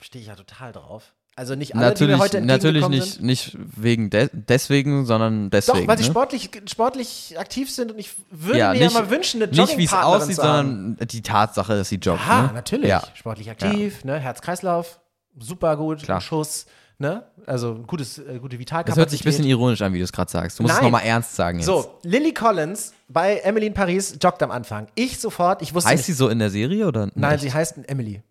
[0.00, 1.12] stehe ich ja total drauf.
[1.36, 3.24] Also nicht alle, die mir Natürlich, heute natürlich nicht, sind.
[3.24, 5.80] nicht wegen de deswegen, sondern deswegen.
[5.80, 6.10] Doch, weil sie ne?
[6.10, 9.76] sportlich, sportlich aktiv sind und ich würde Ja, mir nicht- ja mal wünschen, eine Nicht
[9.76, 12.20] wie es aussieht, sondern die Tatsache, dass sie joggt.
[12.26, 12.52] Ja, ne?
[12.54, 12.88] natürlich.
[12.88, 13.02] Ja.
[13.14, 14.20] Sportlich aktiv, ne?
[14.20, 15.00] Herz-Kreislauf,
[15.36, 16.20] super gut, Klar.
[16.20, 16.66] Schuss,
[16.98, 17.24] ne?
[17.46, 18.96] Also gutes, äh, gute Das Vitalkapazität.
[18.96, 20.58] hört sich ein bisschen ironisch an, wie du es gerade sagst.
[20.58, 20.90] Du musst es Nein.
[20.90, 21.66] nochmal ernst sagen jetzt.
[21.66, 24.86] So, Lily Collins bei Emily in Paris joggt am Anfang.
[24.94, 26.06] Ich sofort, ich wusste heißt nicht.
[26.06, 27.08] sie so in der Serie oder?
[27.14, 27.42] Nein, nicht?
[27.42, 28.22] sie heißt Emily.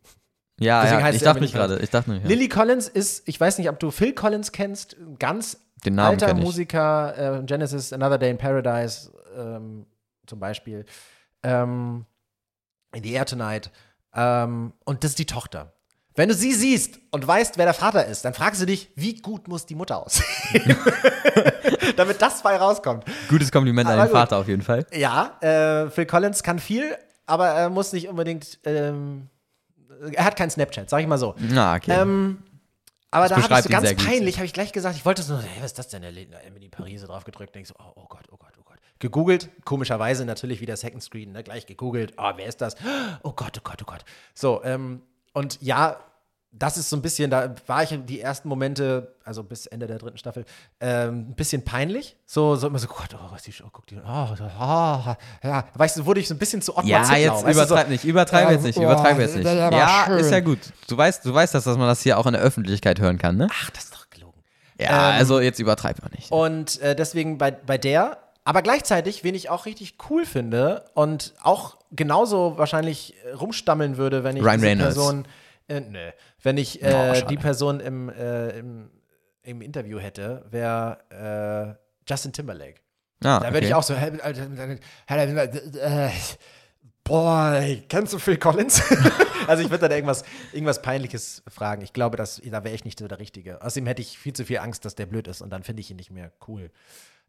[0.60, 1.80] Ja, ja heißt ich dachte mich gerade.
[1.80, 2.24] Ich dachte mich.
[2.24, 2.30] Ja.
[2.30, 6.34] Lily Collins ist, ich weiß nicht, ob du Phil Collins kennst, ganz Den Namen alter.
[6.36, 9.86] Musiker, äh, Genesis, Another Day in Paradise ähm,
[10.26, 10.86] zum Beispiel,
[11.44, 12.06] ähm,
[12.96, 13.72] In the Air Tonight.
[14.16, 15.74] Ähm, und das ist die Tochter.
[16.16, 19.16] Wenn du sie siehst und weißt, wer der Vater ist, dann fragst du dich, wie
[19.16, 20.76] gut muss die Mutter aussehen?
[21.98, 23.06] Damit das bei rauskommt.
[23.30, 24.20] Gutes Kompliment an Aber den gut.
[24.20, 24.86] Vater auf jeden Fall.
[24.94, 26.96] Ja, äh, Phil Collins kann viel,
[27.26, 28.60] aber er muss nicht unbedingt.
[28.64, 29.30] Ähm,
[30.12, 31.36] er hat kein Snapchat, sag ich mal so.
[31.40, 31.92] Na, okay.
[32.00, 32.44] Ähm,
[33.10, 35.30] aber Das da habe ich so ganz peinlich, habe ich gleich gesagt, ich wollte es
[35.30, 36.02] nur, hey, was ist das denn?
[36.02, 38.78] Da Emily Paris drauf gedrückt, denke so, oh, oh Gott, oh Gott, oh Gott.
[39.00, 41.44] Gegoogelt, komischerweise natürlich wieder Second Screen, ne?
[41.44, 42.76] gleich gegoogelt, oh, wer ist das?
[43.22, 44.04] Oh Gott, oh Gott, oh Gott.
[44.34, 45.04] So, ähm,
[45.34, 45.98] und ja,
[46.56, 49.98] das ist so ein bisschen, da war ich die ersten Momente, also bis Ende der
[49.98, 50.46] dritten Staffel,
[50.80, 52.16] ähm, ein bisschen peinlich.
[52.28, 55.68] So, so immer so, Gott, oh, was die, oh, guck die, oh, so, oh, ja,
[55.74, 58.46] weißt du, wurde ich so ein bisschen zu Ottmar ja, Zittlau, jetzt übertreib nicht, übertreib
[58.46, 59.46] Ja, jetzt nicht, oh, übertreib jetzt nicht.
[59.46, 60.20] war Ja, schön.
[60.20, 60.60] ist ja gut.
[60.88, 63.36] Du weißt, du weißt, dass, dass man das hier auch in der Öffentlichkeit hören kann,
[63.36, 63.48] ne?
[63.52, 64.40] Ach, das ist doch gelogen.
[64.80, 66.32] Ja, ähm, also jetzt übertreib auch nicht.
[66.32, 71.34] Und äh, deswegen bei, bei der, aber gleichzeitig, wen ich auch richtig cool finde und
[71.42, 74.76] auch genauso wahrscheinlich rumstammeln würde, wenn ich Ryan diese.
[74.78, 75.26] Person,
[75.68, 76.10] äh, nö,
[76.42, 77.26] wenn ich Oh, äh, schade.
[77.30, 78.90] die Person im, äh, im,
[79.44, 82.82] im Interview hätte, wäre äh, Justin Timberlake.
[83.24, 84.12] Ah, Da würde ich auch so, äh,
[85.08, 86.10] äh,
[87.04, 88.82] boah, kennst du Phil Collins?
[89.48, 91.82] also ich würde da irgendwas, irgendwas Peinliches fragen.
[91.82, 93.62] Ich glaube, dass, da wäre ich nicht so der Richtige.
[93.62, 95.90] Außerdem hätte ich viel zu viel Angst, dass der blöd ist und dann finde ich
[95.92, 96.72] ihn nicht mehr cool.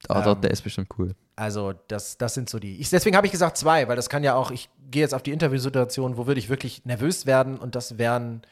[0.08, 1.14] Oh, doch, ähm, der ist bestimmt cool.
[1.36, 2.80] Also das, das sind so die.
[2.80, 5.22] Ich, deswegen habe ich gesagt zwei, weil das kann ja auch, ich gehe jetzt auf
[5.22, 8.42] die Interviewsituation, wo würde ich wirklich nervös werden und das wären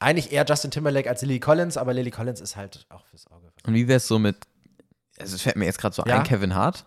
[0.00, 3.52] eigentlich eher Justin Timberlake als Lily Collins, aber Lily Collins ist halt auch fürs Auge.
[3.66, 4.36] Und wie wär's so mit,
[5.18, 6.18] also es fällt mir jetzt gerade so Ja?
[6.18, 6.84] ein, Kevin Hart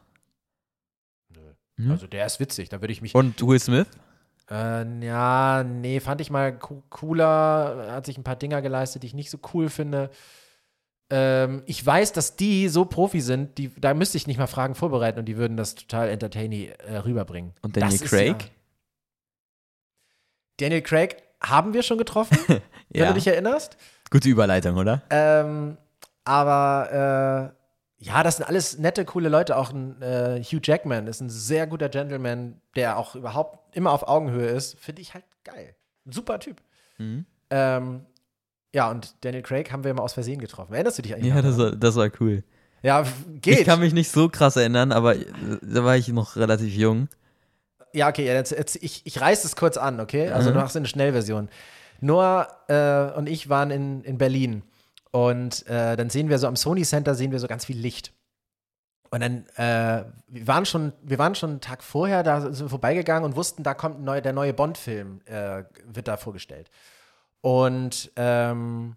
[1.30, 1.54] Nö.
[1.78, 1.92] Mhm.
[1.92, 3.16] Also der ist witzig, da würde ich mich.
[3.16, 3.88] und Will Smith?
[4.50, 9.08] Äh, ja, nee, fand ich mal co- cooler, hat sich ein paar Dinger geleistet, die
[9.08, 10.10] ich nicht so cool finde.
[11.10, 14.74] Ähm, ich weiß, dass die so Profi sind, die, da müsste ich nicht mal Fragen
[14.76, 17.54] vorbereiten und die würden das total entertaining äh, rüberbringen.
[17.62, 18.42] Und Daniel Das Craig?
[18.44, 18.50] Ja,
[20.58, 22.62] Daniel Craig haben wir schon getroffen, wenn
[23.02, 23.08] Ja.
[23.10, 23.78] du dich erinnerst.
[24.10, 25.02] Gute Überleitung, oder?
[25.10, 25.78] Ähm,
[26.24, 27.52] aber
[28.00, 29.58] äh, ja, das sind alles nette, coole Leute.
[29.58, 34.08] Auch ein äh, Hugh Jackman ist ein sehr guter Gentleman, der auch überhaupt immer auf
[34.08, 34.80] Augenhöhe ist.
[34.80, 35.76] Finde ich halt geil.
[36.06, 36.62] Ein super Typ.
[36.98, 37.26] Mhm.
[37.50, 38.06] Ähm,
[38.76, 40.74] ja, und Daniel Craig haben wir immer aus Versehen getroffen.
[40.74, 41.34] Erinnerst du dich eigentlich?
[41.34, 41.72] Ja, das daran?
[41.72, 42.44] war, das war cool.
[42.84, 43.06] ja,
[43.42, 43.60] geht.
[43.60, 45.26] Ich kann mich nicht so krass erinnern, aber äh,
[45.62, 47.08] da war ich noch relativ jung.
[47.94, 50.30] Ja, okay, jetzt, jetzt, ich, ich reiß es kurz an, okay?
[50.30, 50.56] Also Mhm.
[50.56, 51.48] du machst eine Schnellversion.
[52.02, 54.64] Noah äh, und ich waren in, in Berlin
[55.12, 58.12] und äh, dann sehen wir so am Sony Center sehen wir so ganz viel Licht.
[59.12, 62.70] Und dann, äh, wir waren schon, wir waren schon einen Tag vorher da sind wir
[62.70, 66.70] vorbeigegangen und wussten, da kommt neu, der neue Bond-Film, äh, wird da vorgestellt.
[67.42, 68.96] Und ähm,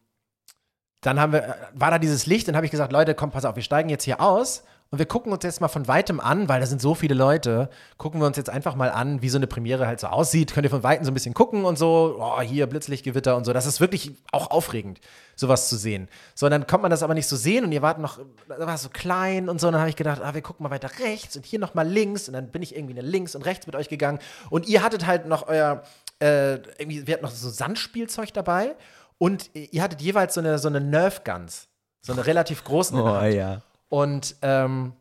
[1.02, 3.44] dann haben wir, äh, war da dieses Licht, dann habe ich gesagt, Leute, komm, pass
[3.44, 6.48] auf, wir steigen jetzt hier aus Und wir gucken uns jetzt mal von weitem an,
[6.48, 7.68] weil da sind so viele Leute,
[7.98, 10.54] gucken wir uns jetzt einfach mal an, wie so eine Premiere halt so aussieht.
[10.54, 13.52] Könnt ihr von weitem so ein bisschen gucken und so, oh, hier Blitzlichtgewitter und so.
[13.52, 14.98] Das ist wirklich auch aufregend,
[15.36, 16.08] sowas zu sehen.
[16.34, 18.18] So, und dann kommt man das aber nicht so sehen und ihr wart noch,
[18.48, 19.66] da war so klein und so.
[19.66, 21.86] Und dann habe ich gedacht, ah, wir gucken mal weiter rechts und hier noch mal
[21.86, 22.26] links.
[22.26, 24.20] Und dann bin ich irgendwie links und rechts mit euch gegangen.
[24.48, 25.82] Und ihr hattet halt noch euer,
[26.20, 28.76] äh, irgendwie, wir hatten noch so Sandspielzeug dabei.
[29.18, 31.68] Und ihr hattet jeweils so eine, so eine Nerf Guns.
[32.00, 32.98] So eine relativ großen.
[32.98, 33.62] Oh ja.
[33.88, 34.92] Und ähm,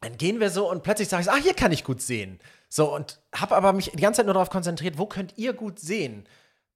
[0.00, 2.40] dann gehen wir so und plötzlich sage ich, ach, hier kann ich gut sehen.
[2.68, 5.78] So, und habe aber mich die ganze Zeit nur darauf konzentriert, wo könnt ihr gut
[5.78, 6.26] sehen?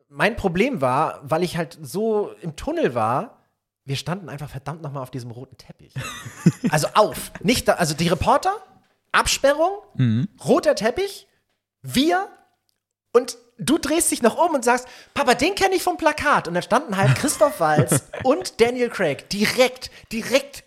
[0.08, 3.38] Mein Problem war, weil ich halt so im Tunnel war,
[3.84, 5.94] wir standen einfach verdammt nochmal auf diesem roten Teppich.
[6.70, 7.32] also auf.
[7.42, 8.54] Nicht da, also die Reporter,
[9.12, 9.72] Absperrung,
[10.44, 11.26] roter Teppich,
[11.82, 12.28] wir
[13.12, 16.48] und du drehst dich noch um und sagst, Papa, den kenne ich vom Plakat.
[16.48, 20.64] Und da standen halt Christoph Walz und Daniel Craig direkt, direkt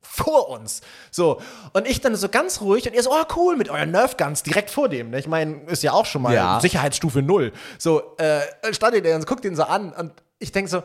[0.00, 0.80] vor uns.
[1.10, 1.40] So.
[1.72, 4.42] Und ich dann so ganz ruhig und ihr so, oh cool, mit euren Nerf Guns
[4.42, 5.10] direkt vor dem.
[5.10, 5.18] Ne?
[5.18, 6.60] Ich meine, ist ja auch schon mal Ja.
[6.60, 7.52] Sicherheitsstufe null.
[7.78, 8.40] So, äh,
[8.72, 10.82] stand ihr und guckt ihn so an und ich denke so,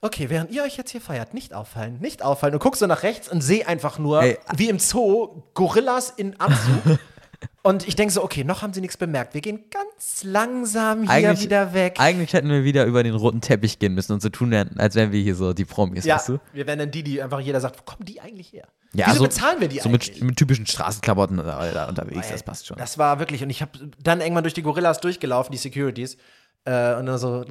[0.00, 3.02] okay, während ihr euch jetzt hier feiert, nicht auffallen, nicht auffallen und guck so nach
[3.02, 4.38] rechts und sehe einfach nur, Ey.
[4.54, 6.98] wie im Zoo, Gorillas in Anzug.
[7.62, 9.34] Und ich denke so, okay, noch haben sie nichts bemerkt.
[9.34, 11.96] Wir gehen ganz langsam hier Eigentlich- wieder weg.
[11.98, 15.12] Eigentlich hätten wir wieder über den roten Teppich gehen müssen und so tun, als wären
[15.12, 16.38] wir hier so die Promis, ja, weißt du?
[16.52, 18.66] wir werden dann die, die einfach jeder sagt, wo kommen die eigentlich her?
[18.92, 20.14] Ja, Wieso so- bezahlen wir die So eigentlich?
[20.14, 22.76] mit, mit typischen Straßenklamotten da, unterwegs, das passt schon.
[22.76, 23.72] Das war wirklich, und ich habe
[24.02, 26.16] dann irgendwann durch die Gorillas durchgelaufen, die Securities,
[26.64, 27.44] äh, und dann so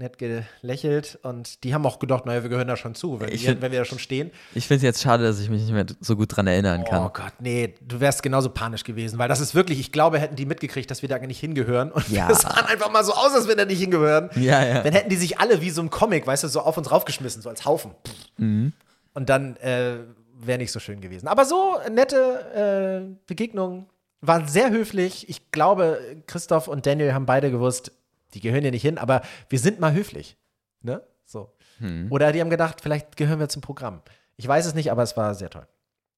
[0.00, 3.42] nett gelächelt und die haben auch gedacht, naja, wir gehören da schon zu, wenn, Ich
[3.42, 4.30] wir, find- wenn wir da schon stehen.
[4.54, 7.04] Ich finde es jetzt schade, dass ich mich nicht mehr so gut dran erinnern kann.
[7.04, 10.36] Oh Gott, nee, du wärst genauso panisch gewesen, weil das ist wirklich, ich glaube, hätten
[10.36, 11.92] die mitgekriegt, dass wir da nicht hingehören.
[11.92, 12.28] Und Ja.
[12.28, 14.30] wir sahen einfach mal so aus, als wenn wir da nicht hingehören.
[14.36, 14.82] Ja, ja.
[14.82, 17.42] Dann hätten die sich alle wie so ein Comic, weißt du, so auf uns raufgeschmissen,
[17.42, 17.92] so als Haufen.
[18.38, 18.72] Mhm.
[19.14, 19.98] Und dann äh,
[20.42, 21.28] wäre nicht so schön gewesen.
[21.28, 23.86] Aber so nette äh, Begegnung,
[24.22, 25.28] war sehr höflich.
[25.30, 27.92] Ich glaube, Christoph und Daniel haben beide gewusst,
[28.34, 30.36] die gehören hier nicht hin, aber wir sind mal höflich.
[30.82, 31.02] Ne?
[31.24, 31.52] So.
[31.78, 32.06] Hm.
[32.10, 34.02] Oder die haben gedacht, vielleicht gehören wir zum Programm.
[34.36, 35.66] Ich weiß es nicht, aber es war sehr toll.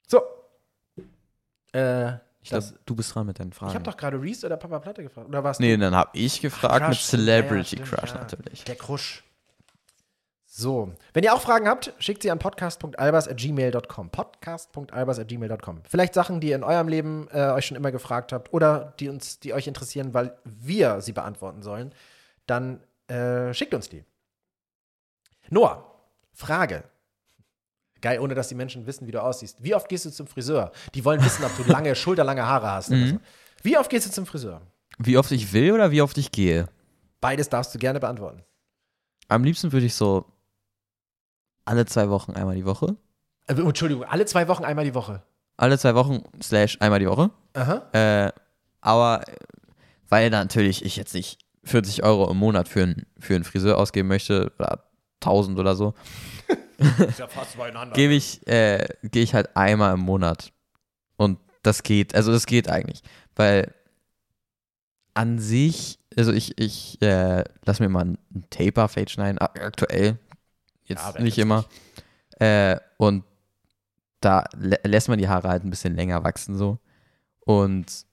[0.06, 0.20] So.
[1.72, 3.70] Äh, Ich glaube, du bist dran mit deinen Fragen.
[3.70, 5.28] ich habe doch gerade Reese oder Papa Platte gefragt.
[5.28, 5.58] Oder was?
[5.60, 8.18] nee, dann habe ich gefragt mit Crush, Celebrity ja, stimmt, Crush ja.
[8.18, 8.64] natürlich.
[8.64, 9.24] Der Krusch.
[10.54, 14.10] So, wenn ihr auch Fragen habt, schickt sie an podcast.albers.gmail.com.
[14.10, 15.80] Podcast.albers.gmail.com.
[15.88, 19.08] Vielleicht Sachen, die ihr in eurem Leben äh, euch schon immer gefragt habt oder die
[19.08, 21.94] uns, die euch interessieren, weil wir sie beantworten sollen,
[22.46, 24.04] dann äh, schickt uns die.
[25.48, 25.90] Noah,
[26.34, 26.84] Frage.
[28.02, 29.64] Geil, ohne dass die Menschen wissen, wie du aussiehst.
[29.64, 30.70] Wie oft gehst du zum Friseur?
[30.94, 32.90] Die wollen wissen, ob du lange, schulterlange Haare hast.
[32.90, 33.20] Oder so.
[33.62, 34.60] Wie oft gehst du zum Friseur?
[34.98, 36.66] Wie oft ich will oder wie oft ich gehe?
[37.22, 38.42] Beides darfst du gerne beantworten.
[39.28, 40.26] Am liebsten würde ich so
[41.64, 42.96] alle zwei Wochen einmal die Woche.
[43.46, 45.22] Äh, Entschuldigung, alle zwei Wochen einmal die Woche.
[45.56, 47.30] Alle zwei Wochen slash einmal die Woche.
[47.54, 47.88] Aha.
[47.92, 48.32] Äh,
[48.80, 49.22] aber
[50.08, 54.08] weil natürlich ich jetzt nicht 40 Euro im Monat für, einen für einen Friseur ausgeben
[54.08, 54.84] möchte oder
[55.20, 55.94] 1000 oder so,
[57.18, 57.28] ja
[57.92, 60.52] gebe ich, äh, gehe ich halt einmal im Monat.
[61.16, 63.02] Und das geht, also das geht eigentlich.
[63.36, 63.72] Weil
[65.14, 68.18] an sich, also ich, ich äh, lass mir mal einen
[68.50, 70.18] Taper-Fade schneiden, ak- aktuell.
[70.92, 71.64] Jetzt Ja, nicht immer.
[72.38, 73.24] Äh, und
[74.20, 76.78] da lä lässt man die Haare halt ein bisschen länger wachsen so.
[77.40, 78.06] Und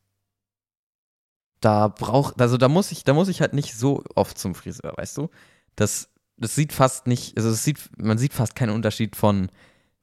[1.62, 4.94] da braucht, also da muss ich, da muss ich halt nicht so oft zum Friseur,
[4.96, 5.30] weißt du?
[5.76, 9.50] Das, das sieht fast nicht, also es sieht, man sieht fast keinen Unterschied von,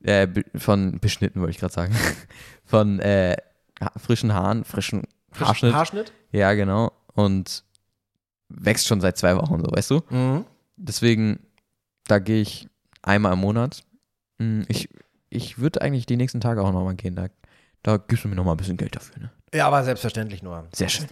[0.03, 1.97] äh, von beschnitten, wollte ich gerade sagen.
[2.68, 3.37] Von äh,
[3.97, 5.05] frischen Haaren, frischen
[5.39, 5.72] Haarschnitt.
[5.72, 6.12] Haarschnitt?
[6.33, 6.91] Ja, genau.
[7.14, 7.62] Und
[8.49, 10.03] wächst schon seit zwei Wochen so, weißt du?
[10.11, 10.45] Mhm.
[10.77, 11.46] Deswegen,
[12.09, 12.69] da gehe ich
[13.03, 13.83] einmal im Monat.
[14.39, 14.89] Hm, Ich,
[15.31, 17.17] ich würde eigentlich die nächsten Tage auch nochmal gehen.
[17.17, 17.29] Da,
[17.83, 19.23] da gibst du mir nochmal ein bisschen Geld dafür.
[19.23, 19.31] Ne?
[19.55, 20.67] Ja, aber selbstverständlich nur.
[20.73, 21.07] Sehr schön.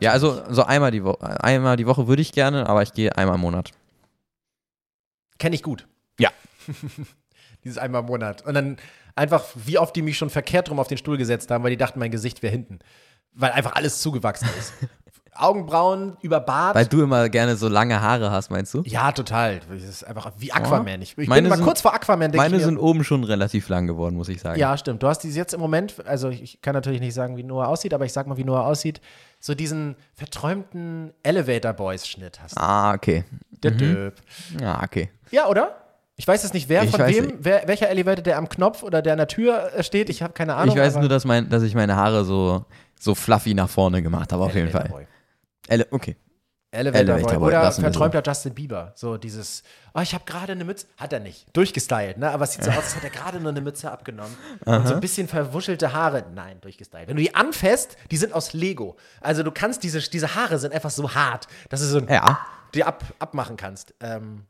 [0.00, 1.42] Ja, also so einmal die Woche.
[1.44, 3.70] Einmal die Woche würde ich gerne, aber ich gehe einmal im Monat.
[5.38, 5.86] Kenne ich gut.
[6.18, 6.30] Ja.
[7.64, 8.42] Dieses einmal im Monat.
[8.44, 8.76] Und dann
[9.14, 11.76] einfach, wie oft die mich schon verkehrt rum auf den Stuhl gesetzt haben, weil die
[11.76, 12.80] dachten, mein Gesicht wäre hinten.
[13.32, 14.72] Weil einfach alles zugewachsen ist.
[15.38, 16.74] Augenbrauen über Bart.
[16.74, 18.82] Weil du immer gerne so lange Haare hast, meinst du?
[18.86, 19.60] ja, total.
[19.70, 21.02] Das ist einfach wie Aquaman.
[21.02, 22.64] Ich, ich Meine bin sind- kurz vor Aquaman, Meine mir.
[22.64, 24.58] sind oben schon relativ lang geworden, muss ich sagen.
[24.58, 25.02] Ja, stimmt.
[25.02, 27.94] Du hast diese jetzt im Moment, also ich kann natürlich nicht sagen, wie Noah aussieht,
[27.94, 29.00] aber ich sag mal, wie Noah aussieht.
[29.40, 32.60] So diesen verträumten Elevator Boys Schnitt hast du.
[32.60, 33.24] Ah, okay.
[33.62, 34.14] Der Döp.
[34.60, 35.10] Ja, okay.
[35.30, 35.76] Ja, oder?
[36.16, 39.02] Ich weiß jetzt nicht, wer Ich von wem, wer, welcher Elevator, der am Knopf oder
[39.02, 40.08] der an der Tür steht.
[40.08, 40.74] Ich habe keine Ahnung.
[40.74, 42.64] ich weiß nur, dass, mein, dass ich meine Haare so,
[42.98, 44.98] so fluffy nach vorne gemacht habe, auf jeden Elevator Fall.
[45.00, 45.06] Boy.
[45.68, 46.16] Ele okay.
[46.72, 47.48] Elevator, Elevator Boy.
[47.48, 48.92] Oder verträumter Justin Bieber.
[48.96, 49.62] So dieses,
[49.94, 50.86] oh, ich habe gerade eine Mütze.
[50.96, 51.46] Hat er nicht.
[51.56, 52.30] Durchgestylt, ne?
[52.30, 54.36] Aber es sieht so aus, als hätte er gerade nur eine Mütze abgenommen.
[54.64, 56.24] Und so ein bisschen verwuschelte Haare.
[56.34, 57.08] Nein, durchgestylt.
[57.08, 58.96] Wenn du die anfasst, die sind aus Lego.
[59.20, 62.38] Also du kannst diese, diese Haare sind einfach so hart, dass du so ein, Ja,
[62.74, 63.94] die ab, abmachen kannst.
[64.00, 64.44] Ähm,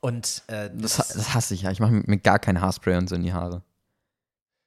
[0.00, 1.70] und äh, das, das, das hasse ich ja.
[1.70, 3.62] Ich mache mir gar kein Haarspray und so in die Haare.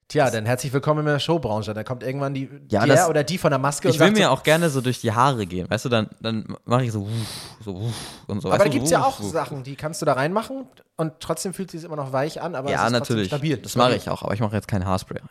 [0.09, 1.73] Tja, dann herzlich willkommen in der Showbranche.
[1.73, 4.25] Dann kommt irgendwann die, Ja, der das- oder die von der Maske Ich will mir
[4.25, 5.69] so, auch gerne so durch die Haare gehen.
[5.69, 7.95] Weißt du, dann, dann mache ich so, wuff, so wuff
[8.27, 8.49] und so.
[8.49, 9.31] Aber weißt da gibt es ja auch wuff.
[9.31, 12.67] Sachen, die kannst du da reinmachen und trotzdem fühlt sich immer noch weich an, aber
[12.67, 13.27] es Ja, ist trotzdem natürlich.
[13.29, 13.57] stabil.
[13.57, 15.29] Das mache ich auch, aber ich mache jetzt kein Haarspray rein.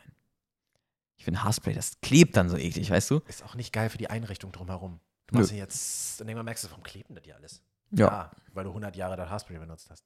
[1.17, 3.21] Ich finde Haarspray, das klebt dann so eklig, weißt du?
[3.27, 5.01] Ist auch nicht geil für die Einrichtung drumherum.
[5.27, 5.41] Du Nö.
[5.41, 7.63] machst ja jetzt, und irgendwann merkst du, warum klebt denn das hier alles?
[7.91, 8.31] Ja.
[8.53, 10.05] weil du 100 Jahre das Haarspray benutzt hast.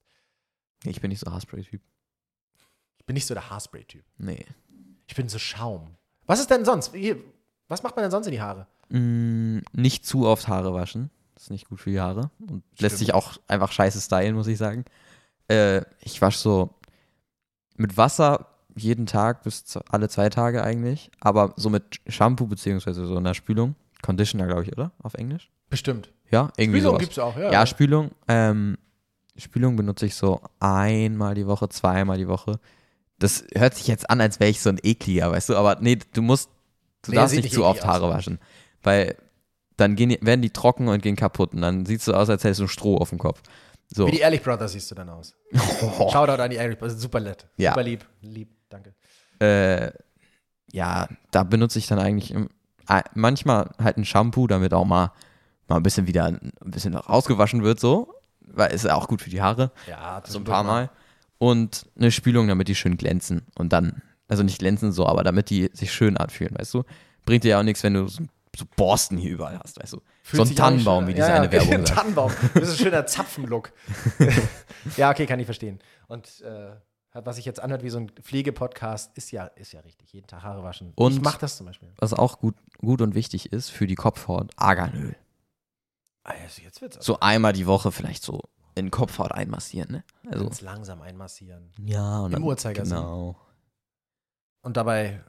[0.85, 1.81] Ich bin nicht so Haarspray-Typ.
[2.97, 4.05] Ich bin nicht so der Haarspray-Typ.
[4.17, 4.45] Nee.
[5.07, 5.95] Ich bin so Schaum.
[6.25, 6.93] Was ist denn sonst?
[7.67, 8.67] Was macht man denn sonst in die Haare?
[8.89, 11.09] Mm, nicht zu oft Haare waschen.
[11.33, 12.29] Das ist nicht gut für die Haare.
[12.39, 12.99] Und lässt Stimmt.
[12.99, 14.85] sich auch einfach scheiße stylen, muss ich sagen.
[15.47, 16.69] Äh, ich wasche so
[17.75, 21.11] mit Wasser jeden Tag bis alle zwei Tage eigentlich.
[21.19, 23.75] Aber so mit Shampoo beziehungsweise so einer Spülung.
[24.01, 24.91] Conditioner, glaube ich, oder?
[25.01, 25.49] Auf Englisch?
[25.69, 26.11] Bestimmt.
[26.29, 26.99] Ja, irgendwie Spülung sowas.
[26.99, 27.51] gibt es auch, ja.
[27.51, 28.11] Ja, Spülung.
[28.27, 28.77] Ähm,
[29.37, 32.59] Spülung benutze ich so einmal die Woche, zweimal die Woche.
[33.19, 35.55] Das hört sich jetzt an, als wäre ich so ein ekliger, weißt du?
[35.55, 36.49] Aber nee, du musst,
[37.03, 38.01] du Nee, darfst nicht zu oft eklig aus.
[38.01, 38.39] Haare waschen.
[38.81, 39.15] Weil
[39.77, 41.53] dann gehen werden die trocken und gehen kaputt.
[41.53, 43.41] Und dann es so aus, als hättest du Stroh auf dem Kopf.
[43.93, 44.07] So.
[44.07, 45.35] Wie die Ehrlich Brothers siehst du dann aus.
[46.11, 46.99] Shoutout an die Ehrlich Brothers.
[46.99, 47.47] Super nett.
[47.57, 47.71] Ja.
[47.71, 48.05] Super lieb.
[48.21, 48.93] Lieb, danke.
[49.39, 49.91] äh,
[50.71, 52.49] ja, da benutze ich dann eigentlich im,
[53.13, 55.11] manchmal halt ein Shampoo, damit auch mal,
[55.67, 58.13] mal ein bisschen wieder ein bisschen rausgewaschen wird, so.
[58.41, 59.71] Weil ist ja auch gut für die Haare.
[59.87, 60.89] Ja, so ein paar Mal.
[61.43, 63.41] Und eine Spülung, damit die schön glänzen.
[63.55, 66.83] Und dann, also nicht glänzen so, aber damit die sich schön anfühlen, weißt du?
[67.25, 68.23] Bringt dir ja auch nichts, wenn du so,
[68.55, 70.01] so Borsten hier überall hast, weißt du?
[70.23, 71.99] Fühlt so ein Tannenbaum, wie diese ja, eine ja, Werbung Ein sagt.
[71.99, 72.31] Tannenbaum.
[72.53, 73.73] Das ist ein schöner Zapfenlook.
[74.97, 75.79] ja, okay, kann ich verstehen.
[76.07, 76.71] Und äh,
[77.13, 80.13] was sich jetzt anhört wie so ein Pflegepodcast, ist ja, ist ja richtig.
[80.13, 80.93] Jeden Tag Haare waschen.
[80.95, 81.89] Und- ich mach das zum Beispiel.
[81.97, 85.15] Was auch gut, gut und wichtig ist für die Kopfhaut, Arganöl.
[86.23, 88.39] Ah, jetzt- jetzt wird's So einmal die Woche vielleicht so
[88.75, 90.03] in Kopfhaut einmassieren, ne?
[90.29, 91.71] Also, ganz langsam einmassieren.
[91.85, 92.95] ja, und Im Uhrzeigersinn.
[92.97, 93.35] Genau.
[94.61, 95.21] Und dabei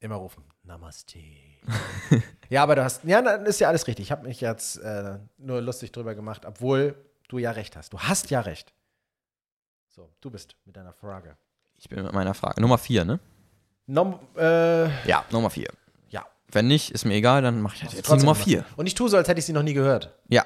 [0.00, 0.44] immer rufen.
[0.62, 1.18] Namaste.
[2.48, 4.06] ja, aber du hast, ja, dann ist ja alles richtig.
[4.06, 6.94] Ich habe mich jetzt äh, nur lustig drüber gemacht, obwohl
[7.28, 7.92] du ja recht hast.
[7.92, 8.72] Du hast ja recht.
[9.88, 11.36] So, du bist mit deiner Frage.
[11.76, 12.60] Ich bin mit meiner Frage.
[12.60, 13.18] Nummer vier, ne?
[13.86, 15.68] Nom, äh, Ja, Nummer vier.
[16.10, 16.24] ja.
[16.50, 18.64] Wenn nicht, ist mir egal, dann mache ich halt jetzt die trotzdem Nummer vier.
[18.76, 20.14] Und ich tue so, als hätte ich sie noch nie gehört.
[20.28, 20.44] Ja.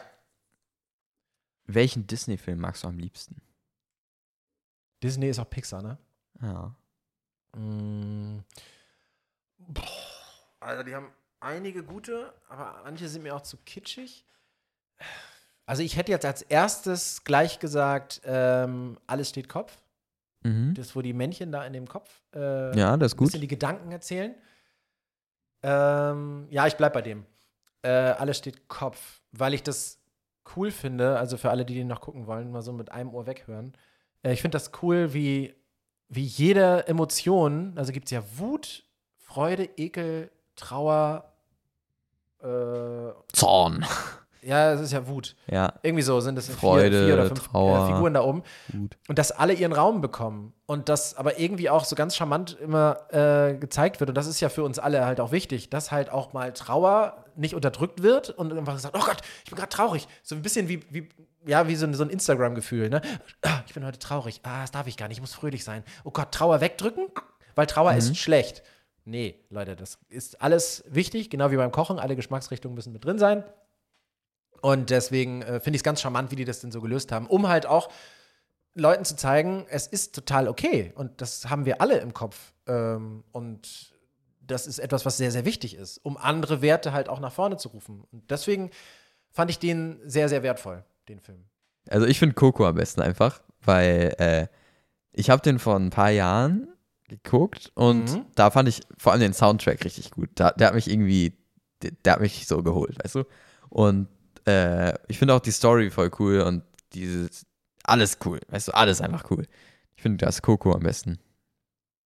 [1.66, 3.40] Welchen Disney-Film magst du am liebsten?
[5.02, 5.98] Disney ist auch Pixar, ne?
[6.40, 6.74] Ja.
[7.58, 8.40] Mm.
[9.58, 9.82] Boah.
[10.60, 11.10] Also die haben
[11.40, 14.24] einige gute, aber manche sind mir auch zu kitschig.
[15.66, 19.80] Also ich hätte jetzt als erstes gleich gesagt, ähm, alles steht Kopf.
[20.44, 20.74] Mhm.
[20.74, 23.28] Das, wo die Männchen da in dem Kopf äh, Ja, das ist ein gut.
[23.28, 24.34] bisschen die Gedanken erzählen.
[25.62, 27.24] Ähm, ja, ich bleib bei dem.
[27.82, 29.98] Äh, alles steht Kopf, weil ich das
[30.56, 33.26] cool finde, also für alle, die den noch gucken wollen, mal so mit einem Ohr
[33.26, 33.74] weghören.
[34.22, 35.54] Äh, ich finde das cool, wie,
[36.08, 38.84] wie jede Emotion, also gibt es ja Wut,
[39.16, 41.32] Freude, Ekel, Trauer,
[42.40, 43.84] äh, Zorn.
[44.42, 45.36] Ja, es ist ja Wut.
[45.46, 47.86] Ja, Irgendwie so sind es Freude, vier, vier oder fünf Trauer.
[47.86, 48.42] Figuren da oben.
[48.72, 48.96] gut.
[49.08, 53.12] Und dass alle ihren Raum bekommen und das aber irgendwie auch so ganz charmant immer
[53.12, 54.10] äh, gezeigt wird.
[54.10, 57.24] Und das ist ja für uns alle halt auch wichtig, dass halt auch mal Trauer
[57.36, 60.08] nicht unterdrückt wird und einfach gesagt, oh Gott, ich bin gerade traurig.
[60.22, 61.08] So ein bisschen wie, wie
[61.46, 63.00] ja, wie so ein, so ein Instagram-Gefühl, ne?
[63.66, 64.40] Ich bin heute traurig.
[64.42, 65.18] Ah, das darf ich gar nicht.
[65.18, 65.82] Ich muss fröhlich sein.
[66.04, 67.06] Oh Gott, Trauer wegdrücken,
[67.54, 68.62] weil Trauer ist schlecht.
[69.04, 71.98] Nee, Leute, das ist alles wichtig, genau wie beim Kochen.
[71.98, 73.44] Alle Geschmacksrichtungen müssen mit drin sein.
[74.62, 77.26] Und deswegen äh, finde ich es ganz charmant, wie die das denn so gelöst haben,
[77.26, 77.90] um halt auch
[78.74, 80.92] Leuten zu zeigen, es ist total okay.
[80.94, 82.54] Und das haben wir alle im Kopf.
[82.66, 83.92] Ähm, und
[84.40, 87.58] das ist etwas, was sehr, sehr wichtig ist, um andere Werte halt auch nach vorne
[87.58, 88.04] zu rufen.
[88.10, 88.70] Und deswegen
[89.30, 91.44] fand ich den sehr, sehr wertvoll, den Film.
[91.90, 94.46] Also ich finde Coco am besten einfach, weil äh,
[95.12, 96.68] ich habe den vor ein paar Jahren
[97.08, 98.24] geguckt und Mhm.
[98.36, 100.30] da fand ich vor allem den Soundtrack richtig gut.
[100.36, 101.36] Da, der hat mich irgendwie,
[101.82, 103.24] der, der hat mich so geholt, weißt du?
[103.68, 104.08] Und
[104.46, 106.62] äh, ich finde auch die Story voll cool und
[106.94, 107.46] dieses,
[107.84, 109.46] alles cool, weißt du, alles einfach cool.
[109.96, 111.18] Ich finde das Coco am besten.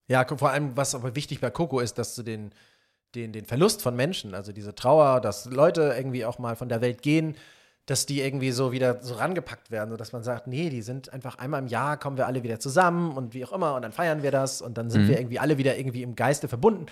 [0.09, 2.53] Ja, vor allem, was aber wichtig bei Coco ist, dass du den,
[3.15, 6.81] den, den Verlust von Menschen, also diese Trauer, dass Leute irgendwie auch mal von der
[6.81, 7.37] Welt gehen,
[7.87, 11.39] dass die irgendwie so wieder so rangepackt werden, sodass man sagt, nee, die sind einfach
[11.39, 14.23] einmal im Jahr, kommen wir alle wieder zusammen und wie auch immer und dann feiern
[14.23, 15.09] wir das und dann sind Mhm.
[15.09, 16.87] wir irgendwie alle wieder irgendwie im Geiste verbunden.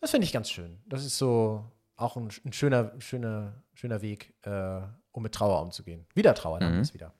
[0.00, 0.78] Das finde ich ganz schön.
[0.86, 1.64] Das ist so
[1.96, 4.80] auch ein, ein schöner, schöner, schöner Weg, äh,
[5.12, 6.06] um mit Trauer umzugehen.
[6.14, 6.80] Wieder Trauer, dann Mhm.
[6.82, 7.14] ist wieder.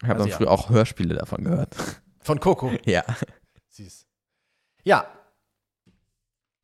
[0.00, 0.36] Ich habe Also dann ja.
[0.36, 1.74] früher auch Hörspiele davon gehört.
[2.20, 2.70] Von Coco.
[2.84, 3.04] ja.
[3.70, 4.06] Süß.
[4.84, 5.06] Ja.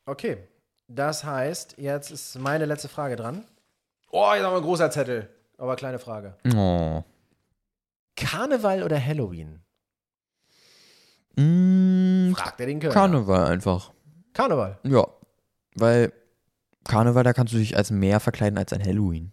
[0.07, 0.47] Okay.
[0.87, 3.45] Das heißt, jetzt ist meine letzte Frage dran.
[4.11, 5.29] Oh, jetzt haben wir ein großer Zettel.
[5.59, 6.37] Aber kleine Frage.
[6.55, 7.03] Oh.
[8.17, 9.61] Karneval oder Halloween?
[11.37, 12.95] Mm, Fragt er den Kölner.
[12.95, 13.93] Karneval einfach.
[14.33, 14.79] Karneval.
[14.85, 15.07] Ja.
[15.75, 16.13] Weil
[16.85, 19.33] Karneval, da kannst du dich als mehr verkleiden als ein Halloween.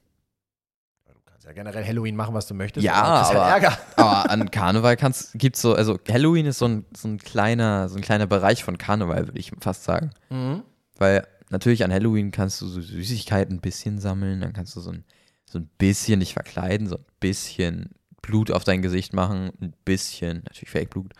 [1.05, 2.85] Du kannst ja generell Halloween machen, was du möchtest.
[2.85, 3.77] Ja, aber halt Ärger.
[3.97, 7.95] Aber an Karneval kannst, gibt's so, also Halloween ist so ein, so ein kleiner, so
[7.95, 10.11] ein kleiner Bereich von Karneval, würde ich fast sagen.
[10.29, 10.63] Mhm.
[10.97, 14.91] Weil natürlich an Halloween kannst du so Süßigkeiten ein bisschen sammeln, dann kannst du so
[14.91, 15.03] ein,
[15.45, 17.89] so ein bisschen dich verkleiden, so ein bisschen
[18.21, 21.13] Blut auf dein Gesicht machen, ein bisschen, natürlich Fake-Blut,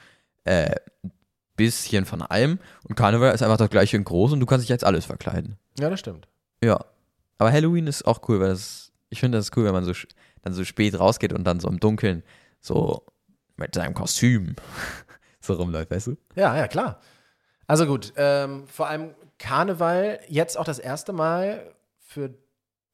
[0.46, 1.12] äh, ein
[1.56, 2.60] bisschen von allem.
[2.84, 5.58] Und Karneval ist einfach das gleiche in groß und du kannst dich als alles verkleiden.
[5.80, 6.28] Ja, das stimmt.
[6.64, 6.80] Ja.
[7.38, 9.94] Aber Halloween ist auch cool, weil das, ich finde das cool, wenn man so
[10.44, 12.24] dann so spät rausgeht und dann so im Dunkeln
[12.60, 13.06] so
[13.58, 14.56] mit seinem Kostüm
[15.40, 16.18] so rumläuft, weißt du?
[16.36, 17.00] Ja, ja, klar.
[17.68, 22.34] Also gut, ähm, vor allem Karneval jetzt auch das erste Mal für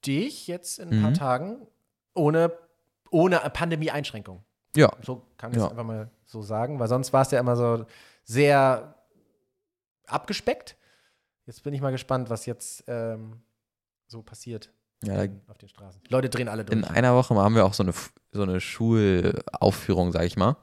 [0.06, 1.16] dich jetzt in ein paar Mhm.
[1.16, 1.68] Tagen
[2.14, 2.52] ohne,
[3.10, 4.44] ohne Pandemie-Einschränkung.
[4.76, 4.90] Ja.
[5.02, 5.70] So kann ich es Ja.
[5.70, 7.86] einfach mal so sagen, weil sonst war es ja immer so
[8.24, 8.96] sehr
[10.06, 10.77] abgespeckt.
[11.48, 13.42] Jetzt bin ich mal gespannt, was jetzt ähm,
[14.08, 14.70] so passiert
[15.04, 16.02] Ja, auf den Straßen.
[16.08, 16.78] Die Leute drehen alle durch.
[16.78, 17.94] In einer Woche haben wir auch so eine,
[18.32, 20.58] so eine Schulaufführung, sag ich mal.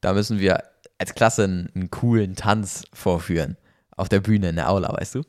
[0.00, 0.62] Da müssen wir
[0.98, 3.56] als Klasse einen, einen coolen Tanz vorführen.
[3.96, 5.22] Auf der Bühne in der Aula, weißt du?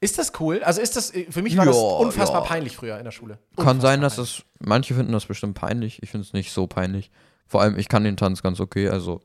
[0.00, 0.62] Ist das cool?
[0.64, 2.48] Also ist das, für mich war das Ja, unfassbar ja.
[2.48, 3.34] peinlich früher in der Schule.
[3.56, 6.02] Kann Unfassbar sein, dass das, manche finden das bestimmt peinlich.
[6.02, 7.10] Ich finde es nicht so peinlich.
[7.46, 8.88] Vor allem, ich kann den Tanz ganz okay.
[8.88, 9.20] Also,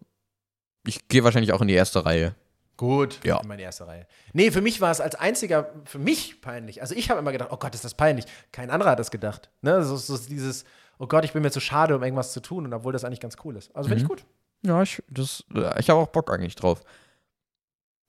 [0.85, 2.35] ich gehe wahrscheinlich auch in die erste Reihe.
[2.77, 3.39] Gut, Ja.
[3.41, 4.05] in meine erste Reihe.
[4.33, 6.81] Nee, für mich war es als einziger, für mich peinlich.
[6.81, 8.25] Also ich habe immer gedacht, oh Gott, ist das peinlich.
[8.51, 9.49] Kein anderer hat das gedacht.
[9.61, 9.83] Ne?
[9.83, 10.65] So, so dieses,
[10.99, 12.65] oh Gott, ich bin mir zu schade, um irgendwas zu tun.
[12.65, 13.73] Und obwohl das eigentlich ganz cool ist.
[13.75, 14.09] Also finde ich Mhm.
[14.09, 14.25] gut.
[14.65, 16.81] Ja, ich, das, äh, ich habe auch Bock eigentlich drauf.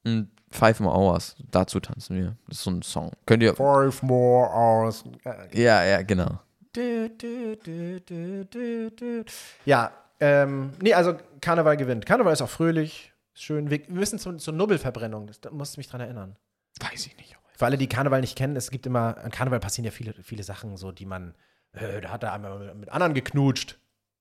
[0.05, 2.37] Und Five More Hours, dazu tanzen wir.
[2.49, 3.13] Das ist so ein Song.
[3.27, 3.55] Könnt ihr.
[3.55, 5.05] Five more hours.
[5.53, 6.39] Ja, ja, genau.
[6.73, 9.25] Du, du, du, du.
[9.65, 9.91] Ja,
[10.21, 12.07] ähm, nee, also Karneval gewinnt.
[12.07, 13.71] Karneval ist auch fröhlich, schön.
[13.71, 16.37] Wir, wir müssen zur, zur Nubbelverbrennung, das, da musst du mich dran erinnern.
[16.81, 17.37] Weiß ich nicht.
[17.57, 20.43] Für alle, die Karneval nicht kennen, es gibt immer, an Karneval passieren ja viele, viele
[20.43, 21.35] Sachen, so, die man,
[21.73, 23.79] äh, da hat er einmal mit, mit anderen geknutscht.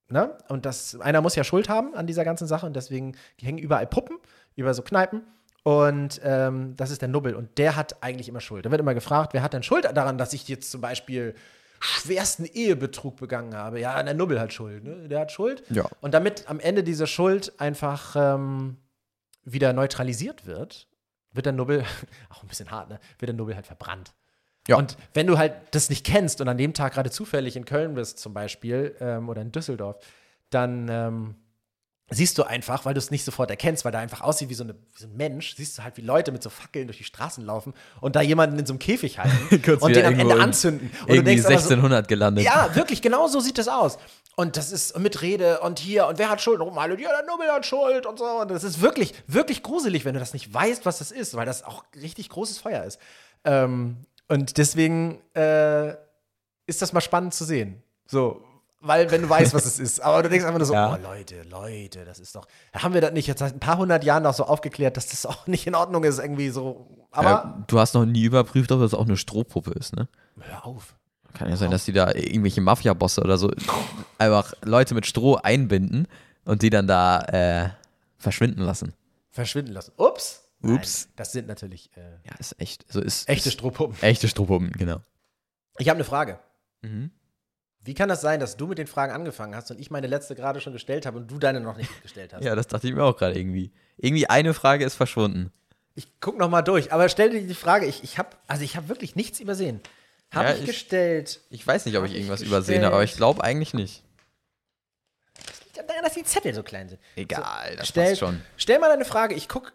[0.08, 0.38] Ne?
[0.48, 3.88] Und das, einer muss ja Schuld haben an dieser ganzen Sache und deswegen hängen überall
[3.88, 4.18] Puppen,
[4.56, 5.24] über so Kneipen.
[5.64, 8.66] Und ähm, das ist der Nubbel und der hat eigentlich immer Schuld.
[8.66, 11.34] Da wird immer gefragt, wer hat denn Schuld daran, dass ich jetzt zum Beispiel
[11.80, 13.80] schwersten Ehebetrug begangen habe?
[13.80, 15.10] Ja, der Nubbel hat Schuld, ne?
[15.10, 15.64] Der hat Schuld.
[15.72, 15.90] Ja.
[16.02, 18.78] Und damit am Ende diese Schuld einfach ähm,
[19.46, 20.88] wieder neutralisiert wird,
[21.32, 21.86] wird der Nubbel,
[22.30, 23.00] auch ein bisschen hart, ne?
[23.20, 24.14] Wird der Nubbel halt verbrannt.
[24.68, 24.78] Ja.
[24.78, 27.94] Und wenn du halt das nicht kennst und an dem Tag gerade zufällig in Köln
[27.94, 29.98] bist, zum Beispiel, ähm, oder in Düsseldorf,
[30.50, 31.36] dann ähm,
[32.10, 34.64] siehst du einfach, weil du es nicht sofort erkennst, weil der einfach aussieht wie so,
[34.64, 37.04] eine, wie so ein Mensch, siehst du halt, wie Leute mit so Fackeln durch die
[37.04, 40.92] Straßen laufen und da jemanden in so einem Käfig halten und den am Ende anzünden.
[41.08, 42.46] Und Irgendwie aber so, 1600 gelandet.
[42.46, 43.98] ja, wirklich, genau so sieht das aus.
[44.36, 46.60] Und das ist mit Rede und hier und wer hat Schuld?
[46.60, 48.26] Oh, alle, ja, der Nubbel hat Schuld und so.
[48.26, 51.46] Und das ist wirklich, wirklich gruselig, wenn du das nicht weißt, was das ist, weil
[51.46, 53.00] das auch richtig großes Feuer ist.
[53.46, 55.92] Ähm, und deswegen äh,
[56.68, 57.82] ist das mal spannend zu sehen.
[58.08, 58.44] So,
[58.88, 60.00] weil, wenn du weißt, was es ist.
[60.02, 60.94] Aber du denkst einfach nur so, Ja.
[60.94, 62.48] oh Leute, Leute, das ist doch.
[62.74, 65.26] Haben wir das nicht jetzt seit ein paar hundert Jahren noch so aufgeklärt, dass das
[65.26, 66.88] auch nicht in Ordnung ist, irgendwie so.
[67.12, 70.08] Aber Ja, du hast noch nie überprüft, ob das auch eine Strohpuppe ist, ne?
[70.40, 70.96] hör auf.
[71.34, 73.52] Kann ja sein, dass die da irgendwelche Mafia-Bosse oder so
[74.18, 76.08] einfach Leute mit Stroh einbinden
[76.46, 77.70] und die dann da äh,
[78.18, 78.94] verschwinden lassen.
[79.32, 79.92] Verschwinden lassen.
[79.98, 80.44] Ups.
[80.62, 81.06] Ups.
[81.08, 82.86] Nein, das sind natürlich äh, Ja, ist echt.
[82.92, 83.98] So ist, echte Strohpuppen.
[84.02, 85.02] echte Strohpuppen, genau.
[85.78, 86.40] Ich habe eine Frage.
[86.82, 87.12] Mhm.
[87.86, 90.34] Wie kann das sein, dass du mit den Fragen angefangen hast und ich meine letzte
[90.36, 92.44] gerade schon gestellt habe und du deine noch nicht gestellt hast?
[92.44, 93.72] Ja, das dachte ich mir auch gerade irgendwie.
[93.98, 95.52] Irgendwie eine Frage ist verschwunden.
[95.94, 98.76] Ich guck noch mal durch, aber stell dir die Frage, ich, ich habe also ich
[98.76, 99.80] habe wirklich nichts übersehen.
[100.34, 101.42] Habe Ja, ich, ich- gestellt.
[101.52, 104.04] Ich weiß nicht, ob ich ich irgendwas übersehen habe, aber ich glaube eigentlich nicht.
[105.38, 107.00] Ich dass die Zettel so klein sind.
[107.16, 108.42] Egal, das Stell, passt schon.
[108.58, 109.74] stell mal deine Frage, ich guck.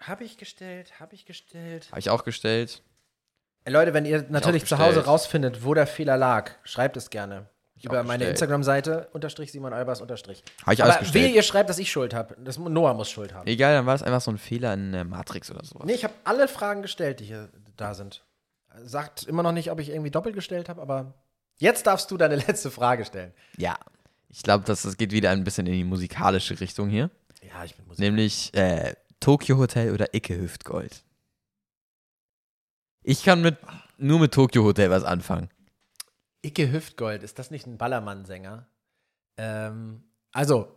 [0.00, 0.98] Habe ich gestellt?
[0.98, 1.86] Habe ich gestellt?
[1.90, 2.82] Habe ich auch gestellt.
[3.66, 7.48] Leute, wenn ihr natürlich zu Hause rausfindet, wo der Fehler lag, schreibt es gerne.
[7.84, 8.24] Über meine.
[8.24, 10.42] Instagram-Seite, unterstrich Simon Albers, unterstrich.
[10.62, 11.24] Habe ich Aber ausgestellt.
[11.24, 12.36] wehe, ihr schreibt, dass ich Schuld habe.
[12.42, 13.46] Das Noah muss Schuld haben.
[13.46, 15.86] Egal, dann war es einfach so ein Fehler in der Matrix oder sowas.
[15.86, 18.24] Nee, ich habe alle Fragen gestellt, die hier da sind.
[18.82, 21.14] Sagt immer noch nicht, ob ich irgendwie doppelt gestellt habe, aber
[21.58, 23.32] jetzt darfst du deine letzte Frage stellen.
[23.56, 23.76] Ja.
[24.28, 27.10] Ich glaube, das, das geht wieder ein bisschen in die musikalische Richtung hier.
[27.42, 28.00] Ja, ich bin Musik.
[28.00, 31.02] Nämlich äh, Tokyo Hotel oder Icke Hüftgold.
[33.02, 33.58] Ich kann mit
[33.98, 35.48] nur mit Tokyo Hotel was anfangen.
[36.42, 38.66] Icke Hüftgold, ist das nicht ein Ballermann-Sänger?
[39.36, 40.02] Ähm,
[40.32, 40.68] also,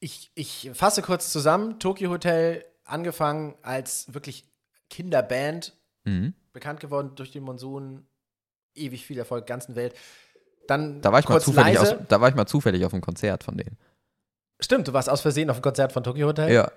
[0.00, 1.78] ich, ich fasse kurz zusammen.
[1.78, 4.44] Tokyo Hotel angefangen als wirklich
[4.90, 6.34] Kinderband, Mhm.
[6.52, 8.06] bekannt geworden durch den Monsun,
[8.74, 9.94] ewig viel Erfolg, ganzen Welt.
[10.66, 11.98] Dann Da war ich mal zufällig leise.
[12.00, 13.78] aus, da war ich mal zufällig auf einem Konzert von denen.
[14.60, 16.52] Stimmt, du warst aus Versehen auf dem Konzert von Tokyo Hotel.
[16.52, 16.70] Ja.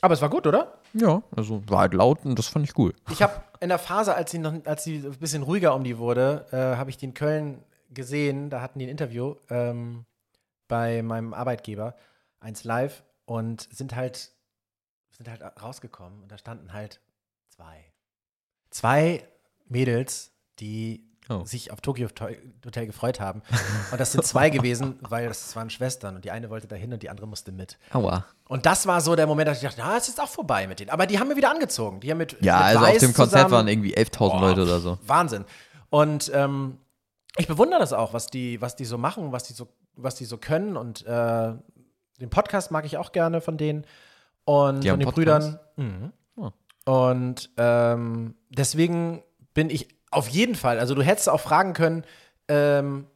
[0.00, 0.78] Aber es war gut, oder?
[0.92, 2.94] Ja, also war halt laut und das fand ich cool.
[3.10, 5.98] Ich habe in der Phase, als sie noch, als sie ein bisschen ruhiger um die
[5.98, 8.50] wurde, äh, habe ich die in Köln gesehen.
[8.50, 10.04] Da hatten die ein Interview ähm,
[10.68, 11.96] bei meinem Arbeitgeber,
[12.38, 14.30] eins live, und sind halt,
[15.10, 17.00] sind halt rausgekommen und da standen halt
[17.48, 17.92] zwei.
[18.70, 19.26] Zwei
[19.66, 21.44] Mädels, die Oh.
[21.44, 22.08] sich auf Tokyo
[22.64, 23.42] Hotel gefreut haben.
[23.92, 27.02] Und das sind zwei gewesen, weil das waren Schwestern und die eine wollte dahin und
[27.02, 27.78] die andere musste mit.
[27.92, 28.24] Aua.
[28.48, 30.80] Und das war so der Moment, dass ich dachte, na, es ist auch vorbei mit
[30.80, 30.88] denen.
[30.90, 32.00] Aber die haben mir wieder angezogen.
[32.00, 34.62] Die haben mit, Ja, mit also auf Weiß dem Konzert zusammen- waren irgendwie 11.000 Leute
[34.62, 34.98] oder so.
[35.06, 35.44] Wahnsinn.
[35.90, 36.78] Und ähm,
[37.36, 40.24] ich bewundere das auch, was die, was die so machen, was die so, was die
[40.24, 40.76] so können.
[40.78, 41.52] Und äh,
[42.20, 43.84] den Podcast mag ich auch gerne von denen.
[44.44, 45.58] Und Die von den Podcast?
[45.76, 46.12] Brüdern.
[46.36, 46.52] Mhm.
[46.86, 46.90] Oh.
[46.90, 49.22] Und ähm, deswegen
[49.52, 52.04] bin ich auf jeden Fall, also du hättest auch fragen können,
[52.48, 53.06] ähm,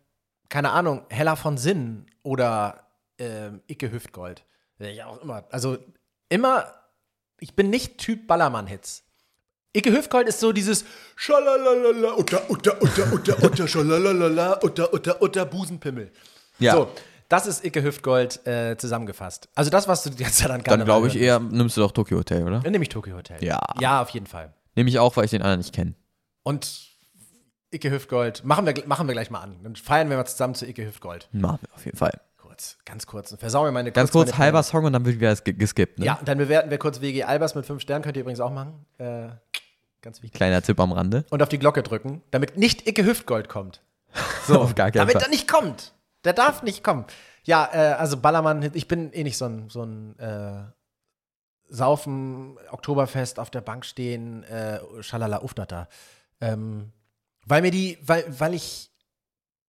[0.48, 2.86] keine Ahnung, Hella von Sinn oder
[3.18, 4.44] ähm, Icke Hüftgold.
[4.78, 5.44] Ja, auch immer.
[5.50, 5.78] Also
[6.28, 6.66] immer,
[7.40, 9.04] ich bin nicht Typ Ballermann-Hits.
[9.74, 10.84] Icke Hüftgold ist so dieses
[11.16, 16.12] Schalalala, Utter, Utter, Utter, Utter, Utter, Schalalala, Utter, Utter, Utter, Busenpimmel.
[16.58, 16.74] Ja.
[16.74, 16.90] So,
[17.28, 19.48] das ist Icke Hüftgold äh, zusammengefasst.
[19.54, 22.42] Also das, was du jetzt dann Dann glaube ich eher, nimmst du doch Tokyo Hotel,
[22.42, 22.60] oder?
[22.60, 23.42] Dann nehme ich Tokyo Hotel.
[23.42, 23.58] Ja.
[23.80, 24.52] Ja, auf jeden Fall.
[24.74, 25.94] Nehme ich auch, weil ich den anderen nicht kenne.
[26.42, 26.88] Und
[27.70, 29.56] Icke Hüftgold, machen wir, machen wir gleich mal an.
[29.62, 31.28] Dann feiern wir mal zusammen zu Icke Hüftgold.
[31.32, 32.12] Machen wir auf jeden Fall.
[32.36, 33.32] Kurz, ganz kurz.
[33.32, 35.98] Und versauen wir meine Ganz kurz, meine halber Song und dann wird wieder ges- geskippt,
[35.98, 36.04] ne?
[36.06, 38.02] Ja, dann bewerten wir kurz WG Albers mit fünf Sternen.
[38.04, 38.84] Könnt ihr übrigens auch machen.
[38.98, 39.28] Äh,
[40.02, 40.36] ganz wichtig.
[40.36, 41.24] Kleiner Tipp am Rande.
[41.30, 43.82] Und auf die Glocke drücken, damit nicht Icke Hüftgold kommt.
[44.46, 45.22] So, Auf gar keinen damit Fall.
[45.22, 45.94] er nicht kommt.
[46.24, 47.06] Der darf nicht kommen.
[47.44, 50.64] Ja, äh, also Ballermann, ich bin eh nicht so ein, so ein äh,
[51.68, 55.88] Saufen, Oktoberfest auf der Bank stehen, äh, Schalala Ufnata.
[56.42, 56.92] Ähm,
[57.46, 58.90] weil mir die, weil, weil ich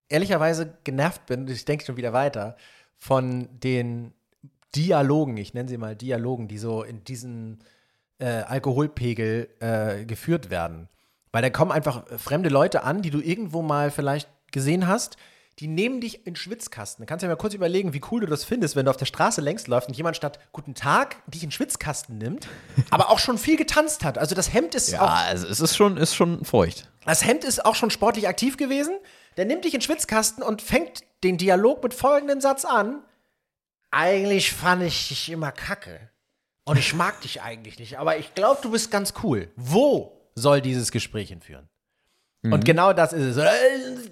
[0.10, 2.58] ehrlicherweise genervt bin, ich denke schon wieder weiter,
[2.98, 4.14] von den
[4.76, 7.64] Dialogen, ich nenne sie mal Dialogen, die so in diesen
[8.20, 10.90] äh, Alkoholpegel äh, geführt werden.
[11.32, 15.18] Weil da kommen einfach fremde Leute an, die du irgendwo mal vielleicht gesehen hast,
[15.60, 17.04] die nehmen dich in Schwitzkasten.
[17.04, 18.98] Da kannst du dir mal kurz überlegen, wie cool du das findest, wenn du auf
[18.98, 22.48] der Straße längs läufst und jemand statt Guten Tag dich in Schwitzkasten nimmt,
[22.90, 24.18] aber auch schon viel getanzt hat.
[24.18, 26.90] Also das Hemd ist auch Ja, also es ist schon, ist schon feucht.
[27.06, 28.98] das Hemd ist auch schon sportlich aktiv gewesen.
[29.38, 33.04] Der nimmt dich in Schwitzkasten und fängt den Dialog mit folgendem Satz an.
[33.92, 36.10] Eigentlich fand ich dich immer kacke.
[36.66, 38.00] Und ich mag dich eigentlich nicht.
[38.00, 39.52] Aber ich glaube, du bist ganz cool.
[39.56, 41.68] Wo soll dieses Gespräch hinführen?
[42.42, 42.54] Mhm.
[42.54, 44.10] Und genau das ist es.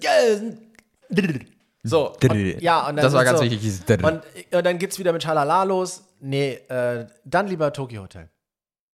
[1.82, 2.14] So.
[2.22, 4.22] Und, ja, und dann Das war ganz so, wichtig, Und,
[4.52, 6.04] und dann geht's wieder mit Schalala los.
[6.20, 8.30] Nee, äh, dann lieber Tokyo Hotel.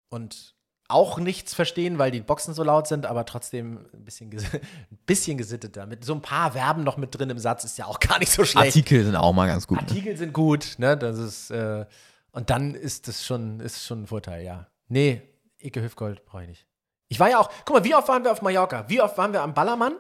[0.10, 0.56] Und
[0.88, 4.62] auch nichts verstehen, weil die Boxen so laut sind, aber trotzdem ein bisschen, ges ein
[5.06, 5.86] bisschen gesitteter.
[5.86, 8.32] Mit so ein paar Verben noch mit drin im Satz ist ja auch gar nicht
[8.32, 8.68] so schlecht.
[8.68, 9.78] Artikel sind auch mal ganz gut.
[9.78, 9.84] Ne?
[9.84, 10.96] Artikel sind gut, ne?
[10.98, 11.86] Das ist, äh,
[12.32, 14.68] und dann ist das schon, ist schon ein Vorteil, ja.
[14.88, 15.22] Nee,
[15.62, 16.68] Ike Hüfgold brauche ich nicht.
[17.10, 18.86] Ich war ja auch, guck mal, wie oft waren wir auf Mallorca?
[18.88, 19.96] Wie oft waren wir am Ballermann?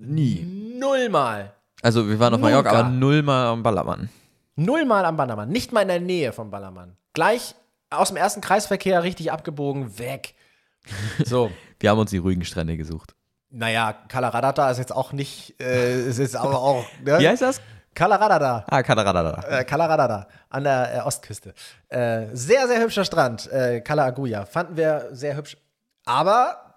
[0.00, 0.44] Nie.
[0.78, 1.52] Nullmal.
[1.82, 4.08] Also wir waren auf Mallorca, aber nullmal am Ballermann.
[4.56, 5.48] Nullmal am Ballermann.
[5.50, 6.96] Nicht mal in der Nähe vom Ballermann.
[7.12, 7.54] Gleich
[7.90, 10.34] aus dem ersten Kreisverkehr richtig abgebogen, weg.
[11.24, 11.50] So.
[11.80, 13.14] Wir haben uns die ruhigen Strände gesucht.
[13.50, 17.18] Naja, Kalaradata ist jetzt auch nicht, äh, es ist aber auch, ne?
[17.18, 17.60] Wie heißt das?
[17.94, 18.64] Kalaradata.
[18.68, 19.42] Ah, Kadaradada.
[19.48, 21.54] Äh, Kalaradada an der äh, Ostküste.
[21.88, 24.44] Äh, sehr, sehr hübscher Strand, äh, Kala Aguja.
[24.44, 25.56] Fanden wir sehr hübsch.
[26.04, 26.69] Aber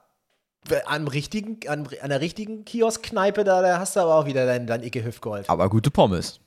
[0.85, 4.65] am richtigen, an, an der richtigen Kioskkneipe, da, da hast du aber auch wieder dein,
[4.67, 5.49] dein Icke Hüftgold.
[5.49, 6.39] Aber gute Pommes.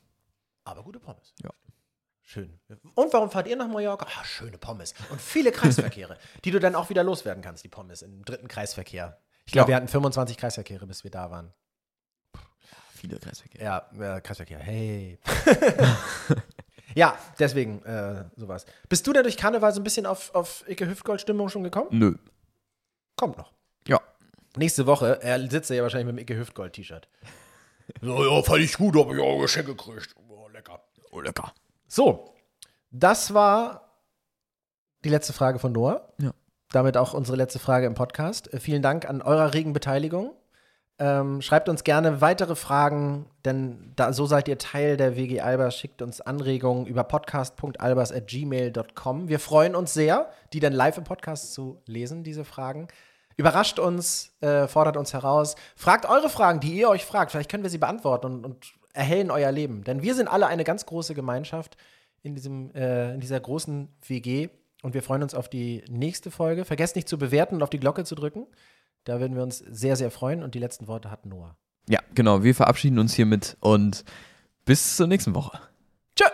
[0.65, 1.33] Aber gute Pommes.
[1.43, 1.51] Ja.
[2.23, 2.59] Schön.
[2.95, 4.07] Und warum fahrt ihr nach Mallorca?
[4.19, 4.95] Ah, schöne Pommes.
[5.11, 9.19] Und viele Kreisverkehre, die du dann auch wieder loswerden kannst, die Pommes, im dritten Kreisverkehr.
[9.45, 9.75] Ich glaube, Ja.
[9.75, 11.53] wir hatten 25 Kreisverkehre, bis wir da waren.
[12.95, 13.63] Viele Kreisverkehr.
[13.63, 14.59] Ja, äh, Kreisverkehr.
[14.59, 15.21] Hey.
[16.95, 18.67] ja, deswegen äh, sowas.
[18.89, 21.89] Bist du denn durch Karneval so ein bisschen auf, auf Icke Hüftgold-Stimmung schon gekommen?
[21.93, 22.15] Nö.
[23.17, 23.53] Kommt noch.
[24.57, 27.09] Nächste Woche, er sitzt ja wahrscheinlich mit dem Icke Hüftgold-T-Shirt.
[28.01, 30.15] So, ja, fand ich gut, aber ja, Geschenk gekriegt.
[30.29, 30.81] Oh, lecker.
[31.13, 31.53] Oh, lecker.
[31.87, 32.35] So,
[32.91, 33.93] das war
[35.05, 36.13] die letzte Frage von Noah.
[36.21, 36.33] Ja.
[36.73, 38.53] Damit auch unsere letzte Frage im Podcast.
[38.53, 40.35] Äh, vielen Dank an eurer regen Beteiligung.
[40.99, 45.77] Ähm, schreibt uns gerne weitere Fragen, denn da, so seid ihr Teil der WG Albers.
[45.77, 49.29] Schickt uns Anregungen über podcast.albers.gmail.com.
[49.29, 52.89] Wir freuen uns sehr, die dann live im Podcast zu lesen, diese Fragen.
[53.37, 55.57] Überrascht uns, äh, fordert uns heraus.
[55.77, 57.33] Fragt eure Fragen, die ihr euch fragt.
[57.33, 59.85] Vielleicht können wir sie beantworten und, und erhellen euer Leben.
[59.85, 61.77] Denn wir sind alle eine ganz große Gemeinschaft
[62.23, 64.49] in, diesem, äh, in dieser großen WG.
[64.83, 66.65] Und wir freuen uns auf die nächste Folge.
[66.65, 68.47] Vergesst nicht zu bewerten und auf die Glocke zu drücken.
[69.05, 70.43] Da würden wir uns sehr, sehr freuen.
[70.43, 71.57] Und die letzten Worte hat Noah.
[71.89, 72.43] Ja, genau.
[72.43, 74.05] Wir verabschieden uns hiermit und
[74.65, 75.61] bis zur nächsten Woche.
[76.17, 76.27] Tschö.